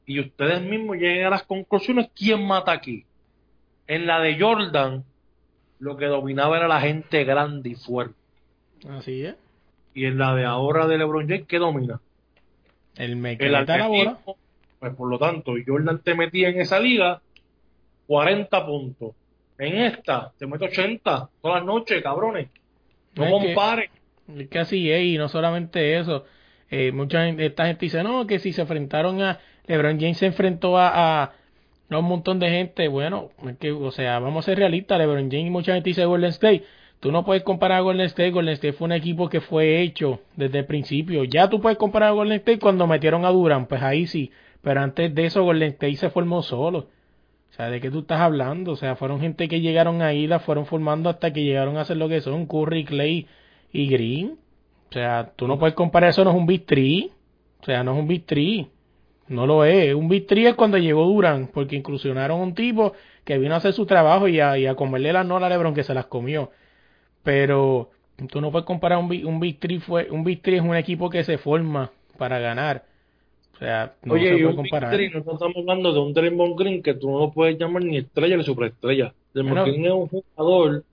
Y 0.06 0.20
ustedes 0.20 0.62
mismos 0.62 0.96
lleguen 0.96 1.26
a 1.26 1.30
las 1.30 1.44
conclusiones 1.44 2.10
quién 2.14 2.46
mata 2.46 2.72
aquí. 2.72 3.04
En 3.86 4.06
la 4.06 4.20
de 4.20 4.38
Jordan, 4.38 5.04
lo 5.78 5.96
que 5.96 6.06
dominaba 6.06 6.56
era 6.56 6.68
la 6.68 6.80
gente 6.80 7.24
grande 7.24 7.70
y 7.70 7.74
fuerte. 7.74 8.14
Así 8.88 9.24
es. 9.24 9.36
Y 9.94 10.06
en 10.06 10.18
la 10.18 10.34
de 10.34 10.44
ahora 10.44 10.86
de 10.86 10.98
LeBron 10.98 11.28
James, 11.28 11.46
¿qué 11.46 11.58
domina? 11.58 12.00
El 12.96 13.16
me 13.16 13.32
El 13.32 13.52
la 13.52 13.86
bola. 13.88 14.18
Pues 14.78 14.94
por 14.94 15.10
lo 15.10 15.18
tanto, 15.18 15.52
Jordan 15.66 16.00
te 16.02 16.14
metía 16.14 16.48
en 16.48 16.60
esa 16.60 16.80
liga 16.80 17.20
40 18.06 18.66
puntos. 18.66 19.14
En 19.58 19.76
esta, 19.76 20.32
te 20.38 20.46
mete 20.46 20.64
80 20.64 21.28
todas 21.40 21.56
las 21.58 21.64
noches, 21.64 22.02
cabrones. 22.02 22.48
No 23.16 23.24
Es 23.24 23.30
que- 23.30 23.46
compares. 23.54 23.90
Es 24.36 24.48
que 24.48 24.58
así 24.60 24.90
es, 24.90 25.02
y 25.04 25.18
no 25.18 25.28
solamente 25.28 25.98
eso. 25.98 26.24
Eh, 26.70 26.92
mucha 26.92 27.24
gente, 27.26 27.44
esta 27.46 27.66
gente 27.66 27.86
dice, 27.86 28.02
no, 28.04 28.26
que 28.26 28.38
si 28.38 28.52
se 28.52 28.62
enfrentaron 28.62 29.20
a. 29.22 29.40
LeBron 29.66 29.98
James 30.00 30.18
se 30.18 30.26
enfrentó 30.26 30.78
a, 30.78 31.22
a, 31.22 31.32
a 31.90 31.98
un 31.98 32.04
montón 32.04 32.38
de 32.38 32.48
gente. 32.50 32.86
Bueno, 32.88 33.30
es 33.48 33.56
que, 33.58 33.72
o 33.72 33.90
sea, 33.90 34.18
vamos 34.20 34.44
a 34.44 34.46
ser 34.46 34.58
realistas. 34.58 34.98
LeBron 34.98 35.30
James, 35.30 35.50
mucha 35.50 35.74
gente 35.74 35.90
dice 35.90 36.04
Golden 36.04 36.30
State. 36.30 36.64
Tú 37.00 37.10
no 37.12 37.24
puedes 37.24 37.42
comparar 37.42 37.78
a 37.78 37.80
Golden 37.80 38.06
State. 38.06 38.30
Golden 38.30 38.54
State 38.54 38.72
fue 38.74 38.84
un 38.86 38.92
equipo 38.92 39.28
que 39.28 39.40
fue 39.40 39.80
hecho 39.80 40.20
desde 40.36 40.58
el 40.60 40.66
principio. 40.66 41.24
Ya 41.24 41.48
tú 41.48 41.60
puedes 41.60 41.78
comparar 41.78 42.10
a 42.10 42.12
Golden 42.12 42.36
State 42.38 42.58
cuando 42.58 42.86
metieron 42.86 43.24
a 43.24 43.30
Durant, 43.30 43.68
pues 43.68 43.82
ahí 43.82 44.06
sí. 44.06 44.30
Pero 44.62 44.80
antes 44.80 45.12
de 45.14 45.24
eso, 45.24 45.42
Golden 45.42 45.70
State 45.70 45.96
se 45.96 46.10
formó 46.10 46.42
solo. 46.42 46.88
Sea, 47.60 47.68
¿de 47.68 47.80
qué 47.82 47.90
tú 47.90 48.00
estás 48.00 48.20
hablando? 48.20 48.72
O 48.72 48.76
sea, 48.76 48.96
fueron 48.96 49.20
gente 49.20 49.46
que 49.46 49.60
llegaron 49.60 50.00
ahí, 50.00 50.26
la 50.26 50.40
fueron 50.40 50.64
formando 50.64 51.10
hasta 51.10 51.30
que 51.30 51.44
llegaron 51.44 51.76
a 51.76 51.84
ser 51.84 51.98
lo 51.98 52.08
que 52.08 52.22
son 52.22 52.46
Curry, 52.46 52.86
Clay 52.86 53.26
y 53.70 53.86
Green. 53.86 54.38
O 54.88 54.92
sea, 54.94 55.32
tú 55.36 55.46
no 55.46 55.58
puedes 55.58 55.74
comparar 55.74 56.08
eso, 56.08 56.24
no 56.24 56.30
es 56.30 56.36
un 56.36 56.46
Big 56.46 56.64
Three. 56.64 57.12
O 57.60 57.64
sea, 57.66 57.84
no 57.84 57.92
es 57.92 57.98
un 57.98 58.08
Big 58.08 58.24
Three. 58.24 58.66
No 59.28 59.46
lo 59.46 59.66
es. 59.66 59.94
Un 59.94 60.08
Big 60.08 60.26
Three 60.26 60.46
es 60.46 60.54
cuando 60.54 60.78
llegó 60.78 61.04
Durant, 61.04 61.50
porque 61.50 61.76
inclusionaron 61.76 62.40
a 62.40 62.42
un 62.44 62.54
tipo 62.54 62.94
que 63.24 63.36
vino 63.36 63.52
a 63.52 63.58
hacer 63.58 63.74
su 63.74 63.84
trabajo 63.84 64.26
y 64.26 64.40
a, 64.40 64.56
y 64.56 64.66
a 64.66 64.74
comerle 64.74 65.12
las 65.12 65.26
nolas 65.26 65.48
a 65.48 65.50
LeBron 65.50 65.74
que 65.74 65.84
se 65.84 65.92
las 65.92 66.06
comió. 66.06 66.50
Pero 67.22 67.90
tú 68.30 68.40
no 68.40 68.50
puedes 68.50 68.64
comparar 68.64 68.98
un 68.98 69.12
un. 69.26 69.80
Fue, 69.82 70.10
un 70.10 70.24
Big 70.24 70.40
es 70.44 70.62
un 70.62 70.76
equipo 70.76 71.10
que 71.10 71.24
se 71.24 71.36
forma 71.36 71.90
para 72.16 72.38
ganar. 72.38 72.84
Sea, 73.60 73.94
no 74.04 74.14
Oye, 74.14 74.30
se 74.30 74.42
puede 74.42 74.56
comparar. 74.56 74.90
Three, 74.90 75.10
no 75.10 75.18
estamos 75.18 75.56
hablando 75.56 75.92
de 75.92 75.98
un 76.00 76.14
Draymond 76.14 76.58
Green 76.58 76.82
que 76.82 76.94
tú 76.94 77.10
no 77.10 77.18
lo 77.18 77.30
puedes 77.30 77.58
llamar 77.58 77.84
ni 77.84 77.98
estrella 77.98 78.36
ni 78.38 78.42
superestrella. 78.42 79.12
Draymond. 79.34 79.66
Green 79.66 79.84
es 79.84 79.92
un 79.92 80.06
jugador 80.08 80.84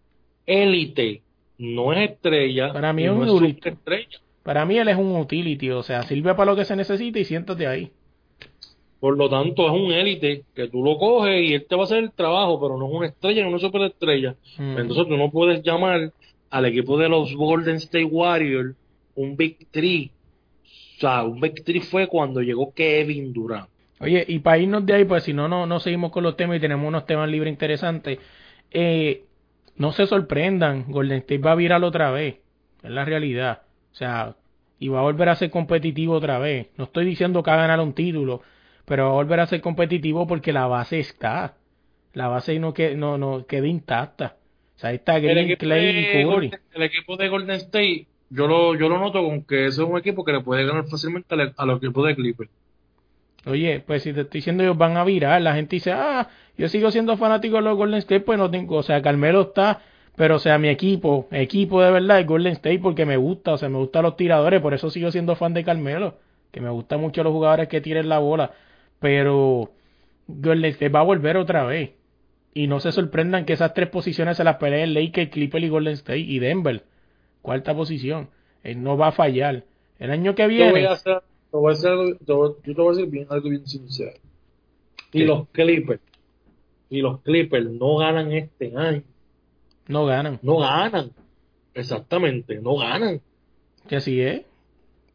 élite, 0.45 1.21
no 1.57 1.93
es 1.93 2.11
estrella. 2.11 2.73
Para 2.73 2.91
mí 2.91 3.05
es 3.05 3.11
no 3.11 3.17
un 3.17 3.23
es 3.23 3.29
superestrella. 3.29 4.19
Para 4.43 4.65
mí 4.65 4.77
él 4.77 4.87
es 4.89 4.97
un 4.97 5.15
utility, 5.15 5.71
o 5.71 5.81
sea, 5.81 6.03
sirve 6.03 6.35
para 6.35 6.51
lo 6.51 6.57
que 6.57 6.65
se 6.65 6.75
necesita 6.75 7.19
y 7.19 7.25
siéntate 7.25 7.67
ahí. 7.67 7.89
Por 8.99 9.17
lo 9.17 9.29
tanto, 9.29 9.65
es 9.65 9.71
un 9.71 9.91
élite 9.91 10.43
que 10.53 10.67
tú 10.67 10.83
lo 10.83 10.97
coges 10.97 11.41
y 11.41 11.53
él 11.53 11.65
te 11.67 11.75
va 11.75 11.83
a 11.83 11.85
hacer 11.85 11.99
el 11.99 12.11
trabajo, 12.11 12.59
pero 12.59 12.77
no 12.77 12.87
es 12.87 12.93
una 12.93 13.07
estrella, 13.07 13.43
no 13.43 13.47
es 13.47 13.53
una 13.53 13.67
superestrella. 13.67 14.35
Mm. 14.57 14.77
Entonces 14.77 15.07
tú 15.07 15.15
no 15.15 15.29
puedes 15.31 15.63
llamar 15.63 16.11
al 16.49 16.65
equipo 16.65 16.97
de 16.97 17.07
los 17.07 17.33
Golden 17.35 17.75
State 17.75 18.05
Warriors 18.05 18.75
un 19.15 19.35
Big 19.35 19.67
Three. 19.71 20.11
O 20.97 20.99
sea, 20.99 21.23
un 21.23 21.39
Big 21.39 21.63
Three 21.63 21.81
fue 21.81 22.07
cuando 22.07 22.41
llegó 22.41 22.73
Kevin 22.73 23.31
Durant. 23.31 23.69
Oye, 23.99 24.25
y 24.27 24.39
para 24.39 24.57
irnos 24.57 24.85
de 24.85 24.93
ahí, 24.93 25.05
pues 25.05 25.23
si 25.23 25.33
no, 25.33 25.47
no, 25.47 25.65
no 25.65 25.79
seguimos 25.79 26.11
con 26.11 26.23
los 26.23 26.35
temas 26.35 26.57
y 26.57 26.59
tenemos 26.59 26.87
unos 26.87 27.05
temas 27.05 27.29
libres 27.29 27.51
interesantes. 27.51 28.19
Eh, 28.71 29.23
no 29.75 29.91
se 29.91 30.07
sorprendan, 30.07 30.85
Golden 30.87 31.19
State 31.19 31.37
va 31.37 31.51
a 31.51 31.55
virar 31.55 31.83
otra 31.83 32.11
vez. 32.11 32.37
Es 32.83 32.89
la 32.89 33.05
realidad. 33.05 33.61
O 33.91 33.95
sea, 33.95 34.35
y 34.79 34.87
va 34.89 34.99
a 34.99 35.03
volver 35.03 35.29
a 35.29 35.35
ser 35.35 35.51
competitivo 35.51 36.15
otra 36.15 36.39
vez. 36.39 36.67
No 36.77 36.85
estoy 36.85 37.05
diciendo 37.05 37.43
que 37.43 37.51
va 37.51 37.57
a 37.57 37.61
ganar 37.61 37.79
un 37.79 37.93
título, 37.93 38.41
pero 38.85 39.05
va 39.05 39.09
a 39.11 39.13
volver 39.13 39.39
a 39.39 39.47
ser 39.47 39.61
competitivo 39.61 40.25
porque 40.27 40.53
la 40.53 40.67
base 40.67 40.99
está. 40.99 41.55
La 42.13 42.27
base 42.27 42.57
no, 42.59 42.73
que, 42.73 42.95
no, 42.95 43.17
no 43.17 43.45
queda 43.45 43.67
intacta. 43.67 44.37
O 44.75 44.79
sea, 44.79 44.91
ahí 44.91 44.97
está 44.97 45.19
Green, 45.19 45.55
Clay 45.57 45.89
y 45.89 46.23
Curry. 46.23 46.51
El 46.73 46.83
equipo 46.83 47.17
de 47.17 47.29
Golden 47.29 47.55
State, 47.55 48.07
yo 48.29 48.47
lo, 48.47 48.75
yo 48.75 48.89
lo 48.89 48.99
noto 48.99 49.23
con 49.23 49.43
que 49.43 49.67
ese 49.67 49.81
es 49.81 49.87
un 49.87 49.97
equipo 49.97 50.23
que 50.23 50.33
le 50.33 50.41
puede 50.41 50.65
ganar 50.65 50.85
fácilmente 50.87 51.35
a 51.55 51.65
los 51.65 51.77
equipos 51.77 52.07
de 52.07 52.15
Clippers. 52.15 52.49
Oye, 53.45 53.81
pues 53.85 54.03
si 54.03 54.13
te 54.13 54.21
estoy 54.21 54.39
diciendo 54.39 54.63
ellos 54.63 54.77
van 54.77 54.97
a 54.97 55.05
virar, 55.05 55.41
la 55.41 55.55
gente 55.55 55.77
dice, 55.77 55.91
ah, 55.93 56.27
yo 56.57 56.67
sigo 56.67 56.91
siendo 56.91 57.15
fanático 57.15 57.55
de 57.55 57.61
los 57.61 57.77
Golden 57.77 57.99
State, 57.99 58.21
pues 58.21 58.37
no 58.37 58.51
tengo, 58.51 58.75
o 58.75 58.83
sea, 58.83 59.01
Carmelo 59.01 59.41
está, 59.41 59.81
pero 60.17 60.35
o 60.35 60.39
sea, 60.39 60.57
mi 60.57 60.67
equipo, 60.67 61.27
equipo 61.31 61.81
de 61.81 61.91
verdad 61.91 62.19
es 62.19 62.27
Golden 62.27 62.53
State 62.53 62.79
porque 62.79 63.05
me 63.05 63.15
gusta, 63.15 63.53
o 63.53 63.57
sea, 63.57 63.69
me 63.69 63.77
gustan 63.77 64.03
los 64.03 64.17
tiradores, 64.17 64.61
por 64.61 64.73
eso 64.73 64.89
sigo 64.89 65.11
siendo 65.11 65.35
fan 65.35 65.53
de 65.53 65.63
Carmelo, 65.63 66.15
que 66.51 66.59
me 66.59 66.69
gustan 66.69 66.99
mucho 66.99 67.23
los 67.23 67.31
jugadores 67.31 67.69
que 67.69 67.79
tiren 67.79 68.09
la 68.09 68.19
bola, 68.19 68.51
pero 68.99 69.71
Golden 70.27 70.71
State 70.71 70.89
va 70.89 70.99
a 70.99 71.03
volver 71.03 71.37
otra 71.37 71.63
vez. 71.63 71.91
Y 72.53 72.67
no 72.67 72.79
se 72.79 72.91
sorprendan 72.91 73.45
que 73.45 73.53
esas 73.53 73.73
tres 73.73 73.87
posiciones 73.89 74.37
se 74.37 74.43
las 74.43 74.57
peleen 74.57 74.93
Lakers, 74.93 75.29
Clippers 75.29 75.63
y 75.63 75.69
Golden 75.69 75.93
State 75.93 76.19
y 76.19 76.39
Denver. 76.39 76.83
Cuarta 77.47 77.73
posición. 77.73 78.29
Él 78.61 78.83
no 78.83 78.97
va 78.97 79.07
a 79.07 79.11
fallar. 79.13 79.63
El 79.99 80.11
año 80.11 80.35
que 80.35 80.43
Yo 80.43 80.47
voy 80.49 80.55
viene, 80.73 80.85
a 80.85 80.91
hacer, 80.91 81.21
te 81.49 81.55
voy 81.57 81.69
a 81.69 81.73
hacer 81.73 81.95
voy- 81.95 82.17
yo 82.65 82.75
te 82.75 82.81
voy 82.81 82.87
a 82.87 82.97
decir 82.97 83.09
bien, 83.09 83.25
algo 83.29 83.47
bien 83.49 83.65
sincero. 83.65 84.11
Y 85.13 85.19
¿Qué? 85.19 85.25
los 85.25 85.47
Clippers, 85.53 86.01
y 86.89 86.99
los 86.99 87.21
Clippers 87.21 87.69
no 87.71 87.95
ganan 87.95 88.33
este 88.33 88.75
año. 88.75 89.01
no 89.87 90.05
ganan. 90.05 90.39
No 90.41 90.57
ganan. 90.57 91.11
Exactamente, 91.73 92.59
no 92.59 92.75
ganan. 92.75 93.21
Que 93.87 93.95
así 93.95 94.19
es. 94.19 94.41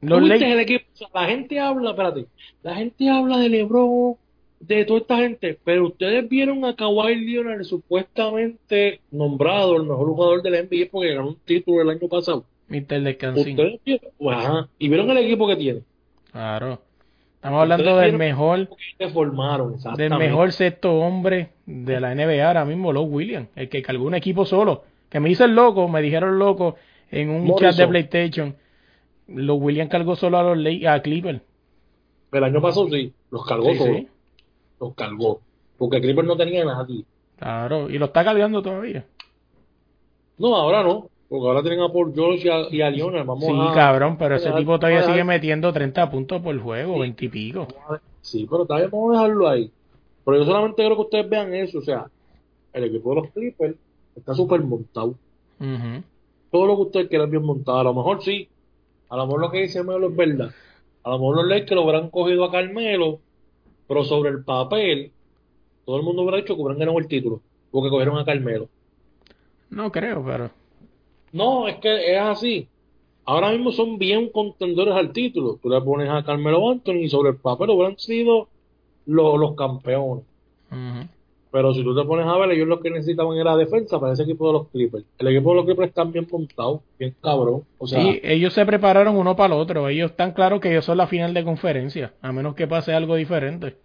¿Tú 0.00 0.06
Los 0.06 0.22
el 0.30 0.60
equipo? 0.60 0.86
O 0.94 0.96
sea, 0.96 1.08
la 1.12 1.26
gente 1.26 1.60
habla, 1.60 1.90
espérate, 1.90 2.26
la 2.62 2.76
gente 2.76 3.10
habla 3.10 3.36
de 3.36 3.50
LeBron, 3.50 4.16
de 4.66 4.84
toda 4.84 5.00
esta 5.00 5.16
gente, 5.18 5.58
pero 5.64 5.86
ustedes 5.88 6.28
vieron 6.28 6.64
a 6.64 6.74
Kawhi 6.76 7.16
Leonard 7.16 7.64
supuestamente 7.64 9.00
nombrado 9.10 9.76
el 9.76 9.82
mejor 9.82 10.06
jugador 10.08 10.42
de 10.42 10.50
la 10.50 10.62
NBA 10.62 10.88
porque 10.90 11.14
ganó 11.14 11.28
un 11.28 11.36
título 11.44 11.82
el 11.82 11.90
año 11.90 12.08
pasado. 12.08 12.44
Mr. 12.68 13.02
Descansín. 13.02 13.50
Ustedes 13.58 13.80
vieron, 13.84 14.10
Ajá. 14.32 14.68
y 14.78 14.88
vieron 14.88 15.10
el 15.10 15.18
equipo 15.18 15.46
que 15.48 15.56
tiene. 15.56 15.80
Claro. 16.30 16.80
Estamos 17.34 17.60
hablando 17.62 17.96
del 17.96 18.16
mejor, 18.16 18.68
que 18.98 19.08
formaron, 19.08 19.74
del 19.96 20.16
mejor 20.16 20.52
sexto 20.52 20.94
hombre 21.00 21.48
de 21.66 21.98
la 22.00 22.14
NBA 22.14 22.46
ahora 22.46 22.64
mismo, 22.64 22.92
Los 22.92 23.06
Williams, 23.08 23.48
el 23.56 23.68
que 23.68 23.82
cargó 23.82 24.04
un 24.04 24.14
equipo 24.14 24.44
solo. 24.46 24.84
Que 25.10 25.18
me 25.18 25.28
hice 25.28 25.44
el 25.44 25.54
loco, 25.56 25.88
me 25.88 26.00
dijeron 26.00 26.38
loco 26.38 26.76
en 27.10 27.30
un 27.30 27.44
Morrison. 27.46 27.70
chat 27.70 27.76
de 27.78 27.88
PlayStation. 27.88 28.54
Los 29.26 29.58
Williams 29.60 29.90
cargó 29.90 30.14
solo 30.14 30.38
a 30.38 30.54
los 30.54 30.84
a 30.86 31.02
Clippers. 31.02 31.40
El 32.30 32.44
año 32.44 32.62
pasado 32.62 32.88
sí, 32.90 33.12
los 33.30 33.44
cargó 33.44 33.72
Sí, 33.72 33.78
todos. 33.78 33.90
sí. 33.96 34.08
Los 34.82 34.94
cargó. 34.94 35.40
Porque 35.78 36.00
Clippers 36.00 36.26
no 36.26 36.36
tenía 36.36 36.64
nadie. 36.64 37.04
Claro, 37.38 37.88
y 37.88 37.98
lo 37.98 38.06
está 38.06 38.24
cargando 38.24 38.60
todavía. 38.62 39.04
No, 40.38 40.56
ahora 40.56 40.82
no. 40.82 41.08
Porque 41.28 41.46
ahora 41.46 41.62
tienen 41.62 41.80
a 41.80 41.88
Paul 41.88 42.12
George 42.14 42.46
y 42.46 42.50
a, 42.50 42.66
y 42.70 42.82
a 42.82 42.90
Leonard. 42.90 43.24
Vamos 43.24 43.44
Sí, 43.44 43.52
a, 43.58 43.72
cabrón, 43.74 44.16
pero 44.18 44.34
ese 44.36 44.50
tipo 44.52 44.78
todavía 44.78 45.04
sigue 45.04 45.24
metiendo 45.24 45.72
30 45.72 46.10
puntos 46.10 46.42
por 46.42 46.58
juego, 46.60 46.98
20 46.98 47.24
y 47.24 47.28
pico. 47.28 47.68
Sí, 48.20 48.46
pero 48.50 48.66
también 48.66 48.90
vamos 48.90 49.16
a 49.16 49.22
dejarlo 49.22 49.48
ahí. 49.48 49.70
Pero 50.24 50.38
yo 50.38 50.44
solamente 50.44 50.82
quiero 50.82 50.96
que 50.96 51.02
ustedes 51.02 51.28
vean 51.30 51.54
eso. 51.54 51.78
O 51.78 51.82
sea, 51.82 52.06
el 52.72 52.84
equipo 52.84 53.10
de 53.14 53.20
los 53.22 53.30
Clippers 53.30 53.76
está 54.16 54.34
súper 54.34 54.60
montado. 54.62 55.14
Todo 56.50 56.66
lo 56.66 56.76
que 56.76 56.82
ustedes 56.82 57.08
quieran 57.08 57.30
bien 57.30 57.44
montado. 57.44 57.78
A 57.78 57.84
lo 57.84 57.94
mejor 57.94 58.22
sí. 58.22 58.48
A 59.08 59.16
lo 59.16 59.26
mejor 59.26 59.40
lo 59.40 59.50
que 59.50 59.62
dice 59.62 59.82
Melo 59.82 60.08
es 60.08 60.16
verdad. 60.16 60.50
A 61.04 61.10
lo 61.10 61.18
mejor 61.18 61.36
los 61.36 61.46
Lakers 61.46 61.72
lo 61.72 61.82
hubieran 61.82 62.10
cogido 62.10 62.44
a 62.44 62.52
Carmelo. 62.52 63.20
Pero 63.88 64.04
sobre 64.04 64.30
el 64.30 64.44
papel, 64.44 65.12
todo 65.84 65.96
el 65.96 66.02
mundo 66.02 66.22
hubiera 66.22 66.38
dicho 66.38 66.54
que 66.54 66.62
hubieran 66.62 66.78
ganado 66.78 66.98
el 66.98 67.08
título. 67.08 67.40
Porque 67.70 67.90
cogieron 67.90 68.18
a 68.18 68.24
Carmelo. 68.24 68.68
No 69.70 69.90
creo, 69.90 70.24
pero... 70.24 70.50
No, 71.32 71.66
es 71.66 71.76
que 71.76 72.14
es 72.14 72.20
así. 72.20 72.68
Ahora 73.24 73.50
mismo 73.50 73.72
son 73.72 73.98
bien 73.98 74.30
contendores 74.30 74.94
al 74.94 75.12
título. 75.12 75.58
Tú 75.62 75.70
le 75.70 75.80
pones 75.80 76.10
a 76.10 76.24
Carmelo 76.24 76.70
Anthony 76.70 77.04
y 77.04 77.08
sobre 77.08 77.30
el 77.30 77.36
papel 77.36 77.70
hubieran 77.70 77.98
sido 77.98 78.48
los, 79.06 79.38
los 79.38 79.54
campeones. 79.54 80.24
Pero 81.52 81.74
si 81.74 81.84
tú 81.84 81.94
te 81.94 82.02
pones 82.06 82.26
a 82.26 82.36
ver, 82.38 82.50
ellos 82.52 82.66
lo 82.66 82.80
que 82.80 82.90
necesitaban 82.90 83.36
era 83.36 83.54
defensa 83.56 84.00
para 84.00 84.14
ese 84.14 84.22
equipo 84.22 84.46
de 84.46 84.52
los 84.54 84.68
Clippers. 84.68 85.04
El 85.18 85.28
equipo 85.28 85.50
de 85.50 85.56
los 85.56 85.64
Clippers 85.66 85.88
están 85.90 86.10
bien 86.10 86.26
montados, 86.32 86.80
bien 86.98 87.14
cabrón. 87.22 87.62
O 87.78 87.86
sea, 87.86 88.00
Sí, 88.02 88.20
ellos 88.24 88.54
se 88.54 88.64
prepararon 88.64 89.14
uno 89.16 89.36
para 89.36 89.54
el 89.54 89.60
otro. 89.60 89.86
Ellos 89.88 90.12
están 90.12 90.32
claros 90.32 90.60
que 90.60 90.70
ellos 90.70 90.86
son 90.86 90.96
la 90.96 91.06
final 91.06 91.34
de 91.34 91.44
conferencia, 91.44 92.14
a 92.22 92.32
menos 92.32 92.54
que 92.54 92.66
pase 92.66 92.94
algo 92.94 93.16
diferente. 93.16 93.76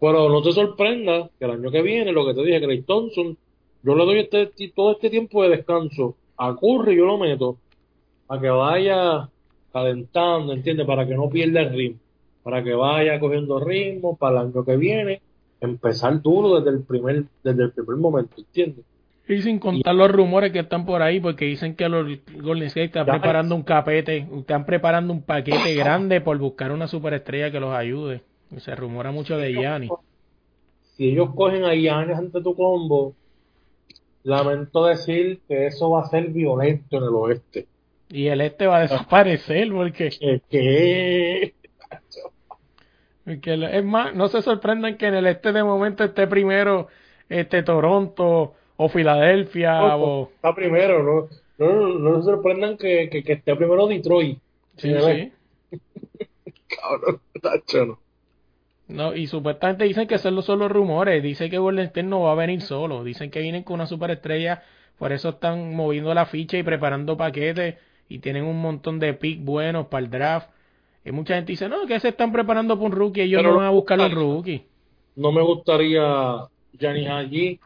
pero 0.00 0.28
no 0.28 0.42
te 0.42 0.50
sorprenda 0.52 1.30
que 1.38 1.44
el 1.44 1.52
año 1.52 1.70
que 1.70 1.82
viene, 1.82 2.10
lo 2.12 2.26
que 2.26 2.34
te 2.34 2.42
dije, 2.44 2.60
Clay 2.60 2.82
Thompson, 2.82 3.38
yo 3.84 3.94
le 3.94 4.04
doy 4.04 4.18
este, 4.18 4.50
todo 4.74 4.92
este 4.92 5.08
tiempo 5.08 5.42
de 5.44 5.50
descanso 5.50 6.16
a 6.36 6.54
Curry, 6.56 6.96
yo 6.96 7.06
lo 7.06 7.16
meto 7.16 7.58
a 8.28 8.40
que 8.40 8.50
vaya 8.50 9.28
calentando, 9.72 10.52
¿entiendes? 10.52 10.84
Para 10.86 11.06
que 11.06 11.14
no 11.14 11.30
pierda 11.30 11.60
el 11.60 11.74
ritmo, 11.74 12.00
para 12.42 12.62
que 12.64 12.74
vaya 12.74 13.20
cogiendo 13.20 13.60
ritmo 13.60 14.16
para 14.16 14.40
el 14.42 14.48
año 14.48 14.64
que 14.64 14.76
viene, 14.76 15.22
empezar 15.64 16.20
duro 16.22 16.60
desde 16.60 16.76
el 16.76 16.84
primer, 16.84 17.24
desde 17.42 17.64
el 17.64 17.72
primer 17.72 17.96
momento, 17.96 18.34
¿entiendes? 18.38 18.84
Y 19.26 19.40
sin 19.40 19.58
contar 19.58 19.94
los 19.94 20.10
rumores 20.10 20.52
que 20.52 20.58
están 20.58 20.84
por 20.84 21.00
ahí, 21.00 21.18
porque 21.18 21.46
dicen 21.46 21.74
que 21.74 21.88
los 21.88 22.06
Golden 22.42 22.66
State 22.68 22.86
están 22.86 23.06
preparando 23.06 23.54
un 23.54 23.62
capete, 23.62 24.28
están 24.38 24.66
preparando 24.66 25.14
un 25.14 25.22
paquete 25.22 25.74
grande 25.74 26.20
por 26.20 26.36
buscar 26.36 26.72
una 26.72 26.88
superestrella 26.88 27.50
que 27.50 27.60
los 27.60 27.74
ayude. 27.74 28.20
Y 28.54 28.60
se 28.60 28.74
rumora 28.74 29.12
mucho 29.12 29.38
de 29.38 29.52
Gianni. 29.52 29.88
Si 30.96 31.08
ellos 31.08 31.30
cogen 31.34 31.64
a 31.64 31.74
Giannis 31.74 32.18
ante 32.18 32.42
tu 32.42 32.54
combo, 32.54 33.14
lamento 34.24 34.84
decir 34.84 35.40
que 35.48 35.66
eso 35.68 35.90
va 35.90 36.02
a 36.02 36.08
ser 36.08 36.28
violento 36.28 36.98
en 36.98 37.02
el 37.04 37.14
oeste. 37.14 37.66
Y 38.10 38.26
el 38.26 38.42
este 38.42 38.66
va 38.66 38.78
a 38.78 38.82
desaparecer 38.82 39.72
porque, 39.72 40.10
Que, 40.50 41.54
que 43.24 43.68
es 43.72 43.84
más, 43.84 44.14
no 44.14 44.28
se 44.28 44.42
sorprendan 44.42 44.96
que 44.96 45.06
en 45.06 45.14
el 45.14 45.26
este 45.26 45.52
de 45.52 45.64
momento 45.64 46.04
esté 46.04 46.26
primero 46.26 46.88
este 47.28 47.62
Toronto 47.62 48.54
o 48.76 48.88
Filadelfia 48.88 49.96
o 49.96 50.30
está 50.34 50.54
primero, 50.54 51.02
no, 51.02 51.28
no, 51.58 51.72
no, 51.74 51.98
no 51.98 52.18
se 52.18 52.30
sorprendan 52.30 52.76
que, 52.76 53.08
que, 53.10 53.22
que 53.22 53.32
esté 53.34 53.56
primero 53.56 53.86
Detroit. 53.86 54.38
sí, 54.76 54.88
sí. 54.88 55.06
ve. 55.06 55.32
Cabrón, 56.68 57.20
tacho, 57.40 57.86
no. 57.86 58.04
No, 58.86 59.14
y 59.14 59.26
supuestamente 59.26 59.84
dicen 59.84 60.06
que 60.06 60.18
son 60.18 60.34
los 60.34 60.44
solo 60.44 60.68
rumores. 60.68 61.22
Dicen 61.22 61.50
que 61.50 61.58
Golden 61.58 61.86
State 61.86 62.02
no 62.02 62.20
va 62.22 62.32
a 62.32 62.34
venir 62.34 62.60
solo. 62.60 63.02
Dicen 63.02 63.30
que 63.30 63.40
vienen 63.40 63.62
con 63.62 63.74
una 63.74 63.86
superestrella. 63.86 64.62
Por 64.98 65.12
eso 65.12 65.30
están 65.30 65.74
moviendo 65.74 66.12
la 66.14 66.26
ficha 66.26 66.58
y 66.58 66.62
preparando 66.62 67.16
paquetes. 67.16 67.76
Y 68.08 68.18
tienen 68.18 68.44
un 68.44 68.60
montón 68.60 68.98
de 68.98 69.14
picks 69.14 69.42
buenos 69.42 69.86
para 69.86 70.04
el 70.04 70.10
draft. 70.10 70.50
Y 71.04 71.12
mucha 71.12 71.34
gente 71.34 71.52
dice, 71.52 71.68
no, 71.68 71.86
que 71.86 72.00
se 72.00 72.08
están 72.08 72.32
preparando 72.32 72.74
para 72.76 72.86
un 72.86 72.92
rookie. 72.92 73.20
Ellos 73.22 73.38
Pero 73.40 73.52
no 73.52 73.58
van 73.58 73.66
a 73.66 73.70
buscar 73.70 74.00
un 74.00 74.10
rookie. 74.10 74.62
No 75.16 75.32
me 75.32 75.42
gustaría 75.42 76.46
Giannis 76.78 77.08
allí, 77.08 77.60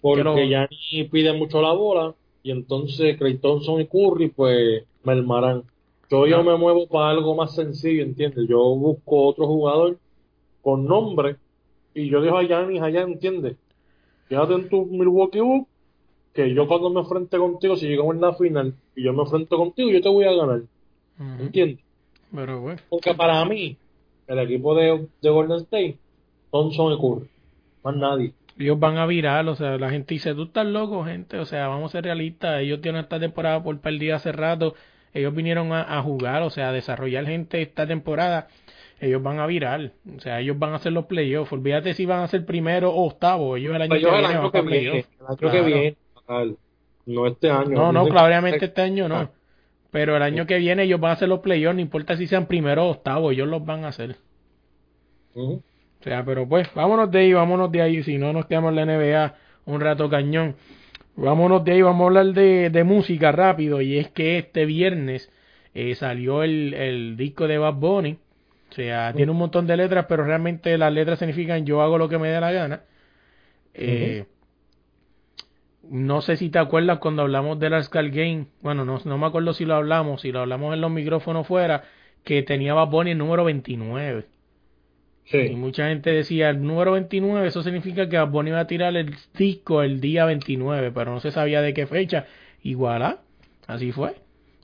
porque 0.00 0.20
Pero- 0.22 0.36
Giannis 0.36 1.08
pide 1.10 1.32
mucho 1.32 1.60
la 1.62 1.72
bola, 1.72 2.14
y 2.42 2.50
entonces 2.50 3.16
Clay 3.16 3.38
Thompson 3.38 3.80
y 3.80 3.86
Curry, 3.86 4.28
pues, 4.28 4.84
mermarán. 5.02 5.62
Yo, 6.10 6.26
yo 6.26 6.42
No. 6.42 6.50
me 6.52 6.56
muevo 6.58 6.86
para 6.86 7.10
algo 7.10 7.34
más 7.34 7.54
sencillo, 7.54 8.02
¿entiendes? 8.02 8.46
Yo 8.48 8.58
busco 8.76 9.26
otro 9.26 9.46
jugador 9.46 9.96
con 10.62 10.84
nombre, 10.86 11.36
y 11.94 12.08
yo 12.10 12.20
dejo 12.20 12.36
a 12.38 12.42
Giannis 12.44 12.82
allá, 12.82 13.02
¿entiendes? 13.02 13.56
Quédate 14.28 14.54
en 14.54 14.68
tu 14.68 14.84
Milwaukee 14.86 15.40
Bucks, 15.40 15.68
que 16.34 16.52
yo 16.54 16.66
cuando 16.68 16.90
me 16.90 17.00
enfrente 17.00 17.38
contigo, 17.38 17.76
si 17.76 17.86
llegamos 17.88 18.14
en 18.14 18.20
la 18.20 18.34
final, 18.34 18.74
y 18.94 19.04
yo 19.04 19.12
me 19.14 19.22
enfrento 19.22 19.56
contigo, 19.56 19.90
yo 19.90 20.00
te 20.02 20.08
voy 20.08 20.24
a 20.24 20.32
ganar. 20.32 20.62
¿entiendes? 21.40 21.78
Pero 22.34 22.60
bueno. 22.60 22.80
Porque 22.88 23.14
para 23.14 23.44
mí, 23.44 23.76
el 24.26 24.38
equipo 24.40 24.74
de, 24.74 25.06
de 25.22 25.30
Golden 25.30 25.58
State, 25.58 25.98
Thompson 26.50 26.92
y 26.92 26.96
Curry, 27.00 27.28
más 27.82 27.96
nadie. 27.96 28.32
Ellos 28.58 28.78
van 28.78 28.98
a 28.98 29.06
virar, 29.06 29.46
o 29.48 29.56
sea, 29.56 29.78
la 29.78 29.90
gente 29.90 30.14
dice, 30.14 30.34
tú 30.34 30.44
estás 30.44 30.66
loco, 30.66 31.04
gente, 31.04 31.38
o 31.38 31.44
sea, 31.44 31.66
vamos 31.68 31.90
a 31.90 31.92
ser 31.92 32.04
realistas, 32.04 32.60
ellos 32.60 32.80
tienen 32.80 33.02
esta 33.02 33.18
temporada 33.18 33.62
por 33.62 33.78
perdida 33.80 34.16
hace 34.16 34.30
rato, 34.30 34.74
ellos 35.12 35.34
vinieron 35.34 35.72
a, 35.72 35.98
a 35.98 36.02
jugar, 36.02 36.42
o 36.42 36.50
sea, 36.50 36.68
a 36.68 36.72
desarrollar 36.72 37.26
gente 37.26 37.62
esta 37.62 37.86
temporada. 37.86 38.48
Ellos 39.00 39.22
van 39.22 39.38
a 39.40 39.46
virar, 39.46 39.92
o 40.16 40.20
sea, 40.20 40.40
ellos 40.40 40.58
van 40.58 40.72
a 40.72 40.76
hacer 40.76 40.92
los 40.92 41.06
playoffs. 41.06 41.52
Olvídate 41.52 41.94
si 41.94 42.06
van 42.06 42.20
a 42.22 42.28
ser 42.28 42.46
primero 42.46 42.90
o 42.92 43.06
octavo. 43.06 43.56
Ellos 43.56 43.74
el 43.74 43.82
año 43.82 43.94
Ellos 43.96 44.10
que 44.10 44.16
viene 44.16 44.38
van 44.38 44.50
viene, 44.52 44.62
playoffs. 44.62 45.08
el 45.20 45.26
año 45.26 45.36
Claro. 45.36 45.52
que 45.52 45.62
viene, 45.62 45.96
Carl. 46.26 46.56
no 47.06 47.26
este 47.26 47.50
año. 47.50 47.70
No, 47.70 47.92
no, 47.92 48.02
obviamente 48.04 48.64
este 48.66 48.82
año 48.82 49.08
no. 49.08 49.30
Pero 49.94 50.16
el 50.16 50.22
año 50.22 50.44
que 50.44 50.58
viene 50.58 50.82
ellos 50.82 50.98
van 50.98 51.10
a 51.10 51.12
hacer 51.12 51.28
los 51.28 51.38
playoffs, 51.38 51.76
no 51.76 51.80
importa 51.80 52.16
si 52.16 52.26
sean 52.26 52.46
primero 52.46 52.84
o 52.84 52.90
octavo, 52.90 53.30
ellos 53.30 53.46
los 53.46 53.64
van 53.64 53.84
a 53.84 53.88
hacer. 53.90 54.16
Ujú. 55.34 55.62
O 56.00 56.02
sea, 56.02 56.24
pero 56.24 56.48
pues, 56.48 56.66
vámonos 56.74 57.12
de 57.12 57.20
ahí, 57.20 57.32
vámonos 57.32 57.70
de 57.70 57.80
ahí, 57.80 58.02
si 58.02 58.18
no 58.18 58.32
nos 58.32 58.46
quedamos 58.46 58.70
en 58.70 58.74
la 58.74 58.86
NBA 58.86 59.34
un 59.66 59.80
rato 59.80 60.10
cañón. 60.10 60.56
Vámonos 61.14 61.64
de 61.64 61.74
ahí, 61.74 61.82
vamos 61.82 62.02
a 62.02 62.06
hablar 62.08 62.34
de, 62.34 62.70
de 62.70 62.82
música 62.82 63.30
rápido, 63.30 63.80
y 63.80 63.96
es 63.96 64.08
que 64.08 64.38
este 64.38 64.66
viernes 64.66 65.30
eh, 65.74 65.94
salió 65.94 66.42
el, 66.42 66.74
el 66.74 67.16
disco 67.16 67.46
de 67.46 67.58
Bad 67.58 67.74
Bunny. 67.74 68.18
O 68.70 68.74
sea, 68.74 69.12
tiene 69.12 69.30
un 69.30 69.38
montón 69.38 69.68
de 69.68 69.76
letras, 69.76 70.06
pero 70.08 70.24
realmente 70.24 70.76
las 70.76 70.92
letras 70.92 71.20
significan 71.20 71.66
yo 71.66 71.82
hago 71.82 71.98
lo 71.98 72.08
que 72.08 72.18
me 72.18 72.30
dé 72.30 72.40
la 72.40 72.50
gana. 72.50 72.80
Eh, 73.74 74.24
No 75.90 76.20
sé 76.22 76.36
si 76.36 76.50
te 76.50 76.58
acuerdas 76.58 76.98
cuando 76.98 77.22
hablamos 77.22 77.58
del 77.58 77.74
Ascal 77.74 78.10
Game, 78.10 78.46
bueno, 78.62 78.84
no, 78.84 79.00
no 79.04 79.18
me 79.18 79.26
acuerdo 79.26 79.52
si 79.52 79.64
lo 79.64 79.74
hablamos, 79.74 80.22
si 80.22 80.32
lo 80.32 80.40
hablamos 80.40 80.74
en 80.74 80.80
los 80.80 80.90
micrófonos 80.90 81.46
fuera, 81.46 81.84
que 82.24 82.42
tenía 82.42 82.74
Bad 82.74 82.88
Bunny 82.88 83.10
el 83.12 83.18
número 83.18 83.44
29. 83.44 84.26
Y 85.26 85.30
Sí. 85.30 85.54
mucha 85.56 85.88
gente 85.88 86.10
decía, 86.10 86.50
el 86.50 86.62
número 86.62 86.92
29, 86.92 87.48
eso 87.48 87.62
significa 87.62 88.08
que 88.08 88.16
Bad 88.18 88.28
Bunny 88.28 88.50
iba 88.50 88.60
a 88.60 88.66
tirar 88.66 88.96
el 88.96 89.14
disco 89.36 89.82
el 89.82 90.00
día 90.00 90.24
29, 90.26 90.90
pero 90.92 91.12
no 91.12 91.20
se 91.20 91.30
sabía 91.30 91.62
de 91.62 91.72
qué 91.74 91.86
fecha. 91.86 92.26
Igual, 92.62 93.02
¿ah? 93.02 93.18
así 93.66 93.92
fue. 93.92 94.10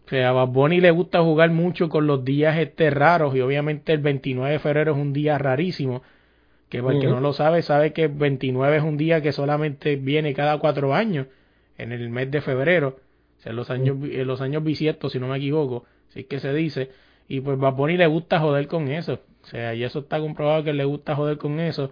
O 0.07 0.09
sea, 0.11 0.31
a 0.31 0.33
Bad 0.33 0.49
Bunny 0.49 0.81
le 0.81 0.91
gusta 0.91 1.23
jugar 1.23 1.51
mucho 1.51 1.89
con 1.89 2.07
los 2.07 2.25
días 2.25 2.59
este 2.59 2.91
raros 2.91 3.35
y 3.37 3.41
obviamente 3.41 3.93
el 3.93 4.01
29 4.01 4.53
de 4.53 4.59
febrero 4.59 4.93
es 4.93 4.99
un 4.99 5.13
día 5.13 5.39
rarísimo. 5.39 6.03
Que 6.71 6.83
para 6.83 6.95
el 6.95 7.01
que 7.01 7.09
no 7.09 7.21
lo 7.21 7.33
sabe, 7.33 7.63
sabe 7.63 7.93
que 7.93 8.05
el 8.05 8.13
29 8.13 8.77
es 8.77 8.83
un 8.83 8.97
día 8.97 9.21
que 9.21 9.33
solamente 9.33 9.97
viene 9.97 10.33
cada 10.35 10.59
cuatro 10.59 10.95
años, 10.95 11.27
en 11.77 11.93
el 11.93 12.09
mes 12.11 12.31
de 12.31 12.41
febrero. 12.41 13.01
O 13.39 13.43
sea, 13.43 13.51
en 13.51 13.57
los 13.57 13.71
años, 13.71 13.97
en 14.03 14.27
los 14.27 14.41
años 14.41 14.63
bisiestos, 14.63 15.13
si 15.13 15.19
no 15.19 15.27
me 15.27 15.39
equivoco, 15.39 15.85
así 16.09 16.25
que 16.25 16.39
se 16.39 16.55
dice. 16.55 16.91
Y 17.29 17.41
pues 17.41 17.59
Bad 17.59 17.75
Bunny 17.75 17.97
le 17.97 18.07
gusta 18.07 18.39
joder 18.39 18.69
con 18.69 18.89
eso. 18.89 19.21
O 19.43 19.47
sea, 19.47 19.75
y 19.75 19.83
eso 19.83 20.01
está 20.01 20.21
comprobado 20.21 20.63
que 20.63 20.73
le 20.73 20.85
gusta 20.85 21.17
joder 21.17 21.39
con 21.39 21.59
eso. 21.59 21.91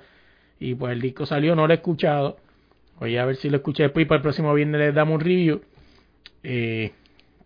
Y 0.61 0.75
pues 0.75 0.93
el 0.93 1.01
disco 1.01 1.27
salió, 1.27 1.57
no 1.57 1.67
lo 1.67 1.73
he 1.73 1.77
escuchado. 1.77 2.39
Voy 3.01 3.17
a 3.17 3.25
ver 3.25 3.37
si 3.37 3.51
lo 3.51 3.57
escuché 3.57 3.85
después 3.85 4.05
y 4.05 4.07
para 4.07 4.17
el 4.17 4.23
próximo 4.23 4.55
viernes 4.55 4.81
les 4.81 4.95
damos 4.95 5.17
un 5.17 5.21
review. 5.21 5.61
Eh, 6.45 6.93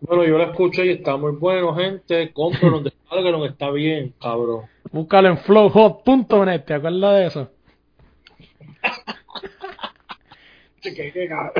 Bueno, 0.05 0.25
yo 0.25 0.37
lo 0.37 0.43
escuché 0.43 0.85
y 0.85 0.89
está 0.89 1.15
muy 1.15 1.31
bueno, 1.31 1.73
gente. 1.75 2.31
Cómpralo, 2.33 2.81
descárgalo, 2.83 3.45
está 3.45 3.71
bien, 3.71 4.13
cabrón. 4.21 4.65
búscalo 4.91 5.29
en 5.29 5.37
flowhot.net, 5.37 6.65
¿te 6.65 6.73
acuerdas 6.73 7.15
de 7.15 7.25
eso? 7.27 7.49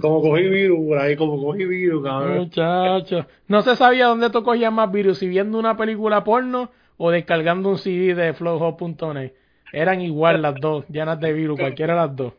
Como 0.00 0.20
cogí 0.20 0.48
virus 0.48 0.80
por 0.84 0.98
ahí, 0.98 1.14
como 1.14 1.40
cogí 1.40 1.64
virus, 1.64 2.02
cabrón. 2.02 2.38
Muchacho. 2.38 3.26
No 3.46 3.62
se 3.62 3.76
sabía 3.76 4.06
dónde 4.06 4.30
tú 4.30 4.42
cogías 4.42 4.72
más 4.72 4.90
virus, 4.90 5.18
si 5.18 5.28
viendo 5.28 5.56
una 5.56 5.76
película 5.76 6.24
porno 6.24 6.70
o 6.96 7.12
descargando 7.12 7.68
un 7.68 7.78
CD 7.78 8.16
de 8.16 8.34
flowhot.net. 8.34 9.32
Eran 9.72 10.00
igual 10.00 10.42
las 10.42 10.56
dos, 10.60 10.84
llenas 10.88 11.20
de 11.20 11.32
virus, 11.32 11.60
cualquiera 11.60 11.94
de 11.94 12.00
las 12.00 12.16
dos. 12.16 12.32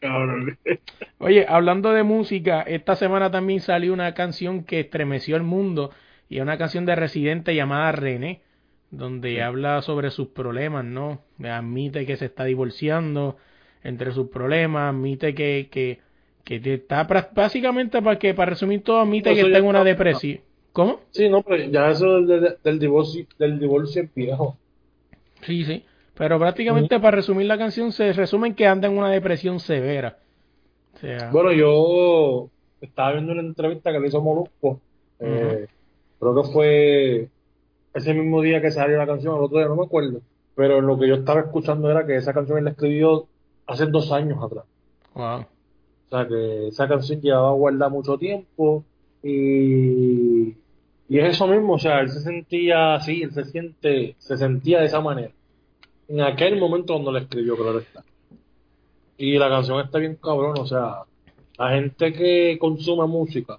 Cabrón. 0.00 0.58
Oye, 1.18 1.44
hablando 1.48 1.92
de 1.92 2.02
música, 2.02 2.62
esta 2.62 2.96
semana 2.96 3.30
también 3.30 3.60
salió 3.60 3.92
una 3.92 4.14
canción 4.14 4.64
que 4.64 4.80
estremeció 4.80 5.36
el 5.36 5.42
mundo 5.42 5.90
y 6.28 6.36
es 6.36 6.42
una 6.42 6.58
canción 6.58 6.86
de 6.86 6.94
Residente 6.94 7.54
llamada 7.54 7.92
René, 7.92 8.42
donde 8.90 9.42
habla 9.42 9.82
sobre 9.82 10.10
sus 10.10 10.28
problemas, 10.28 10.84
¿no? 10.84 11.22
Admite 11.42 12.06
que 12.06 12.16
se 12.16 12.26
está 12.26 12.44
divorciando 12.44 13.36
entre 13.82 14.12
sus 14.12 14.28
problemas, 14.28 14.90
admite 14.94 15.34
que, 15.34 15.68
que, 15.70 16.00
que 16.44 16.74
está 16.74 17.04
básicamente 17.34 18.00
para 18.02 18.18
que 18.18 18.34
para 18.34 18.50
resumir 18.50 18.82
todo 18.82 19.00
admite 19.00 19.34
que 19.34 19.42
está 19.42 19.58
en 19.58 19.64
una 19.66 19.84
depresión. 19.84 20.40
¿Cómo? 20.72 21.00
Sí, 21.10 21.28
no, 21.28 21.42
pero 21.42 21.64
ya 21.70 21.90
eso 21.90 22.20
del, 22.20 22.26
del, 22.40 22.56
del 22.62 22.78
divorcio, 22.78 23.26
del 23.38 23.58
divorcio 23.58 24.02
es 24.02 24.14
viejo. 24.14 24.56
Sí, 25.42 25.64
sí. 25.64 25.84
Pero 26.18 26.38
prácticamente 26.38 26.98
para 27.00 27.16
resumir 27.16 27.46
la 27.46 27.56
canción 27.58 27.92
se 27.92 28.12
resume 28.12 28.48
en 28.48 28.54
que 28.54 28.66
anda 28.66 28.88
en 28.88 28.98
una 28.98 29.10
depresión 29.10 29.60
severa. 29.60 30.18
O 30.94 30.98
sea, 30.98 31.30
Bueno, 31.30 31.52
yo 31.52 32.50
estaba 32.80 33.12
viendo 33.12 33.32
una 33.32 33.42
entrevista 33.42 33.92
que 33.92 34.00
le 34.00 34.08
hizo 34.08 34.20
Molusco. 34.20 34.80
eh, 35.20 35.66
creo 36.20 36.42
que 36.42 36.48
fue 36.52 37.28
ese 37.94 38.14
mismo 38.14 38.42
día 38.42 38.60
que 38.60 38.70
salió 38.70 38.96
la 38.98 39.06
canción, 39.06 39.36
el 39.36 39.42
otro 39.44 39.58
día 39.58 39.68
no 39.68 39.76
me 39.76 39.84
acuerdo. 39.84 40.20
Pero 40.54 40.80
lo 40.80 40.98
que 40.98 41.08
yo 41.08 41.14
estaba 41.16 41.40
escuchando 41.40 41.90
era 41.90 42.04
que 42.04 42.16
esa 42.16 42.32
canción 42.34 42.58
él 42.58 42.64
la 42.64 42.70
escribió 42.70 43.26
hace 43.66 43.86
dos 43.86 44.10
años 44.12 44.42
atrás. 44.42 44.64
wow. 45.14 45.44
O 46.06 46.10
sea 46.10 46.26
que 46.26 46.68
esa 46.68 46.88
canción 46.88 47.20
llevaba 47.20 47.52
guardada 47.52 47.90
mucho 47.90 48.16
tiempo 48.16 48.82
y, 49.22 50.48
y 51.08 51.18
es 51.18 51.34
eso 51.34 51.46
mismo, 51.46 51.74
o 51.74 51.78
sea, 51.78 52.00
él 52.00 52.08
se 52.10 52.20
sentía 52.20 52.94
así, 52.94 53.22
él 53.22 53.32
se 53.32 53.44
siente, 53.44 54.16
se 54.18 54.36
sentía 54.38 54.80
de 54.80 54.86
esa 54.86 55.00
manera. 55.00 55.32
En 56.08 56.20
aquel 56.22 56.58
momento 56.58 56.94
cuando 56.94 57.12
la 57.12 57.20
escribió, 57.20 57.56
claro 57.56 57.78
está. 57.78 58.04
Y 59.18 59.36
la 59.38 59.48
canción 59.48 59.80
está 59.80 59.98
bien 59.98 60.16
cabrón, 60.16 60.58
o 60.58 60.66
sea, 60.66 61.02
la 61.58 61.70
gente 61.70 62.12
que 62.12 62.56
consume 62.58 63.06
música, 63.06 63.58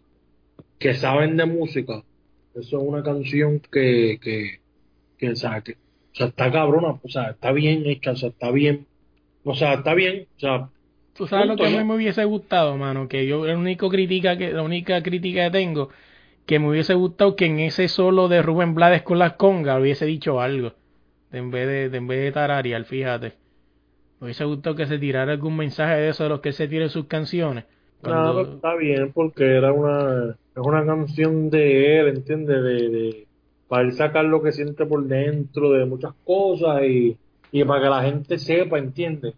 que 0.79 0.95
saben 0.95 1.37
de 1.37 1.45
música, 1.45 2.03
eso 2.55 2.77
es 2.77 2.83
una 2.83 3.03
canción 3.03 3.59
que, 3.59 4.19
que, 4.21 4.61
que, 5.17 5.29
o 5.31 5.35
sea, 5.35 5.61
que, 5.61 5.73
o 5.73 6.15
sea, 6.15 6.27
está 6.27 6.51
cabrona, 6.51 6.99
o 7.03 7.09
sea, 7.09 7.31
está 7.31 7.51
bien 7.51 7.85
hecha, 7.85 8.11
o 8.11 8.15
sea, 8.15 8.29
está 8.29 8.51
bien, 8.51 8.87
o 9.43 9.53
sea, 9.53 9.73
está 9.73 9.93
bien, 9.93 10.27
o 10.37 10.39
sea, 10.39 10.69
Tú 11.19 11.27
sabes 11.27 11.47
lo 11.47 11.57
que 11.57 11.67
a 11.67 11.69
mí 11.69 11.83
me 11.83 11.95
hubiese 11.95 12.23
gustado, 12.23 12.77
mano, 12.77 13.09
que 13.09 13.27
yo 13.27 13.45
la 13.45 13.57
única 13.57 13.89
crítica 13.89 14.37
que 14.37 14.53
la 14.53 14.61
única 14.61 15.03
crítica 15.03 15.43
que 15.43 15.51
tengo 15.51 15.89
que 16.45 16.59
me 16.59 16.69
hubiese 16.69 16.93
gustado 16.93 17.35
que 17.35 17.45
en 17.45 17.59
ese 17.59 17.89
solo 17.89 18.29
de 18.29 18.41
Rubén 18.41 18.73
Blades 18.73 19.01
con 19.01 19.19
las 19.19 19.33
congas 19.33 19.81
hubiese 19.81 20.05
dicho 20.05 20.39
algo 20.39 20.71
de 21.31 21.37
en 21.39 21.51
vez 21.51 21.67
de, 21.67 21.89
de 21.89 21.97
en 21.97 22.07
vez 22.07 22.19
de 22.23 22.31
tararear, 22.31 22.83
fíjate. 22.85 23.33
Me 24.19 24.25
hubiese 24.25 24.43
gustado 24.45 24.75
que 24.75 24.85
se 24.85 24.97
tirara 24.99 25.31
algún 25.31 25.55
mensaje 25.55 25.95
de 25.95 26.09
eso 26.09 26.23
de 26.23 26.29
los 26.29 26.41
que 26.41 26.51
se 26.51 26.67
tiren 26.67 26.89
sus 26.89 27.05
canciones. 27.05 27.65
Cuando- 28.01 28.43
pero 28.43 28.55
está 28.55 28.75
bien 28.75 29.11
porque 29.13 29.43
era 29.57 29.71
una, 29.73 30.29
es 30.31 30.57
una 30.63 30.85
canción 30.85 31.49
de 31.49 31.99
él, 31.99 32.07
¿entiendes? 32.09 32.63
De, 32.63 32.89
de, 32.89 33.27
para 33.67 33.83
él 33.83 33.93
sacar 33.93 34.25
lo 34.25 34.41
que 34.41 34.51
siente 34.51 34.85
por 34.85 35.03
dentro 35.05 35.71
de 35.71 35.85
muchas 35.85 36.13
cosas 36.25 36.83
y, 36.83 37.17
y 37.51 37.63
para 37.63 37.81
que 37.83 37.89
la 37.89 38.03
gente 38.03 38.37
sepa, 38.37 38.77
¿entiendes? 38.79 39.33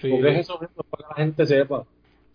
Sí. 0.00 0.10
Porque 0.10 0.30
es 0.30 0.38
eso 0.40 0.58
mismo, 0.60 0.82
para 0.90 1.08
que 1.08 1.14
la 1.20 1.24
gente 1.24 1.46
sepa. 1.46 1.84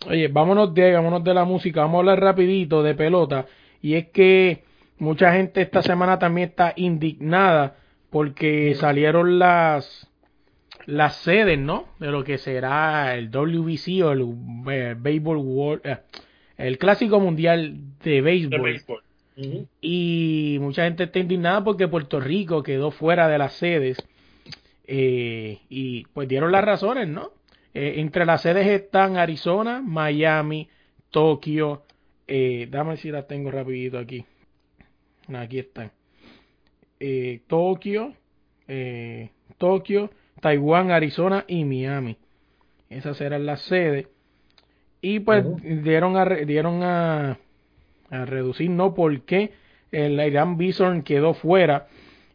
Oye, 0.08 0.28
vámonos 0.30 0.74
de 0.74 0.84
ahí, 0.84 0.94
vámonos 0.94 1.24
de 1.24 1.34
la 1.34 1.44
música, 1.44 1.82
vamos 1.82 1.96
a 1.96 2.00
hablar 2.00 2.20
rapidito 2.22 2.82
de 2.84 2.96
pelota. 2.96 3.46
Y 3.82 3.96
es 3.96 4.08
que 4.10 4.64
mucha 4.98 5.34
gente 5.34 5.62
esta 5.62 5.82
semana 5.82 6.18
también 6.20 6.50
está 6.50 6.74
indignada 6.78 7.76
porque 8.10 8.76
salieron 8.76 9.40
las 9.40 10.08
las 10.86 11.18
sedes, 11.18 11.60
¿no? 11.60 11.86
De 12.00 12.08
lo 12.08 12.24
que 12.24 12.38
será 12.38 13.16
el 13.16 13.30
WBC 13.30 14.04
o 14.04 14.12
el 14.12 14.22
eh, 14.72 14.96
Baseball 14.98 15.38
World, 15.38 15.82
eh, 15.86 15.98
el 16.58 16.78
Clásico 16.78 17.20
Mundial 17.20 17.78
de 18.04 18.12
De 18.12 18.22
Béisbol. 18.22 18.62
béisbol. 18.62 19.04
Ujú. 19.38 19.68
Y 19.82 20.58
mucha 20.60 20.86
gente 20.86 21.04
está 21.04 21.20
indignada 21.20 21.64
porque 21.64 21.88
Puerto 21.88 22.20
Rico 22.20 22.64
quedó 22.64 22.92
fuera 22.92 23.28
de 23.28 23.38
las 23.38 23.54
sedes. 23.54 23.98
Eh, 24.88 25.60
y 25.70 26.06
pues 26.14 26.28
dieron 26.28 26.52
las 26.52 26.64
razones, 26.66 27.08
¿no? 27.08 27.32
Entre 27.74 28.26
las 28.26 28.42
sedes 28.42 28.68
están 28.68 29.16
Arizona, 29.18 29.82
Miami, 29.86 30.68
Tokio. 31.12 31.84
Eh, 32.28 32.68
dame 32.70 32.98
si 32.98 33.12
las 33.12 33.28
tengo 33.28 33.52
rapidito 33.52 34.00
aquí. 34.00 34.26
Aquí 35.34 35.60
están. 35.60 35.92
Eh, 37.00 37.42
Tokio, 37.48 38.14
eh, 38.68 39.30
Tokio, 39.58 40.12
Taiwán, 40.42 40.92
Arizona 40.92 41.46
y 41.48 41.66
Miami. 41.66 42.18
Esas 42.90 43.22
eran 43.22 43.46
las 43.46 43.62
sedes. 43.62 44.08
Y 45.02 45.20
pues 45.22 45.46
a 45.46 45.66
dieron 45.76 46.84
a, 46.84 47.38
a 48.10 48.26
reducir, 48.26 48.70
no 48.70 48.94
porque 48.94 49.52
el 49.92 50.20
Irán 50.20 50.58
Bison 50.58 51.04
quedó 51.04 51.34
fuera. 51.34 51.88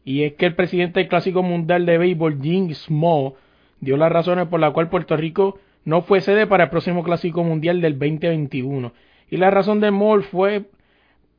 Y 0.05 0.23
es 0.25 0.35
que 0.35 0.47
el 0.47 0.55
presidente 0.55 1.01
del 1.01 1.09
Clásico 1.09 1.43
Mundial 1.43 1.87
de 1.87 1.99
Béisbol, 1.99 2.41
Jim 2.41 2.73
Small, 2.73 3.35
dio 3.81 3.97
las 3.97 4.13
razones 4.13 4.49
por 4.49 4.61
las 4.61 4.73
cuales 4.73 4.91
Puerto 4.91 5.17
Rico 5.17 5.59
no 5.85 6.03
fue 6.03 6.21
sede 6.21 6.47
para 6.47 6.65
el 6.65 6.71
próximo 6.71 7.03
Clásico 7.03 7.45
Mundial 7.45 7.81
del 7.81 7.99
2021. 7.99 8.93
Y 9.31 9.37
la 9.37 9.51
razón 9.51 9.81
de 9.81 9.89
Small 9.89 10.23
fue 10.25 10.65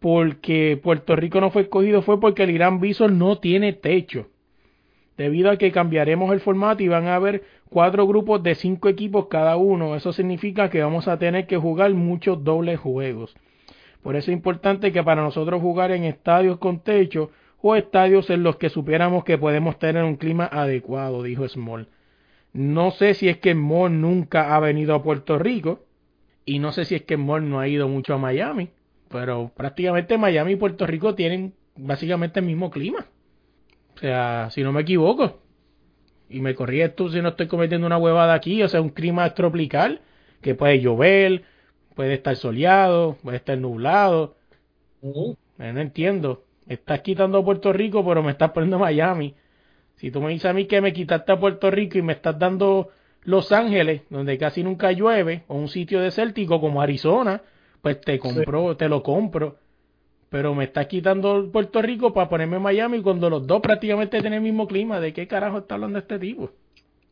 porque 0.05 0.79
Puerto 0.83 1.15
Rico 1.15 1.41
no 1.41 1.49
fue 1.49 1.63
escogido, 1.63 2.03
fue 2.03 2.19
porque 2.19 2.43
el 2.43 2.51
Irán 2.51 2.79
Bison 2.79 3.17
no 3.17 3.39
tiene 3.39 3.73
techo. 3.73 4.27
Debido 5.17 5.49
a 5.49 5.57
que 5.57 5.71
cambiaremos 5.71 6.31
el 6.31 6.41
formato 6.41 6.83
y 6.83 6.87
van 6.87 7.07
a 7.07 7.15
haber 7.15 7.41
cuatro 7.71 8.05
grupos 8.05 8.43
de 8.43 8.53
cinco 8.53 8.87
equipos 8.87 9.25
cada 9.29 9.57
uno. 9.57 9.95
Eso 9.95 10.13
significa 10.13 10.69
que 10.69 10.83
vamos 10.83 11.07
a 11.07 11.17
tener 11.17 11.47
que 11.47 11.57
jugar 11.57 11.91
muchos 11.95 12.43
dobles 12.43 12.79
juegos. 12.79 13.35
Por 14.03 14.15
eso 14.15 14.29
es 14.29 14.37
importante 14.37 14.91
que 14.91 15.01
para 15.01 15.23
nosotros 15.23 15.59
jugar 15.59 15.89
en 15.89 16.03
estadios 16.03 16.59
con 16.59 16.81
techo 16.81 17.31
o 17.63 17.75
estadios 17.75 18.29
en 18.29 18.43
los 18.43 18.57
que 18.57 18.69
supiéramos 18.69 19.23
que 19.23 19.39
podemos 19.39 19.79
tener 19.79 20.03
un 20.03 20.17
clima 20.17 20.45
adecuado, 20.45 21.23
dijo 21.23 21.47
Small. 21.47 21.87
No 22.53 22.91
sé 22.91 23.15
si 23.15 23.27
es 23.27 23.37
que 23.37 23.53
Small 23.53 23.99
nunca 23.99 24.55
ha 24.55 24.59
venido 24.59 24.93
a 24.93 25.01
Puerto 25.01 25.39
Rico 25.39 25.79
y 26.45 26.59
no 26.59 26.73
sé 26.73 26.85
si 26.85 26.93
es 26.93 27.01
que 27.01 27.15
Small 27.15 27.49
no 27.49 27.59
ha 27.59 27.67
ido 27.67 27.87
mucho 27.87 28.13
a 28.13 28.19
Miami, 28.19 28.69
pero 29.09 29.51
prácticamente 29.55 30.17
Miami 30.17 30.53
y 30.53 30.55
Puerto 30.57 30.85
Rico 30.85 31.15
tienen 31.15 31.53
básicamente 31.75 32.39
el 32.39 32.45
mismo 32.45 32.69
clima. 32.71 33.05
O 33.95 33.99
sea, 33.99 34.49
si 34.51 34.63
no 34.63 34.71
me 34.71 34.81
equivoco. 34.81 35.39
Y 36.29 36.41
me 36.41 36.55
corríes 36.55 36.95
tú 36.95 37.09
si 37.09 37.21
no 37.21 37.29
estoy 37.29 37.47
cometiendo 37.47 37.85
una 37.85 37.97
huevada 37.97 38.33
aquí, 38.33 38.63
o 38.63 38.67
sea, 38.67 38.81
un 38.81 38.89
clima 38.89 39.33
tropical 39.33 40.01
que 40.41 40.55
puede 40.55 40.79
llover, 40.79 41.43
puede 41.93 42.15
estar 42.15 42.35
soleado, 42.35 43.17
puede 43.23 43.37
estar 43.37 43.57
nublado. 43.57 44.35
No 45.01 45.35
entiendo. 45.57 46.43
Me 46.65 46.73
estás 46.75 47.01
quitando 47.01 47.37
a 47.37 47.45
Puerto 47.45 47.71
Rico, 47.71 48.03
pero 48.05 48.23
me 48.23 48.31
estás 48.31 48.51
poniendo 48.51 48.79
Miami. 48.79 49.35
Si 49.95 50.11
tú 50.11 50.19
me 50.19 50.31
dices 50.31 50.49
a 50.49 50.53
mí 50.53 50.65
que 50.65 50.81
me 50.81 50.93
quitaste 50.93 51.31
a 51.31 51.39
Puerto 51.39 51.69
Rico 51.71 51.97
y 51.97 52.01
me 52.01 52.13
estás 52.13 52.37
dando 52.37 52.89
Los 53.23 53.51
Ángeles, 53.51 54.01
donde 54.09 54.37
casi 54.37 54.63
nunca 54.63 54.91
llueve, 54.91 55.43
o 55.47 55.55
un 55.55 55.67
sitio 55.69 56.01
desértico 56.01 56.59
como 56.59 56.81
Arizona, 56.81 57.43
pues 57.85 58.01
te 58.01 58.17
compro, 58.17 58.75
te 58.75 58.89
lo 58.89 59.03
compro. 59.03 59.57
Pero 60.31 60.55
me 60.55 60.63
estás 60.63 60.87
quitando 60.87 61.51
Puerto 61.51 61.83
Rico 61.83 62.11
para 62.11 62.27
ponerme 62.27 62.57
Miami 62.57 62.99
cuando 63.03 63.29
los 63.29 63.45
dos 63.45 63.61
prácticamente 63.61 64.19
tienen 64.21 64.37
el 64.37 64.41
mismo 64.41 64.65
clima. 64.65 64.99
¿De 64.99 65.13
qué 65.13 65.27
carajo 65.27 65.59
está 65.59 65.75
hablando 65.75 65.99
este 65.99 66.17
tipo? 66.17 66.49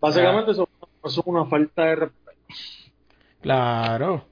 Básicamente 0.01 0.49
eso, 0.49 0.67
eso 1.05 1.21
es 1.21 1.27
una 1.27 1.45
falta 1.45 1.85
de 1.85 1.95
respeto. 1.97 2.39
Claro. 3.41 4.25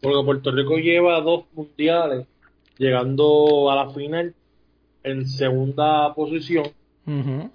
Porque 0.00 0.24
Puerto 0.24 0.52
Rico 0.52 0.76
lleva 0.76 1.20
dos 1.20 1.46
mundiales 1.52 2.28
llegando 2.78 3.72
a 3.72 3.74
la 3.74 3.90
final 3.90 4.36
en 5.02 5.26
segunda 5.26 6.14
posición. 6.14 6.66
Ujú. 7.08 7.50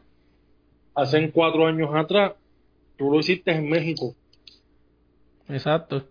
Hace 0.95 1.31
cuatro 1.31 1.65
años 1.65 1.91
atrás, 1.93 2.33
tú 2.97 3.09
lo 3.09 3.19
hiciste 3.19 3.51
en 3.51 3.69
México. 3.69 4.15
Exacto. 5.47 6.03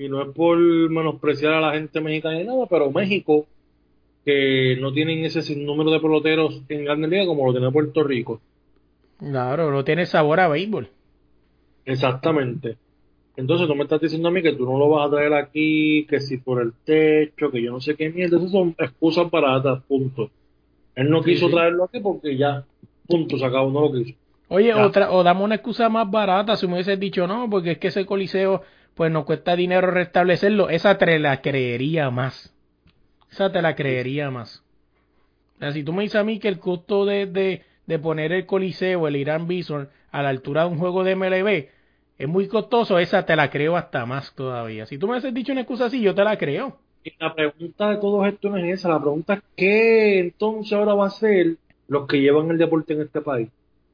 Y 0.00 0.08
no 0.08 0.22
es 0.22 0.28
por 0.34 0.56
menospreciar 0.58 1.52
a 1.52 1.60
la 1.60 1.72
gente 1.72 2.00
mexicana 2.00 2.38
ni 2.38 2.44
nada, 2.44 2.64
pero 2.70 2.90
México, 2.90 3.46
que 4.24 4.78
no 4.80 4.92
tienen 4.92 5.24
ese 5.26 5.42
sinnúmero 5.42 5.90
de 5.90 6.00
peloteros 6.00 6.62
en 6.70 6.84
Grandes 6.86 7.10
Ligas 7.10 7.26
como 7.26 7.44
lo 7.46 7.52
tiene 7.52 7.70
Puerto 7.70 8.02
Rico. 8.02 8.40
Claro, 9.18 9.70
no 9.70 9.84
tiene 9.84 10.06
sabor 10.06 10.40
a 10.40 10.48
béisbol. 10.48 10.88
Exactamente. 11.84 12.78
Entonces 13.36 13.66
tú 13.68 13.74
me 13.74 13.82
estás 13.84 14.00
diciendo 14.00 14.28
a 14.28 14.30
mí 14.30 14.42
que 14.42 14.52
tú 14.54 14.64
no 14.64 14.78
lo 14.78 14.88
vas 14.88 15.06
a 15.06 15.10
traer 15.10 15.34
aquí, 15.34 16.06
que 16.08 16.20
si 16.20 16.38
por 16.38 16.62
el 16.62 16.72
techo, 16.84 17.50
que 17.50 17.62
yo 17.62 17.70
no 17.72 17.80
sé 17.80 17.94
qué 17.94 18.08
mierda. 18.10 18.38
Esas 18.38 18.52
son 18.52 18.74
excusas 18.78 19.30
baratas, 19.30 19.82
punto. 19.84 20.30
Él 20.94 21.10
no 21.10 21.22
Sí, 21.22 21.32
quiso 21.32 21.46
sí. 21.48 21.52
traerlo 21.52 21.84
aquí 21.84 22.00
porque 22.00 22.36
ya, 22.36 22.64
punto, 23.06 23.38
se 23.38 23.44
acabó, 23.44 23.70
no 23.70 23.82
lo 23.82 23.92
quiso. 23.92 24.16
Oye, 24.48 24.68
Ya. 24.68 24.84
otra, 24.84 25.12
o 25.12 25.22
dame 25.22 25.44
una 25.44 25.54
excusa 25.56 25.88
más 25.88 26.10
barata 26.10 26.56
si 26.56 26.66
me 26.66 26.74
hubieses 26.74 26.98
dicho 26.98 27.26
no, 27.26 27.48
porque 27.48 27.72
es 27.72 27.78
que 27.78 27.88
ese 27.88 28.04
coliseo, 28.04 28.62
pues 29.00 29.10
nos 29.10 29.24
cuesta 29.24 29.56
dinero 29.56 29.90
restablecerlo. 29.90 30.68
Esa 30.68 30.98
te 30.98 31.18
la 31.18 31.40
creería 31.40 32.10
más. 32.10 32.54
Esa 33.30 33.50
te 33.50 33.62
la 33.62 33.74
creería 33.74 34.30
más. 34.30 34.62
Si 35.72 35.82
tú 35.82 35.94
me 35.94 36.02
dices 36.02 36.20
a 36.20 36.22
mí 36.22 36.38
que 36.38 36.48
el 36.48 36.58
costo 36.58 37.06
de, 37.06 37.24
de, 37.24 37.62
de 37.86 37.98
poner 37.98 38.30
el 38.32 38.44
coliseo, 38.44 39.08
el 39.08 39.16
Irán 39.16 39.48
Bison, 39.48 39.88
a 40.10 40.22
la 40.22 40.28
altura 40.28 40.64
de 40.64 40.72
un 40.72 40.78
juego 40.78 41.02
de 41.02 41.16
MLB, 41.16 41.68
es 42.18 42.28
muy 42.28 42.46
costoso, 42.46 42.98
esa 42.98 43.24
te 43.24 43.36
la 43.36 43.48
creo 43.48 43.78
hasta 43.78 44.04
más 44.04 44.34
todavía. 44.34 44.84
Si 44.84 44.98
tú 44.98 45.06
me 45.06 45.12
hubieses 45.12 45.32
dicho 45.32 45.52
una 45.52 45.62
excusa 45.62 45.86
así, 45.86 46.02
yo 46.02 46.14
te 46.14 46.22
la 46.22 46.36
creo. 46.36 46.76
Y 47.02 47.14
la 47.18 47.34
pregunta 47.34 47.88
de 47.88 47.96
todo 47.96 48.26
esto 48.26 48.50
no 48.50 48.58
es 48.58 48.80
esa, 48.80 48.90
la 48.90 49.00
pregunta 49.00 49.32
es 49.32 49.40
qué 49.56 50.18
entonces 50.18 50.74
ahora 50.74 50.92
va 50.92 51.06
a 51.06 51.10
ser 51.10 51.56
los 51.88 52.06
que 52.06 52.20
llevan 52.20 52.50
el 52.50 52.58
deporte 52.58 52.92
en 52.92 53.00
este 53.00 53.22
país. 53.22 53.48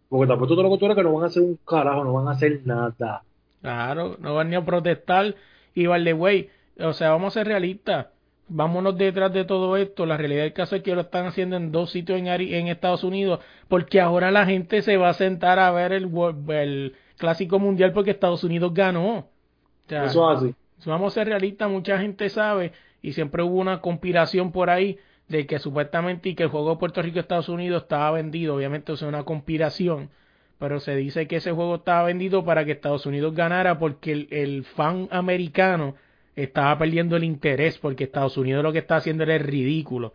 Porque 0.08 0.26
tampoco 0.26 0.56
todo 0.56 0.64
lo 0.64 0.70
que 0.70 0.84
tú 0.84 0.92
que 0.96 1.02
no 1.04 1.12
van 1.12 1.22
a 1.22 1.26
hacer 1.28 1.44
un 1.44 1.60
carajo, 1.64 2.02
no 2.02 2.12
van 2.12 2.26
a 2.26 2.32
hacer 2.32 2.60
nada. 2.64 3.22
Claro, 3.62 4.16
no 4.20 4.34
van 4.34 4.50
ni 4.50 4.56
a 4.56 4.64
protestar. 4.64 5.34
Y 5.74 5.86
vale, 5.86 6.12
güey, 6.12 6.50
o 6.78 6.92
sea, 6.92 7.10
vamos 7.10 7.36
a 7.36 7.40
ser 7.40 7.48
realistas. 7.48 8.08
Vámonos 8.48 8.96
detrás 8.96 9.32
de 9.32 9.44
todo 9.44 9.76
esto. 9.76 10.06
La 10.06 10.16
realidad 10.16 10.42
del 10.44 10.52
caso 10.52 10.76
es 10.76 10.82
que 10.82 10.94
lo 10.94 11.02
están 11.02 11.26
haciendo 11.26 11.56
en 11.56 11.72
dos 11.72 11.90
sitios 11.90 12.18
en, 12.18 12.26
Ari- 12.26 12.54
en 12.54 12.68
Estados 12.68 13.02
Unidos, 13.04 13.40
porque 13.68 14.00
ahora 14.00 14.30
la 14.30 14.46
gente 14.46 14.82
se 14.82 14.96
va 14.96 15.08
a 15.10 15.14
sentar 15.14 15.58
a 15.58 15.70
ver 15.72 15.92
el, 15.92 16.94
Clásico 17.18 17.58
Mundial 17.58 17.92
porque 17.92 18.10
Estados 18.12 18.44
Unidos 18.44 18.72
ganó. 18.74 19.18
O 19.18 19.88
sea, 19.88 20.04
Eso 20.04 20.30
es 20.32 20.38
así. 20.38 20.54
vamos 20.86 21.12
a 21.12 21.14
ser 21.14 21.28
realistas, 21.28 21.70
mucha 21.70 21.98
gente 21.98 22.28
sabe, 22.28 22.72
y 23.02 23.12
siempre 23.12 23.42
hubo 23.42 23.56
una 23.58 23.80
conspiración 23.80 24.52
por 24.52 24.70
ahí 24.70 24.98
de 25.28 25.46
que 25.46 25.58
supuestamente 25.58 26.28
y 26.28 26.34
que 26.34 26.44
el 26.44 26.48
juego 26.50 26.70
de 26.70 26.76
Puerto 26.76 27.02
Rico 27.02 27.18
Estados 27.18 27.48
Unidos 27.48 27.82
estaba 27.82 28.10
vendido, 28.12 28.54
obviamente 28.54 28.92
eso 28.92 29.06
es 29.06 29.08
una 29.08 29.24
conspiración, 29.24 30.10
pero 30.58 30.80
se 30.80 30.96
dice 30.96 31.26
que 31.26 31.36
ese 31.36 31.52
juego 31.52 31.76
estaba 31.76 32.04
vendido 32.04 32.44
para 32.44 32.64
que 32.64 32.72
Estados 32.72 33.06
Unidos 33.06 33.34
ganara 33.34 33.78
porque 33.78 34.12
el, 34.12 34.28
el 34.30 34.64
fan 34.64 35.08
americano 35.10 35.94
estaba 36.34 36.78
perdiendo 36.78 37.16
el 37.16 37.24
interés 37.24 37.78
porque 37.78 38.04
Estados 38.04 38.36
Unidos 38.36 38.62
lo 38.62 38.72
que 38.72 38.78
está 38.80 38.96
haciendo 38.96 39.22
era 39.24 39.36
el 39.36 39.42
ridículo. 39.44 40.12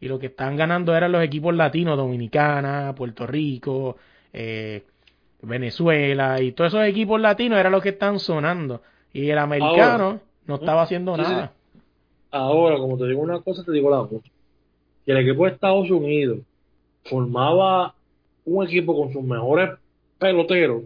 Y 0.00 0.08
lo 0.08 0.18
que 0.18 0.26
están 0.26 0.56
ganando 0.56 0.94
eran 0.94 1.12
los 1.12 1.22
equipos 1.22 1.54
latinos, 1.54 1.96
Dominicana, 1.96 2.94
Puerto 2.94 3.26
Rico, 3.26 3.96
eh, 4.32 4.84
Venezuela, 5.42 6.40
y 6.42 6.52
todos 6.52 6.72
esos 6.74 6.86
equipos 6.86 7.20
latinos 7.20 7.58
eran 7.58 7.72
los 7.72 7.82
que 7.82 7.90
están 7.90 8.18
sonando. 8.18 8.82
Y 9.12 9.30
el 9.30 9.38
americano 9.38 10.04
Ahora, 10.04 10.20
no 10.46 10.54
estaba 10.56 10.82
haciendo 10.82 11.16
Sí, 11.16 11.24
sí. 11.24 11.30
nada. 11.32 11.52
Ahora, 12.30 12.76
como 12.78 12.98
te 12.98 13.06
digo 13.06 13.20
una 13.22 13.40
cosa, 13.40 13.64
te 13.64 13.72
digo 13.72 13.90
la 13.90 14.00
otra. 14.02 14.18
Si 15.04 15.10
el 15.10 15.18
equipo 15.18 15.44
de 15.46 15.52
Estados 15.52 15.90
Unidos 15.90 16.40
formaba 17.04 17.94
un 18.44 18.64
equipo 18.64 18.96
con 18.96 19.12
sus 19.12 19.22
mejores 19.22 19.70
peloteros, 20.18 20.82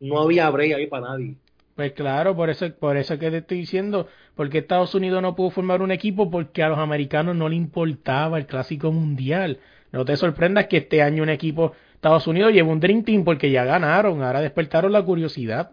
no 0.00 0.20
había 0.20 0.48
break 0.50 0.74
ahí 0.74 0.86
para 0.86 1.08
nadie. 1.08 1.34
Pues 1.76 1.92
claro, 1.92 2.36
por 2.36 2.50
eso, 2.50 2.70
por 2.74 2.96
eso 2.96 3.18
que 3.18 3.30
te 3.30 3.38
estoy 3.38 3.58
diciendo, 3.58 4.06
porque 4.34 4.58
Estados 4.58 4.94
Unidos 4.94 5.22
no 5.22 5.34
pudo 5.34 5.50
formar 5.50 5.82
un 5.82 5.90
equipo 5.90 6.30
porque 6.30 6.62
a 6.62 6.68
los 6.68 6.78
americanos 6.78 7.36
no 7.36 7.48
le 7.48 7.56
importaba 7.56 8.38
el 8.38 8.46
clásico 8.46 8.92
mundial. 8.92 9.58
No 9.92 10.04
te 10.04 10.16
sorprendas 10.16 10.66
que 10.66 10.78
este 10.78 11.02
año 11.02 11.22
un 11.22 11.30
equipo, 11.30 11.72
Estados 11.94 12.26
Unidos 12.26 12.52
lleva 12.52 12.68
un 12.68 12.80
Dream 12.80 13.02
Team 13.04 13.24
porque 13.24 13.50
ya 13.50 13.64
ganaron, 13.64 14.22
ahora 14.22 14.40
despertaron 14.40 14.92
la 14.92 15.02
curiosidad. 15.02 15.72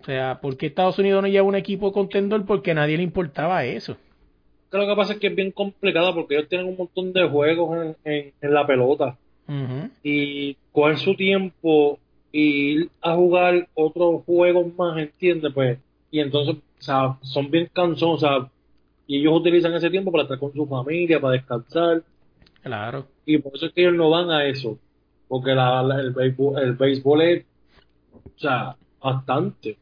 O 0.00 0.04
sea, 0.04 0.40
¿por 0.40 0.56
qué 0.56 0.66
Estados 0.66 0.98
Unidos 0.98 1.22
no 1.22 1.28
lleva 1.28 1.46
un 1.46 1.56
equipo 1.56 1.92
contendor? 1.92 2.44
Porque 2.44 2.72
a 2.72 2.74
nadie 2.74 2.96
le 2.96 3.02
importaba 3.02 3.64
eso. 3.64 3.96
Que 4.70 4.78
lo 4.78 4.86
que 4.86 4.94
pasa 4.94 5.14
es 5.14 5.18
que 5.18 5.28
es 5.28 5.34
bien 5.34 5.52
complicado 5.52 6.14
porque 6.14 6.34
ellos 6.34 6.48
tienen 6.48 6.68
un 6.68 6.76
montón 6.76 7.12
de 7.12 7.28
juegos 7.28 7.96
en, 8.04 8.12
en, 8.12 8.32
en 8.40 8.54
la 8.54 8.66
pelota 8.66 9.16
Y 10.02 10.56
coger 10.72 10.98
su 10.98 11.14
tiempo 11.14 11.98
y 12.32 12.40
ir 12.80 12.90
a 13.00 13.14
jugar 13.14 13.68
otros 13.74 14.24
juegos 14.24 14.74
más, 14.76 14.98
¿entiendes? 14.98 15.52
Pues, 15.54 15.78
y 16.10 16.20
entonces, 16.20 16.56
o 16.56 16.82
sea, 16.82 17.16
son 17.22 17.50
bien 17.50 17.68
cansones, 17.72 18.22
o 18.22 18.26
sea, 18.26 18.50
y 19.06 19.18
ellos 19.20 19.34
utilizan 19.40 19.74
ese 19.74 19.90
tiempo 19.90 20.10
para 20.10 20.24
estar 20.24 20.38
con 20.38 20.52
su 20.52 20.66
familia, 20.66 21.20
para 21.20 21.34
descansar, 21.34 22.02
Claro. 22.62 23.06
y 23.24 23.38
por 23.38 23.54
eso 23.54 23.66
es 23.66 23.72
que 23.72 23.82
ellos 23.82 23.94
no 23.94 24.10
van 24.10 24.30
a 24.30 24.44
eso, 24.44 24.78
porque 25.28 25.52
la, 25.54 25.82
la- 25.82 26.00
el, 26.00 26.10
béisbol, 26.10 26.58
el 26.60 26.72
béisbol 26.74 27.20
es, 27.22 27.44
o 28.12 28.38
sea, 28.38 28.76
bastante. 29.00 29.78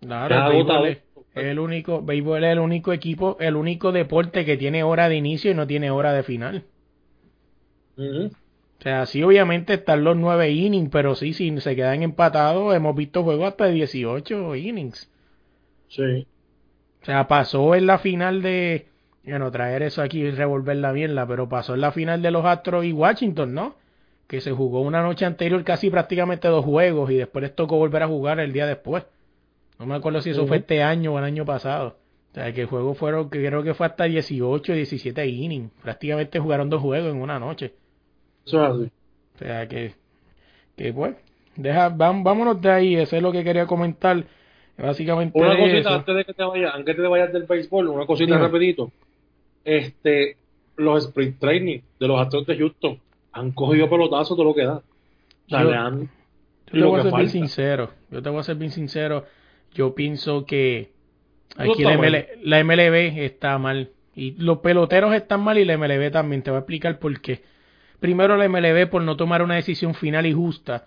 Claro, 0.00 0.34
Es 0.34 0.40
el 0.42 0.48
béisbol 0.64 0.86
es 0.88 1.44
el 1.44 1.58
único, 1.58 2.02
béisbol 2.02 2.44
es 2.44 2.52
el 2.52 2.58
único 2.60 2.92
equipo, 2.92 3.36
el 3.40 3.56
único 3.56 3.92
deporte 3.92 4.44
que 4.44 4.56
tiene 4.56 4.82
hora 4.84 5.08
de 5.08 5.16
inicio 5.16 5.50
y 5.50 5.54
no 5.54 5.66
tiene 5.66 5.90
hora 5.90 6.12
de 6.12 6.22
final. 6.22 6.64
Ujú. 7.96 8.30
O 8.78 8.82
sea, 8.82 9.06
sí, 9.06 9.22
obviamente 9.22 9.74
están 9.74 10.04
los 10.04 10.16
nueve 10.16 10.50
innings, 10.50 10.90
pero 10.90 11.14
sí, 11.14 11.32
si 11.32 11.60
se 11.60 11.74
quedan 11.74 12.02
empatados, 12.02 12.74
hemos 12.74 12.94
visto 12.94 13.22
juegos 13.22 13.48
hasta 13.48 13.66
de 13.66 13.72
18 13.72 14.54
innings. 14.54 15.10
Sí. 15.88 16.26
O 17.02 17.04
sea, 17.04 17.26
pasó 17.26 17.74
en 17.74 17.86
la 17.86 17.98
final 17.98 18.42
de. 18.42 18.88
Bueno, 19.24 19.50
traer 19.50 19.82
eso 19.82 20.02
aquí 20.02 20.20
y 20.20 20.30
revolver 20.30 20.76
la 20.76 20.92
mierda, 20.92 21.26
pero 21.26 21.48
pasó 21.48 21.74
en 21.74 21.80
la 21.80 21.90
final 21.90 22.22
de 22.22 22.30
los 22.30 22.44
Astros 22.44 22.84
y 22.84 22.92
Washington, 22.92 23.54
¿no? 23.54 23.74
Que 24.26 24.40
se 24.40 24.52
jugó 24.52 24.82
una 24.82 25.02
noche 25.02 25.24
anterior 25.24 25.62
casi 25.64 25.90
prácticamente 25.90 26.48
dos 26.48 26.64
juegos 26.64 27.10
y 27.10 27.16
después 27.16 27.42
les 27.42 27.54
tocó 27.54 27.76
volver 27.76 28.02
a 28.02 28.08
jugar 28.08 28.40
el 28.40 28.52
día 28.52 28.66
después. 28.66 29.04
No 29.78 29.86
me 29.86 29.94
acuerdo 29.94 30.20
si 30.20 30.30
eso 30.30 30.46
fue 30.46 30.58
este 30.58 30.82
año 30.82 31.14
o 31.14 31.18
el 31.18 31.24
año 31.24 31.44
pasado. 31.44 31.96
O 32.32 32.34
sea, 32.34 32.52
que 32.52 32.62
el 32.62 32.66
juego 32.66 32.94
fueron, 32.94 33.30
que 33.30 33.44
creo 33.44 33.62
que 33.62 33.74
fue 33.74 33.86
hasta 33.86 34.04
18, 34.04 34.72
17 34.74 35.26
innings. 35.26 35.70
Prácticamente 35.82 36.38
jugaron 36.38 36.68
dos 36.68 36.82
juegos 36.82 37.10
en 37.12 37.20
una 37.20 37.38
noche. 37.38 37.74
Eso 38.46 38.64
es 38.64 38.70
así. 38.72 38.90
O 39.34 39.38
sea 39.38 39.68
que, 39.68 39.92
que 40.76 40.92
pues, 40.92 41.14
deja, 41.56 41.88
vámonos 41.90 42.60
de 42.60 42.70
ahí, 42.70 42.94
eso 42.96 43.16
es 43.16 43.22
lo 43.22 43.32
que 43.32 43.44
quería 43.44 43.66
comentar. 43.66 44.24
Básicamente 44.78 45.38
Una 45.38 45.50
de 45.52 45.58
cosita 45.58 45.78
eso. 45.78 45.88
antes 45.90 46.16
de 46.16 46.24
que 46.26 46.34
te 46.34 46.44
vayas, 46.44 46.74
antes 46.74 46.96
que 46.96 47.02
te 47.02 47.08
vayas 47.08 47.32
del 47.32 47.44
béisbol, 47.44 47.88
una 47.88 48.04
cosita 48.06 48.34
Dime. 48.34 48.46
rapidito. 48.46 48.90
Este, 49.64 50.36
los 50.76 51.06
sprint 51.06 51.38
training 51.38 51.80
de 51.98 52.08
los 52.08 52.20
Astros 52.20 52.46
de 52.46 52.56
Houston 52.58 52.98
han 53.32 53.52
cogido 53.52 53.88
pelotazos 53.88 54.36
de 54.36 54.44
lo 54.44 54.54
que 54.54 54.64
da. 54.64 54.76
O 54.76 54.82
sea, 55.48 55.62
Yo- 55.62 55.70
le 55.70 55.76
han 55.76 56.10
Yo 56.72 56.80
te 56.80 56.84
voy 56.84 57.00
a 57.00 57.02
ser 57.04 57.14
bien 57.14 57.28
sincero. 57.30 57.90
Yo 58.10 58.22
te 58.22 58.28
voy 58.30 58.40
a 58.40 58.42
ser 58.42 58.56
bien 58.56 58.70
sincero. 58.70 59.24
Yo 59.74 59.94
pienso 59.94 60.44
que 60.46 60.90
Aquí 61.56 61.82
la. 61.82 61.96
ML 61.96 62.26
la 62.42 62.62
MLB 62.62 63.24
está 63.24 63.56
mal. 63.58 63.90
Y 64.14 64.32
los 64.32 64.58
peloteros 64.58 65.14
están 65.14 65.42
mal 65.42 65.58
y 65.58 65.64
la 65.64 65.74
MLB 65.78 66.10
también. 66.10 66.42
Te 66.42 66.50
voy 66.50 66.56
a 66.56 66.60
explicar 66.60 66.98
por 66.98 67.18
qué. 67.20 67.42
Primero 68.00 68.36
la 68.36 68.48
MLB 68.48 68.88
por 68.88 69.02
no 69.02 69.16
tomar 69.16 69.42
una 69.42 69.54
decisión 69.56 69.94
final 69.94 70.26
y 70.26 70.32
justa 70.32 70.86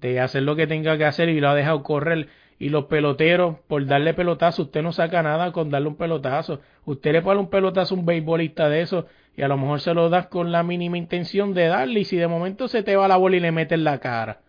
de 0.00 0.20
hacer 0.20 0.42
lo 0.42 0.56
que 0.56 0.66
tenga 0.66 0.96
que 0.98 1.04
hacer 1.04 1.28
y 1.28 1.40
lo 1.40 1.48
ha 1.48 1.54
dejado 1.54 1.82
correr. 1.82 2.28
Y 2.60 2.70
los 2.70 2.86
peloteros, 2.86 3.56
por 3.68 3.86
darle 3.86 4.14
pelotazo, 4.14 4.62
usted 4.62 4.82
no 4.82 4.92
saca 4.92 5.22
nada 5.22 5.52
con 5.52 5.70
darle 5.70 5.88
un 5.88 5.96
pelotazo. 5.96 6.60
Usted 6.84 7.12
le 7.12 7.22
pone 7.22 7.38
un 7.40 7.50
pelotazo 7.50 7.94
a 7.94 7.98
un 7.98 8.04
beisbolista 8.06 8.68
de 8.68 8.80
eso 8.80 9.06
y 9.36 9.42
a 9.42 9.48
lo 9.48 9.56
mejor 9.56 9.80
se 9.80 9.94
lo 9.94 10.08
das 10.10 10.26
con 10.26 10.50
la 10.50 10.64
mínima 10.64 10.98
intención 10.98 11.54
de 11.54 11.66
darle 11.68 12.00
y 12.00 12.04
si 12.04 12.16
de 12.16 12.26
momento 12.26 12.66
se 12.66 12.82
te 12.82 12.96
va 12.96 13.06
la 13.06 13.16
bola 13.16 13.36
y 13.36 13.40
le 13.40 13.52
mete 13.52 13.76
en 13.76 13.84
la 13.84 13.98
cara 14.00 14.40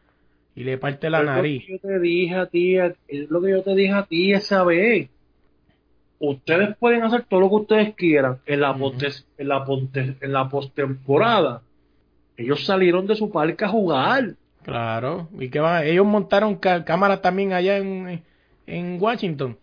y 0.56 0.64
le 0.64 0.80
parte 0.80 1.10
la 1.12 1.20
lo 1.20 1.26
nariz. 1.28 1.64
que 1.66 1.74
yo 1.74 1.80
te 1.80 2.00
dije 2.00 2.36
a 2.36 2.46
ti, 2.48 2.78
es 2.78 3.30
lo 3.30 3.40
que 3.42 3.52
yo 3.52 3.62
te 3.62 3.76
dije 3.76 3.94
a 3.94 4.04
ti 4.08 4.34
esa 4.34 4.64
vez. 4.64 5.10
Ustedes 6.20 6.76
pueden 6.78 7.04
hacer 7.04 7.24
todo 7.30 7.40
lo 7.42 7.50
que 7.50 7.56
ustedes 7.56 7.96
quieran 7.96 8.40
en 8.46 8.60
la, 8.62 8.74
postes- 8.76 9.26
en 9.38 9.48
la, 9.48 9.64
ponte- 9.64 10.16
en 10.20 10.34
la 10.34 10.50
postemporada. 10.50 11.62
Ellos 12.40 12.66
salieron 12.66 13.06
de 13.06 13.16
su 13.16 13.30
parque 13.30 13.66
a 13.66 13.70
jugar. 13.70 14.36
Claro, 14.64 15.28
y 15.40 15.50
que 15.50 15.60
van, 15.60 15.86
ellos 15.86 16.06
montaron 16.06 16.56
cámaras 16.56 17.22
también 17.22 17.54
allá 17.54 17.78
en, 17.78 18.24
en 18.66 18.98
Washington. 19.02 19.58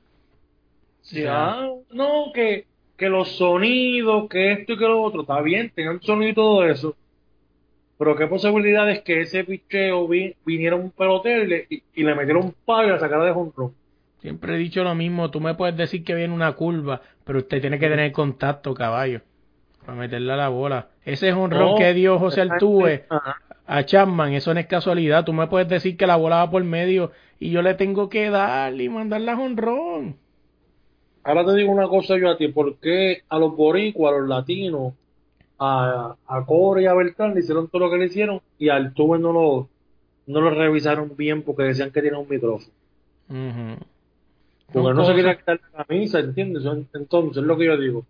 Sí, 1.01 1.25
ah, 1.27 1.69
no, 1.91 2.33
que, 2.35 2.67
que 2.97 3.09
los 3.09 3.37
sonidos, 3.37 4.29
que 4.29 4.53
esto 4.53 4.73
y 4.75 4.79
que 4.79 4.85
lo 4.85 5.03
otro, 5.03 5.23
está 5.23 5.41
bien, 5.41 5.71
tengan 5.75 6.03
sonido 6.03 6.31
y 6.31 6.35
todo 6.35 6.65
eso. 6.67 6.97
Pero 7.99 8.17
qué 8.17 8.27
posibilidad 8.27 8.91
es 8.91 9.03
que 9.03 9.23
ese 9.23 9.45
picheo 9.45 10.07
vi- 10.09 10.35
viniera 10.45 10.77
un 10.77 10.91
pelotero 10.91 11.45
y 11.45 11.47
le, 11.47 11.67
y, 11.71 11.83
y 11.95 12.03
le 12.05 12.15
metiera 12.15 12.41
un 12.41 12.55
palo 12.65 12.89
y 12.89 12.91
la 12.91 13.01
sacara 13.01 13.25
de 13.25 13.33
jonrón. 13.33 13.75
Siempre 14.21 14.55
he 14.55 14.59
dicho 14.59 14.83
lo 14.83 14.95
mismo, 14.95 15.31
tú 15.31 15.41
me 15.41 15.55
puedes 15.55 15.77
decir 15.77 16.05
que 16.05 16.15
viene 16.15 16.35
una 16.35 16.53
curva, 16.53 17.01
pero 17.25 17.39
usted 17.39 17.61
tiene 17.61 17.79
que 17.79 17.89
tener 17.89 18.13
contacto, 18.13 18.75
caballo, 18.75 19.21
para 19.87 19.99
meterle 19.99 20.33
a 20.33 20.37
la 20.37 20.49
bola. 20.49 20.89
Ese 21.05 21.33
honrón 21.33 21.71
No, 21.71 21.77
que 21.77 21.95
dio 21.95 22.19
José 22.19 22.41
Altuve 22.41 23.05
a 23.67 23.85
Chapman, 23.85 24.33
eso 24.33 24.53
no 24.53 24.61
es 24.61 24.67
casualidad. 24.67 25.25
Tú 25.25 25.33
me 25.33 25.47
puedes 25.47 25.69
decir 25.69 25.97
que 25.97 26.07
la 26.07 26.17
bola 26.17 26.37
va 26.37 26.51
por 26.51 26.65
medio 26.65 27.13
y 27.39 27.51
yo 27.51 27.63
le 27.63 27.75
tengo 27.75 28.09
que 28.09 28.29
dar 28.29 28.79
y 28.79 28.89
mandarla 28.89 29.35
a 29.35 29.41
honrón. 29.41 30.17
Ahora 31.23 31.45
te 31.45 31.55
digo 31.55 31.71
una 31.71 31.89
cosa 31.89 32.17
yo 32.19 32.31
a 32.31 32.37
ti, 32.37 32.49
¿por 32.49 32.77
qué 32.77 33.23
a 33.29 33.39
los 33.39 33.57
boricuas, 33.57 34.13
a 34.13 34.19
los 34.19 34.29
latinos, 34.29 34.95
a, 35.59 36.15
a 36.27 36.45
Core 36.45 36.83
y 36.83 36.87
a 36.87 36.95
Bertrán 36.95 37.35
le 37.35 37.41
hicieron 37.41 37.69
todo 37.69 37.83
lo 37.83 37.91
que 37.91 37.97
le 37.99 38.07
hicieron 38.07 38.41
y 38.59 38.69
al 38.69 38.93
Tuve 38.93 39.19
no 39.19 39.33
lo, 39.33 39.69
no 40.27 40.41
lo 40.41 40.51
revisaron 40.51 41.13
bien 41.17 41.43
porque 41.43 41.63
decían 41.65 41.91
que 41.91 42.03
tenía 42.03 42.19
un 42.19 42.29
micrófono? 42.29 42.73
Porque 44.73 44.95
no 44.95 45.05
se 45.05 45.15
quería 45.15 45.37
quitar 45.37 45.61
la 45.73 45.85
camisa, 45.85 46.19
¿entiendes? 46.21 46.65
Entonces, 46.93 47.39
es 47.39 47.45
lo 47.45 47.57
que 47.57 47.67
yo 47.67 47.77
digo. 47.79 48.05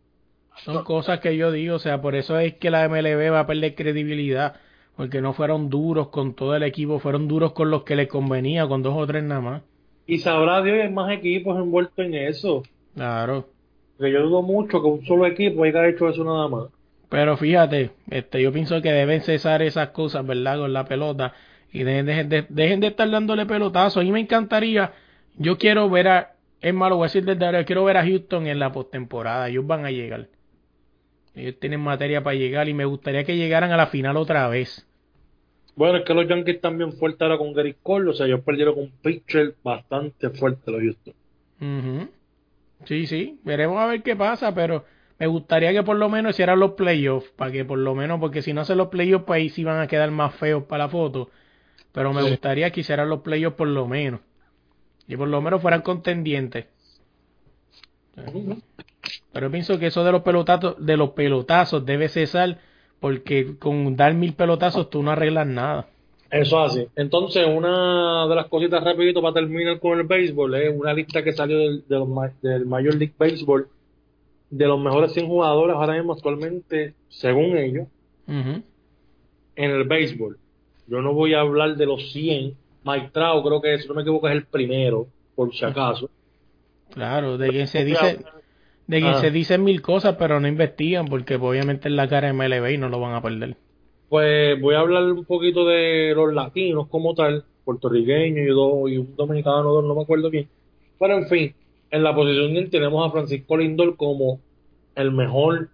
Son 0.65 0.85
cosas 0.85 1.21
que 1.21 1.37
yo 1.37 1.53
digo, 1.53 1.77
o 1.77 1.79
sea, 1.79 2.01
por 2.01 2.15
eso 2.15 2.39
es 2.39 2.55
que 2.55 2.71
la 2.71 2.89
MLB 2.89 3.33
va 3.33 3.41
a 3.41 3.47
perder 3.47 3.75
credibilidad, 3.75 4.57
porque 4.97 5.21
no 5.21 5.33
fueron 5.33 5.69
duros 5.69 6.09
con 6.09 6.35
todo 6.35 6.57
el 6.57 6.63
equipo, 6.63 6.99
fueron 6.99 7.29
duros 7.29 7.53
con 7.53 7.71
los 7.71 7.85
que 7.85 7.97
les 7.97 8.09
convenía, 8.09 8.67
con 8.67 8.83
dos 8.83 8.95
o 8.97 9.07
tres 9.07 9.23
nada 9.23 9.41
más. 9.41 9.63
Y 10.07 10.19
sabrá 10.19 10.63
Dios, 10.63 10.79
hay 10.83 10.91
más 10.91 11.13
equipos 11.13 11.59
envueltos 11.59 11.99
en 11.99 12.15
eso. 12.15 12.63
Claro. 12.95 13.47
Porque 13.97 14.13
yo 14.13 14.23
dudo 14.23 14.43
mucho 14.43 14.81
que 14.81 14.89
un 14.89 15.05
solo 15.05 15.27
equipo 15.27 15.65
haya 15.65 15.87
hecho 15.89 16.09
eso 16.09 16.25
nada 16.25 16.49
más. 16.49 16.65
Pero 17.09 17.37
fíjate, 17.37 17.91
este, 18.11 18.43
yo 18.43 18.53
pienso 18.53 18.81
que 18.83 18.93
deben 18.93 19.21
cesar 19.21 19.63
esas 19.63 19.91
cosas, 19.91 20.27
¿verdad? 20.27 20.59
Con 20.59 20.73
la 20.73 20.85
pelota. 20.85 21.35
Y 21.73 21.83
dejen, 21.83 22.07
dejen 22.07 22.29
de, 22.29 22.47
dejen 22.49 22.81
de 22.81 22.89
estar 22.89 23.11
dándole 23.11 23.47
pelotazos. 23.47 24.01
A 24.01 24.05
mí 24.05 24.13
me 24.13 24.21
encantaría, 24.21 24.93
yo 25.37 25.59
quiero 25.59 25.89
ver 25.91 26.09
a, 26.09 26.33
es 26.61 26.75
malo, 26.75 26.97
voy 26.97 27.05
a 27.05 27.09
decir 27.09 27.25
desde 27.25 27.45
ahora, 27.45 27.65
quiero 27.65 27.85
ver 27.85 27.97
a 27.97 28.05
Houston 28.05 28.47
en 28.47 28.59
la 28.59 28.73
postemporada. 28.73 29.49
Ellos 29.49 29.67
van 29.67 29.85
a 29.85 29.91
llegar. 29.91 30.29
Ellos 31.37 31.57
tienen 31.61 31.81
materia 31.81 32.23
para 32.25 32.35
llegar 32.35 32.69
y 32.69 32.75
me 32.75 32.87
gustaría 32.87 33.23
que 33.25 33.37
llegaran 33.37 33.71
a 33.71 33.77
la 33.77 33.87
final 33.89 34.17
otra 34.17 34.49
vez. 34.49 34.87
Bueno, 35.77 35.99
es 35.99 36.05
que 36.05 36.15
los 36.15 36.27
Yankees 36.27 36.63
también 36.63 36.93
fuertes 36.95 37.21
ahora 37.21 37.37
con 37.37 37.53
Gary 37.53 37.77
Cole, 37.83 38.11
o 38.11 38.15
sea, 38.15 38.25
ellos 38.27 38.41
perdieron 38.41 38.75
con 38.75 38.85
un 38.85 38.93
pitcher 39.03 39.55
bastante 39.63 40.31
fuerte 40.31 40.71
los 40.71 40.81
Houston. 40.81 41.15
Sí, 42.87 43.07
sí, 43.07 43.39
veremos 43.45 43.79
a 43.79 43.87
ver 43.87 44.03
qué 44.03 44.17
pasa, 44.17 44.55
pero 44.55 44.87
me 45.19 45.27
gustaría 45.27 45.73
que 45.73 45.83
por 45.83 45.97
lo 45.97 46.09
menos 46.09 46.31
hicieran 46.31 46.59
los 46.59 46.73
playoffs, 46.73 47.29
para 47.37 47.53
que 47.53 47.65
por 47.67 47.79
lo 47.79 47.95
menos, 47.95 48.19
porque 48.19 48.41
si 48.41 48.55
no 48.55 48.63
hacen 48.63 48.79
los 48.79 48.89
playoffs, 48.89 49.27
pues 49.27 49.37
ahí 49.39 49.49
sí 49.51 49.65
van 49.65 49.81
a 49.81 49.87
quedar 49.87 50.11
más 50.11 50.35
feos 50.37 50.65
para 50.65 50.85
la 50.85 50.89
foto. 50.89 51.31
Pero 51.93 52.13
me 52.15 52.23
Sí. 52.23 52.31
gustaría 52.31 52.71
que 52.71 52.81
hicieran 52.81 53.11
los 53.11 53.21
playoffs 53.21 53.57
por 53.57 53.69
lo 53.69 53.87
menos. 53.87 54.21
Y 55.07 55.17
por 55.17 55.29
lo 55.29 55.43
menos 55.43 55.61
fueran 55.61 55.83
contendientes. 55.83 56.67
Pero 59.37 59.51
pienso 59.51 59.79
que 59.79 59.89
eso 59.89 60.03
de 60.03 60.13
los 60.13 60.23
pelotazos, 60.23 60.75
de 60.79 60.97
los 60.97 61.11
pelotazos 61.11 61.85
debe 61.85 62.09
cesar, 62.09 62.59
porque 63.01 63.57
con 63.59 63.95
dar 63.95 64.15
mil 64.15 64.33
pelotazos 64.33 64.89
tú 64.89 65.03
no 65.03 65.11
arreglas 65.11 65.47
nada. 65.47 65.87
Eso 66.31 66.59
así. 66.59 66.87
Entonces, 66.97 67.47
una 67.47 68.27
de 68.27 68.35
las 68.35 68.47
cositas 68.47 68.83
rapidito 68.83 69.21
para 69.21 69.35
terminar 69.35 69.79
con 69.79 69.99
el 70.01 70.07
béisbol 70.07 70.55
es 70.55 70.75
una 70.75 70.95
lista 70.95 71.23
que 71.23 71.33
salió 71.33 71.59
del, 71.59 71.85
de 71.87 71.99
los 71.99 72.09
ma- 72.09 72.33
del 72.41 72.65
Major 72.67 72.95
League 72.95 73.15
Baseball 73.19 73.69
de 74.51 74.67
los 74.67 74.81
mejores 74.81 75.13
100 75.13 75.27
jugadores 75.27 75.77
ahora 75.77 75.95
mismo 75.95 76.13
actualmente, 76.15 76.95
según 77.09 77.59
ellos, 77.59 77.89
en 79.57 79.71
el 79.71 79.85
béisbol. 79.85 80.39
Yo 80.87 81.01
no 81.03 81.13
voy 81.13 81.35
a 81.35 81.41
hablar 81.41 81.77
de 81.77 81.87
los 81.87 82.13
100. 82.13 82.55
Mike 82.85 83.11
Trout 83.13 83.45
creo 83.45 83.61
que, 83.61 83.79
si 83.81 83.89
no 83.89 83.95
me 83.95 84.03
equivoco, 84.03 84.29
es 84.29 84.35
el 84.35 84.47
primero, 84.47 85.07
por 85.35 85.55
si 85.55 85.65
acaso. 85.65 86.09
Claro, 86.95 87.37
de 87.37 87.49
quien 87.51 87.67
se 87.67 87.85
dice, 87.85 88.19
de 88.87 89.01
quien 89.01 89.15
Ah. 89.15 89.21
se 89.21 89.31
dicen 89.31 89.65
mil 89.65 89.83
cosas, 89.83 90.17
pero 90.19 90.39
no 90.41 90.47
investigan, 90.49 91.07
porque 91.07 91.37
obviamente 91.37 91.89
es 91.89 91.95
la 91.95 92.09
cara 92.09 92.29
de 92.29 92.33
MLB 92.33 92.75
y 92.75 92.79
no 92.79 92.89
lo 92.89 93.01
van 93.01 93.15
a 93.15 93.23
perder. 93.23 93.57
Pues 94.09 94.61
voy 94.61 94.75
a 94.77 94.81
hablar 94.81 95.03
un 95.05 95.25
poquito 95.25 95.67
de 95.67 96.13
los 96.15 96.33
latinos 96.33 96.87
como 96.89 97.15
tal, 97.15 97.45
puertorriqueños 97.65 98.47
y, 98.47 98.51
dos, 98.51 98.89
y 98.91 98.99
un 98.99 99.17
dominicano, 99.17 99.65
dos, 99.65 99.85
no 99.85 99.95
me 99.97 100.03
acuerdo 100.03 100.31
bien. 100.31 100.49
Pero 100.99 101.19
en 101.19 101.27
fin, 101.29 101.55
en 101.91 102.03
la 102.05 102.15
posición 102.15 102.53
10 102.53 102.71
tenemos 102.71 103.07
a 103.07 103.11
Francisco 103.11 103.57
Lindor 103.57 103.97
como 103.97 104.39
el 104.95 105.11
mejor 105.11 105.69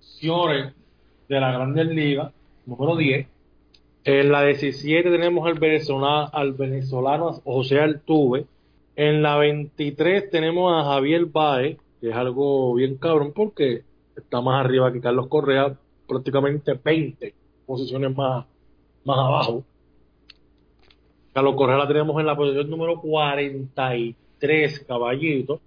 Ciore 0.00 0.72
de 1.28 1.40
la 1.40 1.52
Grandes 1.52 1.86
Ligas, 1.88 2.32
número 2.66 2.96
10. 2.96 3.26
En 4.04 4.32
la 4.32 4.42
17 4.44 5.10
tenemos 5.10 5.46
al 5.46 5.58
venezolano, 5.58 6.30
al 6.32 6.54
venezolano 6.54 7.32
José 7.44 7.80
Altuve. 7.80 8.46
En 8.96 9.22
la 9.22 9.36
23 9.36 10.30
tenemos 10.30 10.72
a 10.72 10.84
Javier 10.88 11.26
Baez, 11.26 11.76
que 12.00 12.10
es 12.10 12.14
algo 12.14 12.74
bien 12.74 12.96
cabrón 12.96 13.32
porque 13.34 13.82
está 14.16 14.40
más 14.40 14.64
arriba 14.64 14.92
que 14.92 15.00
Carlos 15.00 15.28
Correa, 15.28 15.76
prácticamente 16.06 16.78
20 16.82 17.34
posiciones 17.66 18.16
más, 18.16 18.46
más 19.04 19.18
abajo. 19.18 19.64
Carlos 21.32 21.54
Correa 21.54 21.76
la 21.76 21.88
tenemos 21.88 22.18
en 22.18 22.26
la 22.26 22.36
posición 22.36 22.68
número 22.70 23.00
43, 23.00 24.80
caballito. 24.80 25.60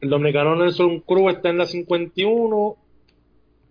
El 0.00 0.10
dominicano 0.10 0.54
Nelson 0.54 1.00
Cruz 1.00 1.34
está 1.34 1.48
en 1.48 1.58
la 1.58 1.66
51. 1.66 2.76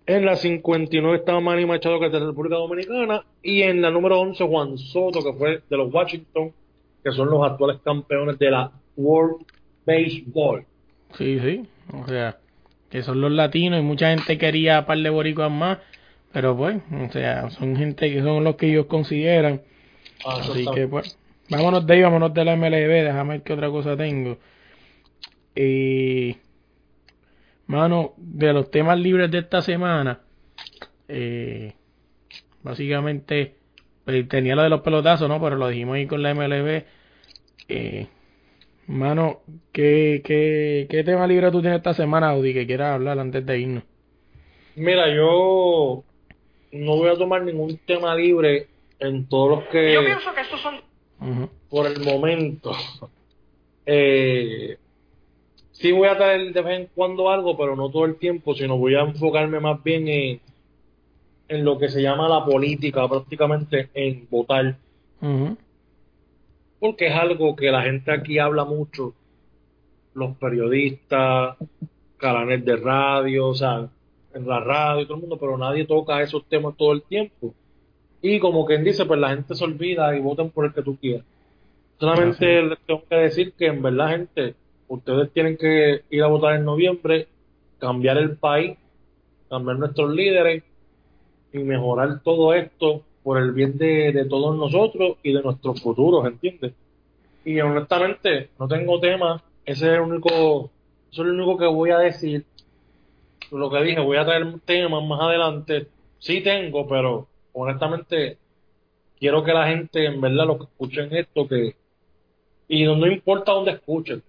En 0.08 0.26
la 0.26 0.36
59 0.36 1.18
está 1.18 1.40
Manny 1.40 1.66
Machado, 1.66 2.00
que 2.00 2.08
es 2.08 2.12
de 2.12 2.20
la 2.20 2.28
República 2.28 2.56
Dominicana. 2.58 3.26
Y 3.42 3.62
en 3.62 3.82
la 3.82 3.92
número 3.92 4.20
11, 4.20 4.46
Juan 4.46 4.78
Soto, 4.78 5.24
que 5.24 5.34
fue 5.34 5.62
de 5.70 5.78
los 5.78 5.94
Washington, 5.94 6.52
que 7.04 7.12
son 7.12 7.30
los 7.30 7.50
actuales 7.50 7.80
campeones 7.82 8.38
de 8.38 8.52
la 8.52 8.72
World 8.98 9.46
Baseball. 9.86 10.66
Sí, 11.16 11.40
sí. 11.40 11.68
O 11.94 12.08
sea, 12.08 12.38
que 12.90 13.04
son 13.04 13.22
los 13.22 13.32
latinos 13.32 13.80
y 13.80 13.84
mucha 13.84 14.10
gente 14.10 14.38
quería 14.38 14.86
par 14.86 14.98
de 14.98 15.10
boricuas 15.10 15.52
más, 15.52 15.80
pero 16.32 16.56
pues, 16.56 16.78
o 16.92 17.12
sea, 17.12 17.50
son 17.50 17.76
gente 17.76 18.12
que 18.12 18.22
son 18.22 18.44
los 18.44 18.56
que 18.56 18.68
ellos 18.70 18.86
consideran. 18.88 19.62
Ah, 20.26 20.38
Así 20.42 20.60
está- 20.60 20.72
que 20.74 20.88
pues, 20.88 21.18
vámonos 21.50 21.86
de 21.86 21.94
ahí, 21.94 22.02
vámonos 22.02 22.34
de 22.34 22.46
la 22.46 22.54
MLB, 22.54 23.04
déjame 23.04 23.36
ver 23.36 23.44
qué 23.44 23.54
otra 23.54 23.70
cosa 23.70 23.96
tengo. 23.96 24.38
Y, 25.56 26.38
mano, 27.68 28.14
de 28.18 28.54
los 28.54 28.70
temas 28.72 29.00
libres 29.00 29.32
de 29.32 29.40
esta 29.40 29.62
semana, 29.62 30.20
eh, 31.08 31.74
básicamente, 32.64 33.56
pues, 34.06 34.28
tenía 34.28 34.56
lo 34.56 34.64
de 34.64 34.70
los 34.70 34.82
pelotazos, 34.82 35.28
¿no? 35.28 35.42
Pero 35.42 35.56
lo 35.56 35.68
dijimos 35.70 35.96
ahí 35.96 36.06
con 36.08 36.22
la 36.22 36.32
MLB. 36.32 36.86
Eh, 37.70 38.08
mano, 38.88 39.42
¿qué, 39.72 40.22
qué, 40.24 40.88
¿qué 40.90 41.04
tema 41.04 41.28
libre 41.28 41.52
tú 41.52 41.62
tienes 41.62 41.78
esta 41.78 41.94
semana, 41.94 42.30
Audi, 42.30 42.54
que 42.54 42.66
quieras 42.66 42.96
hablar 42.96 43.20
antes 43.20 43.46
de 43.46 43.60
irnos? 43.60 43.84
Mira, 44.76 45.14
yo 45.14 46.04
no 46.72 46.98
voy 46.98 47.10
a 47.10 47.18
tomar 47.18 47.44
ningún 47.44 47.78
tema 47.86 48.16
libre 48.16 48.68
en 49.00 49.28
todos 49.28 49.60
los 49.60 49.68
que, 49.70 49.98
Ujú. 51.20 51.50
por 51.70 51.88
el 51.88 52.00
momento, 52.00 52.72
eh, 53.86 54.78
sí 55.72 55.92
voy 55.92 56.08
a 56.08 56.18
traer 56.18 56.54
de 56.54 56.62
vez 56.62 56.80
en 56.80 56.90
cuando 56.94 57.30
algo, 57.30 57.58
pero 57.58 57.76
no 57.76 57.90
todo 57.90 58.06
el 58.06 58.18
tiempo, 58.18 58.54
sino 58.54 58.78
voy 58.78 58.96
a 58.96 59.02
enfocarme 59.02 59.60
más 59.60 59.84
bien 59.84 60.08
en, 60.08 60.42
en 61.48 61.66
lo 61.66 61.78
que 61.78 61.90
se 61.90 62.02
llama 62.02 62.30
la 62.30 62.46
política, 62.46 63.08
prácticamente 63.08 63.90
en 63.94 64.28
votar, 64.30 64.78
Ujú. 65.22 65.58
Porque 66.80 67.08
es 67.08 67.14
algo 67.16 67.56
que 67.56 67.72
la 67.72 67.84
gente 67.84 68.12
aquí 68.12 68.40
habla 68.40 68.66
mucho, 68.66 69.14
los 70.14 70.36
periodistas, 70.38 71.58
canales 72.18 72.64
de 72.66 72.76
radio, 72.76 73.48
o 73.48 73.56
sea, 73.56 73.90
en 74.34 74.48
la 74.48 74.60
radio 74.60 75.02
y 75.02 75.06
todo 75.06 75.16
el 75.16 75.22
mundo, 75.22 75.38
pero 75.38 75.58
nadie 75.58 75.86
toca 75.86 76.22
esos 76.22 76.46
temas 76.46 76.76
todo 76.78 76.94
el 76.94 77.04
tiempo. 77.04 77.54
Y 78.22 78.40
como 78.40 78.66
quien 78.66 78.84
dice, 78.84 79.06
pues 79.06 79.20
la 79.20 79.30
gente 79.30 79.56
se 79.56 79.64
olvida 79.64 80.16
y 80.16 80.20
votan 80.20 80.50
por 80.50 80.66
el 80.66 80.74
que 80.74 80.82
tú 80.82 80.98
quieras. 80.98 81.26
Solamente 82.00 82.62
les 82.62 82.80
tengo 82.80 83.04
que 83.10 83.16
decir 83.16 83.54
que 83.54 83.68
en 83.68 83.82
verdad, 83.82 84.10
gente, 84.10 84.56
ustedes 84.88 85.32
tienen 85.32 85.58
que 85.58 86.04
ir 86.10 86.24
a 86.24 86.28
votar 86.28 86.56
en 86.56 86.66
noviembre, 86.66 87.28
cambiar 87.80 88.18
el 88.18 88.38
país, 88.38 88.78
cambiar 89.50 89.80
nuestros 89.80 90.14
líderes 90.14 90.64
y 91.54 91.60
mejorar 91.60 92.22
todo 92.24 92.54
esto 92.54 93.04
por 93.28 93.40
el 93.40 93.52
bien 93.52 93.78
de, 93.78 94.26
todos 94.30 94.56
nosotros 94.56 95.18
y 95.22 95.34
de 95.34 95.44
nuestros 95.44 95.82
futuros, 95.82 96.26
¿entiendes? 96.26 96.72
Y 97.44 97.60
honestamente, 97.60 98.52
no 98.58 98.70
tengo 98.70 99.02
tema, 99.02 99.44
ese 99.66 99.88
es 99.88 99.94
el 99.96 100.00
único, 100.00 100.72
eso 101.12 101.24
es 101.24 101.28
lo 101.28 101.34
único 101.34 101.58
que 101.58 101.66
voy 101.66 101.90
a 101.90 101.98
decir. 101.98 102.46
Lo 103.52 103.70
que 103.70 103.84
dije, 103.84 104.00
voy 104.00 104.16
a 104.16 104.24
traer 104.24 104.48
temas 104.64 105.04
más 105.06 105.20
adelante. 105.20 105.88
Sí 106.20 106.40
tengo, 106.40 106.88
pero 106.88 107.28
honestamente 107.52 108.38
quiero 109.20 109.44
que 109.44 109.52
la 109.52 109.68
gente, 109.68 110.06
en 110.06 110.22
verdad, 110.22 110.48
lo 110.48 110.60
que 110.60 110.64
escuchen 110.64 111.14
esto, 111.14 111.50
que 111.50 111.76
y 112.70 112.86
no, 112.86 113.06
importa 113.08 113.52
dónde 113.52 113.72
escuchen, 113.72 114.24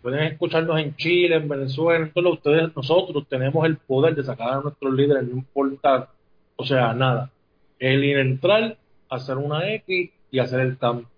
pueden 0.00 0.22
escucharnos 0.22 0.78
en 0.78 0.94
Chile, 0.94 1.34
en 1.34 1.48
Venezuela, 1.48 2.04
en 2.06 2.12
todos 2.12 2.34
ustedes, 2.34 2.70
nosotros 2.76 3.26
tenemos 3.28 3.66
el 3.66 3.78
poder 3.78 4.14
de 4.14 4.22
sacar 4.22 4.52
a 4.52 4.60
nuestros 4.60 4.94
líderes, 4.94 5.24
no 5.24 5.38
importa, 5.38 6.08
o 6.54 6.64
sea, 6.64 6.94
nada. 6.94 7.32
El 7.78 8.04
ir 8.04 8.18
entrar, 8.18 8.76
hacer 9.08 9.36
una 9.36 9.68
X 9.74 10.10
y 10.30 10.38
hacer 10.38 10.60
el 10.60 10.78
cambio. 10.78 11.08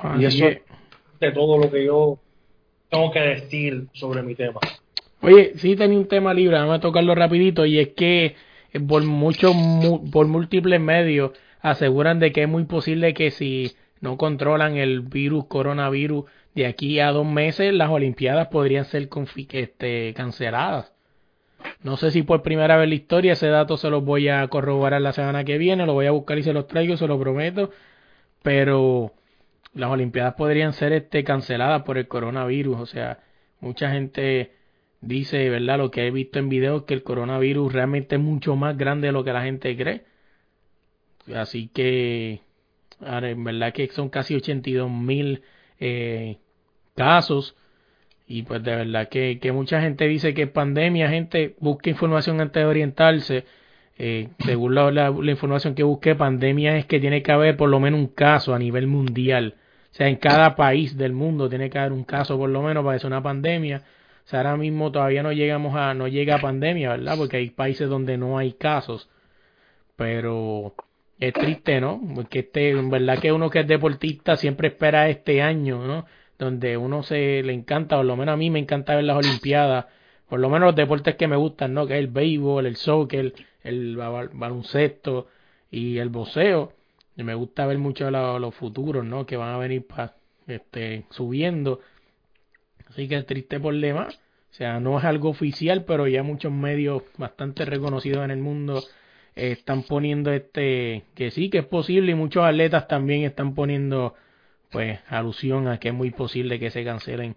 Así 0.00 0.22
y 0.22 0.26
eso 0.26 0.38
que- 0.46 0.52
es 0.52 1.20
de 1.20 1.32
todo 1.32 1.58
lo 1.58 1.70
que 1.70 1.84
yo 1.84 2.18
tengo 2.90 3.10
que 3.10 3.20
decir 3.20 3.86
sobre 3.92 4.22
mi 4.22 4.34
tema. 4.34 4.60
Oye, 5.22 5.52
sí 5.56 5.76
tenía 5.76 5.98
un 5.98 6.06
tema 6.08 6.32
libre, 6.34 6.56
vamos 6.56 6.76
a 6.76 6.80
tocarlo 6.80 7.14
rapidito 7.14 7.64
y 7.66 7.78
es 7.80 7.88
que 7.88 8.36
eh, 8.72 8.80
por 8.80 9.02
muchos 9.04 9.54
mu- 9.54 10.10
por 10.10 10.26
múltiples 10.26 10.80
medios 10.80 11.32
aseguran 11.60 12.20
de 12.20 12.32
que 12.32 12.42
es 12.42 12.48
muy 12.48 12.64
posible 12.64 13.14
que 13.14 13.30
si 13.30 13.72
no 14.00 14.16
controlan 14.16 14.76
el 14.76 15.00
virus 15.00 15.46
coronavirus 15.46 16.24
de 16.54 16.66
aquí 16.66 17.00
a 17.00 17.10
dos 17.12 17.26
meses 17.26 17.72
las 17.74 17.90
olimpiadas 17.90 18.48
podrían 18.48 18.84
ser 18.84 19.08
este, 19.52 20.14
canceladas. 20.14 20.92
No 21.82 21.96
sé 21.96 22.10
si 22.10 22.22
por 22.22 22.42
primera 22.42 22.76
vez 22.76 22.84
en 22.84 22.90
la 22.90 22.96
historia 22.96 23.32
ese 23.34 23.48
dato 23.48 23.76
se 23.76 23.90
los 23.90 24.04
voy 24.04 24.28
a 24.28 24.46
corroborar 24.48 25.00
la 25.00 25.12
semana 25.12 25.44
que 25.44 25.58
viene, 25.58 25.86
lo 25.86 25.94
voy 25.94 26.06
a 26.06 26.10
buscar 26.10 26.38
y 26.38 26.42
se 26.42 26.52
los 26.52 26.66
traigo, 26.66 26.96
se 26.96 27.06
lo 27.06 27.18
prometo, 27.18 27.70
pero 28.42 29.12
las 29.74 29.90
olimpiadas 29.90 30.34
podrían 30.34 30.72
ser 30.72 30.92
este 30.92 31.24
canceladas 31.24 31.82
por 31.82 31.98
el 31.98 32.08
coronavirus, 32.08 32.80
o 32.80 32.86
sea, 32.86 33.20
mucha 33.60 33.90
gente 33.90 34.52
dice, 35.00 35.48
¿verdad? 35.50 35.78
Lo 35.78 35.90
que 35.90 36.06
he 36.06 36.10
visto 36.10 36.38
en 36.38 36.48
videos 36.48 36.84
que 36.84 36.94
el 36.94 37.02
coronavirus 37.02 37.72
realmente 37.72 38.16
es 38.16 38.22
mucho 38.22 38.56
más 38.56 38.76
grande 38.76 39.08
de 39.08 39.12
lo 39.12 39.24
que 39.24 39.32
la 39.32 39.42
gente 39.42 39.76
cree. 39.76 40.04
Así 41.34 41.68
que, 41.68 42.40
ahora, 43.00 43.30
en 43.30 43.44
verdad 43.44 43.72
que 43.72 43.88
son 43.88 44.08
casi 44.08 44.34
82 44.34 44.90
mil 44.90 45.42
eh, 45.80 46.38
casos. 46.94 47.56
Y 48.26 48.42
pues 48.42 48.62
de 48.62 48.74
verdad 48.74 49.08
que, 49.08 49.38
que 49.40 49.52
mucha 49.52 49.80
gente 49.80 50.06
dice 50.08 50.34
que 50.34 50.42
es 50.42 50.50
pandemia, 50.50 51.08
gente 51.08 51.54
busca 51.60 51.90
información 51.90 52.40
antes 52.40 52.60
de 52.62 52.66
orientarse. 52.66 53.44
Eh, 53.98 54.28
según 54.44 54.74
la, 54.74 54.90
la- 54.90 55.10
información 55.30 55.74
que 55.74 55.82
busqué, 55.84 56.14
pandemia 56.14 56.76
es 56.76 56.86
que 56.86 57.00
tiene 57.00 57.22
que 57.22 57.32
haber 57.32 57.56
por 57.56 57.68
lo 57.70 57.80
menos 57.80 58.00
un 58.00 58.08
caso 58.08 58.54
a 58.54 58.58
nivel 58.58 58.86
mundial. 58.88 59.54
O 59.92 59.94
sea, 59.94 60.08
en 60.08 60.16
cada 60.16 60.56
país 60.56 60.96
del 60.98 61.12
mundo 61.12 61.48
tiene 61.48 61.70
que 61.70 61.78
haber 61.78 61.92
un 61.92 62.04
caso 62.04 62.36
por 62.36 62.50
lo 62.50 62.62
menos 62.62 62.84
para 62.84 62.98
que 62.98 63.06
una 63.06 63.22
pandemia. 63.22 63.82
O 64.24 64.28
sea, 64.28 64.40
ahora 64.40 64.56
mismo 64.56 64.90
todavía 64.92 65.22
no 65.22 65.32
llegamos 65.32 65.74
a, 65.76 65.94
no 65.94 66.08
llega 66.08 66.34
a 66.36 66.40
pandemia, 66.40 66.90
¿verdad? 66.90 67.16
Porque 67.16 67.36
hay 67.38 67.50
países 67.50 67.88
donde 67.88 68.18
no 68.18 68.38
hay 68.38 68.52
casos. 68.54 69.08
Pero 69.96 70.74
es 71.18 71.32
triste, 71.32 71.80
¿no? 71.80 72.00
Porque 72.14 72.40
este, 72.40 72.70
en 72.70 72.90
verdad 72.90 73.18
que 73.18 73.32
uno 73.32 73.50
que 73.50 73.60
es 73.60 73.66
deportista 73.66 74.36
siempre 74.36 74.68
espera 74.68 75.08
este 75.08 75.42
año, 75.42 75.86
¿no? 75.86 76.06
Donde 76.38 76.76
uno 76.76 77.02
se 77.02 77.42
le 77.42 77.52
encanta, 77.52 77.96
por 77.96 78.04
lo 78.04 78.16
menos 78.16 78.34
a 78.34 78.36
mí 78.36 78.50
me 78.50 78.58
encanta 78.58 78.94
ver 78.94 79.04
las 79.04 79.16
Olimpiadas, 79.16 79.86
por 80.28 80.38
lo 80.40 80.48
menos 80.50 80.66
los 80.68 80.76
deportes 80.76 81.14
que 81.16 81.28
me 81.28 81.36
gustan, 81.36 81.72
¿no? 81.72 81.86
Que 81.86 81.94
es 81.94 82.00
el 82.00 82.08
béisbol, 82.08 82.66
el 82.66 82.76
soccer, 82.76 83.32
el 83.62 83.96
ba- 83.96 84.28
baloncesto 84.32 85.28
y 85.70 85.98
el 85.98 86.08
boxeo. 86.10 86.72
Y 87.16 87.22
me 87.22 87.34
gusta 87.34 87.64
ver 87.66 87.78
mucho 87.78 88.10
los 88.10 88.54
futuros, 88.54 89.04
¿no? 89.04 89.24
Que 89.24 89.36
van 89.38 89.54
a 89.54 89.58
venir 89.58 89.86
pa, 89.86 90.14
este, 90.46 91.04
subiendo. 91.10 91.80
Así 92.90 93.08
que 93.08 93.22
triste 93.22 93.58
problema. 93.58 94.08
O 94.10 94.54
sea, 94.56 94.80
no 94.80 94.98
es 94.98 95.04
algo 95.04 95.30
oficial, 95.30 95.84
pero 95.84 96.06
ya 96.06 96.22
muchos 96.22 96.52
medios 96.52 97.02
bastante 97.18 97.64
reconocidos 97.64 98.24
en 98.24 98.30
el 98.30 98.38
mundo 98.38 98.82
eh, 99.34 99.52
están 99.52 99.82
poniendo 99.82 100.32
este 100.32 101.04
que 101.14 101.30
sí 101.30 101.50
que 101.50 101.58
es 101.58 101.66
posible 101.66 102.12
y 102.12 102.14
muchos 102.14 102.44
atletas 102.44 102.88
también 102.88 103.24
están 103.24 103.54
poniendo 103.54 104.14
pues 104.76 105.00
alusión 105.08 105.68
a 105.68 105.80
que 105.80 105.88
es 105.88 105.94
muy 105.94 106.10
posible 106.10 106.60
que 106.60 106.68
se 106.68 106.84
cancelen 106.84 107.34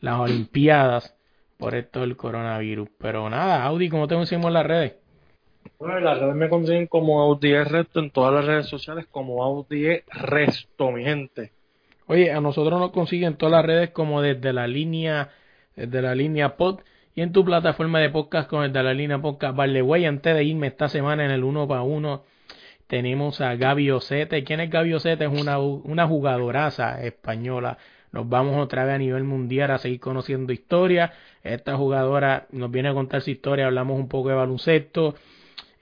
las 0.00 0.20
olimpiadas 0.20 1.14
por 1.58 1.74
esto 1.74 2.00
del 2.00 2.16
coronavirus. 2.16 2.88
Pero 2.96 3.28
nada, 3.28 3.62
Audi, 3.64 3.90
¿cómo 3.90 4.08
te 4.08 4.14
conocemos 4.14 4.46
en 4.46 4.52
las 4.54 4.64
redes? 4.64 4.94
Bueno, 5.78 6.00
y 6.00 6.02
las 6.02 6.18
redes 6.18 6.34
me 6.34 6.48
consiguen 6.48 6.86
como 6.86 7.20
Audi 7.20 7.62
Resto 7.62 8.00
en 8.00 8.10
todas 8.10 8.32
las 8.32 8.46
redes 8.46 8.68
sociales 8.68 9.06
como 9.10 9.44
Audi 9.44 10.00
Resto, 10.06 10.90
mi 10.90 11.04
gente. 11.04 11.52
Oye, 12.06 12.32
a 12.32 12.40
nosotros 12.40 12.80
nos 12.80 12.92
consiguen 12.92 13.36
todas 13.36 13.52
las 13.52 13.66
redes 13.66 13.90
como 13.90 14.22
desde 14.22 14.54
la 14.54 14.66
línea, 14.66 15.28
desde 15.76 16.00
la 16.00 16.14
línea 16.14 16.56
pod 16.56 16.80
y 17.14 17.20
en 17.20 17.32
tu 17.32 17.44
plataforma 17.44 18.00
de 18.00 18.08
podcast 18.08 18.48
con 18.48 18.62
desde 18.62 18.82
la 18.82 18.94
línea 18.94 19.20
podcast. 19.20 19.54
Vale, 19.54 19.82
güey, 19.82 20.06
antes 20.06 20.34
de 20.34 20.42
irme 20.42 20.68
esta 20.68 20.88
semana 20.88 21.22
en 21.26 21.32
el 21.32 21.44
uno 21.44 21.68
para 21.68 21.82
uno 21.82 22.22
tenemos 22.88 23.40
a 23.40 23.54
Gaby 23.54 23.92
Ocete. 23.92 24.42
¿Quién 24.42 24.60
es 24.60 24.70
Gaby 24.70 24.94
Ocete? 24.94 25.26
Es 25.26 25.40
una, 25.40 25.58
una 25.58 26.08
jugadoraza 26.08 27.02
española. 27.04 27.78
Nos 28.12 28.28
vamos 28.28 28.56
otra 28.56 28.84
vez 28.84 28.94
a 28.94 28.98
nivel 28.98 29.24
mundial 29.24 29.70
a 29.70 29.78
seguir 29.78 30.00
conociendo 30.00 30.52
historia. 30.52 31.12
Esta 31.44 31.76
jugadora 31.76 32.46
nos 32.50 32.70
viene 32.70 32.88
a 32.88 32.94
contar 32.94 33.20
su 33.20 33.30
historia. 33.30 33.66
Hablamos 33.66 33.98
un 34.00 34.08
poco 34.08 34.30
de 34.30 34.34
baloncesto. 34.36 35.14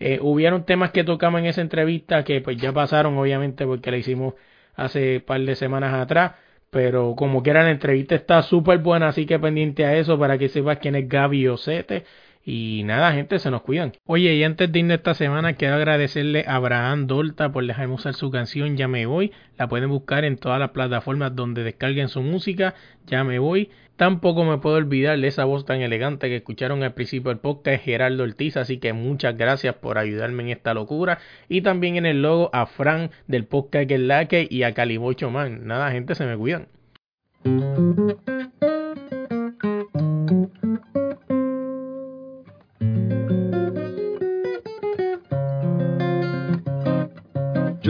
Eh, 0.00 0.18
hubieron 0.20 0.64
temas 0.64 0.90
que 0.90 1.04
tocamos 1.04 1.40
en 1.40 1.46
esa 1.46 1.62
entrevista 1.62 2.24
que 2.24 2.40
pues 2.40 2.58
ya 2.58 2.72
pasaron 2.72 3.16
obviamente 3.16 3.64
porque 3.64 3.90
la 3.90 3.96
hicimos 3.96 4.34
hace 4.74 5.20
par 5.20 5.40
de 5.40 5.54
semanas 5.54 5.94
atrás. 5.94 6.32
Pero 6.70 7.14
como 7.16 7.42
quiera 7.42 7.62
la 7.62 7.70
entrevista 7.70 8.16
está 8.16 8.42
súper 8.42 8.78
buena, 8.78 9.08
así 9.08 9.24
que 9.26 9.38
pendiente 9.38 9.86
a 9.86 9.96
eso 9.96 10.18
para 10.18 10.36
que 10.38 10.48
sepas 10.48 10.78
quién 10.78 10.96
es 10.96 11.08
Gaby 11.08 11.46
Ocete. 11.48 12.04
Y 12.48 12.82
nada, 12.84 13.12
gente, 13.12 13.40
se 13.40 13.50
nos 13.50 13.62
cuidan. 13.62 13.92
Oye, 14.06 14.32
y 14.36 14.44
antes 14.44 14.70
de 14.70 14.78
irnos 14.78 14.98
esta 14.98 15.14
semana, 15.14 15.54
quiero 15.54 15.74
agradecerle 15.74 16.44
a 16.46 16.54
Abraham 16.54 17.08
Dolta 17.08 17.50
por 17.50 17.66
dejarme 17.66 17.94
usar 17.94 18.14
su 18.14 18.30
canción 18.30 18.76
Ya 18.76 18.86
Me 18.86 19.04
Voy. 19.04 19.32
La 19.58 19.68
pueden 19.68 19.90
buscar 19.90 20.24
en 20.24 20.36
todas 20.36 20.60
las 20.60 20.70
plataformas 20.70 21.34
donde 21.34 21.64
descarguen 21.64 22.08
su 22.08 22.22
música. 22.22 22.76
Ya 23.04 23.24
Me 23.24 23.40
Voy. 23.40 23.70
Tampoco 23.96 24.44
me 24.44 24.58
puedo 24.58 24.76
olvidar 24.76 25.18
de 25.18 25.26
esa 25.26 25.44
voz 25.44 25.66
tan 25.66 25.80
elegante 25.80 26.28
que 26.28 26.36
escucharon 26.36 26.84
al 26.84 26.94
principio 26.94 27.30
del 27.30 27.40
podcast, 27.40 27.82
Gerardo 27.82 28.22
Ortiz. 28.22 28.56
Así 28.56 28.78
que 28.78 28.92
muchas 28.92 29.36
gracias 29.36 29.74
por 29.74 29.98
ayudarme 29.98 30.44
en 30.44 30.50
esta 30.50 30.72
locura. 30.72 31.18
Y 31.48 31.62
también 31.62 31.96
en 31.96 32.06
el 32.06 32.22
logo 32.22 32.50
a 32.52 32.66
Fran 32.66 33.10
del 33.26 33.44
podcast 33.44 33.88
Que 33.88 33.94
es 33.96 34.00
la 34.00 34.26
que 34.28 34.46
y 34.48 34.62
a 34.62 34.72
Calibocho 34.72 35.32
Man. 35.32 35.66
Nada, 35.66 35.90
gente, 35.90 36.14
se 36.14 36.24
me 36.24 36.36
cuidan. 36.36 36.68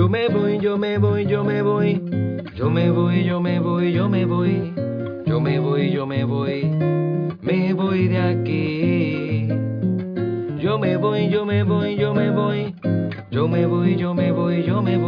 Yo 0.07 0.11
me 0.11 0.29
voy, 0.29 0.59
yo 0.61 0.79
me 0.79 0.99
voy, 0.99 1.27
yo 1.27 1.43
me 1.43 1.63
voy. 1.63 2.01
Yo 2.55 2.71
me 2.71 2.91
voy, 2.93 3.25
yo 3.25 3.41
me 3.41 3.59
voy, 3.59 3.93
yo 3.93 4.09
me 4.09 4.25
voy. 4.25 4.73
Yo 5.27 5.41
me 5.41 5.59
voy, 5.59 5.91
yo 5.91 6.07
me 6.07 6.23
voy. 6.23 6.63
Me 7.43 7.75
voy 7.75 8.07
de 8.07 8.19
aquí. 8.19 9.49
Yo 10.63 10.79
me 10.79 10.97
voy, 10.97 11.29
yo 11.29 11.45
me 11.45 11.65
voy, 11.65 11.97
yo 11.97 12.15
me 12.15 12.31
voy. 12.31 12.73
Yo 13.33 13.49
me 13.49 13.67
voy, 13.67 13.97
yo 13.97 14.15
me 14.15 14.31
voy, 14.31 14.63
yo 14.63 14.81
me 14.81 14.97
voy. 14.97 15.06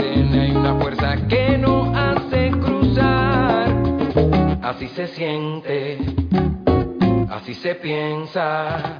hay 0.00 0.52
una 0.52 0.74
fuerza 0.76 1.16
que 1.28 1.58
no 1.58 1.92
hace 1.94 2.50
cruzar. 2.50 3.76
Así 4.62 4.88
se 4.88 5.06
siente, 5.08 5.98
así 7.30 7.54
se 7.54 7.74
piensa, 7.74 8.98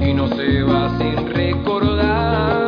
y 0.00 0.14
no 0.14 0.28
se 0.28 0.62
va 0.62 0.96
sin 0.98 1.34
recordar. 1.34 2.67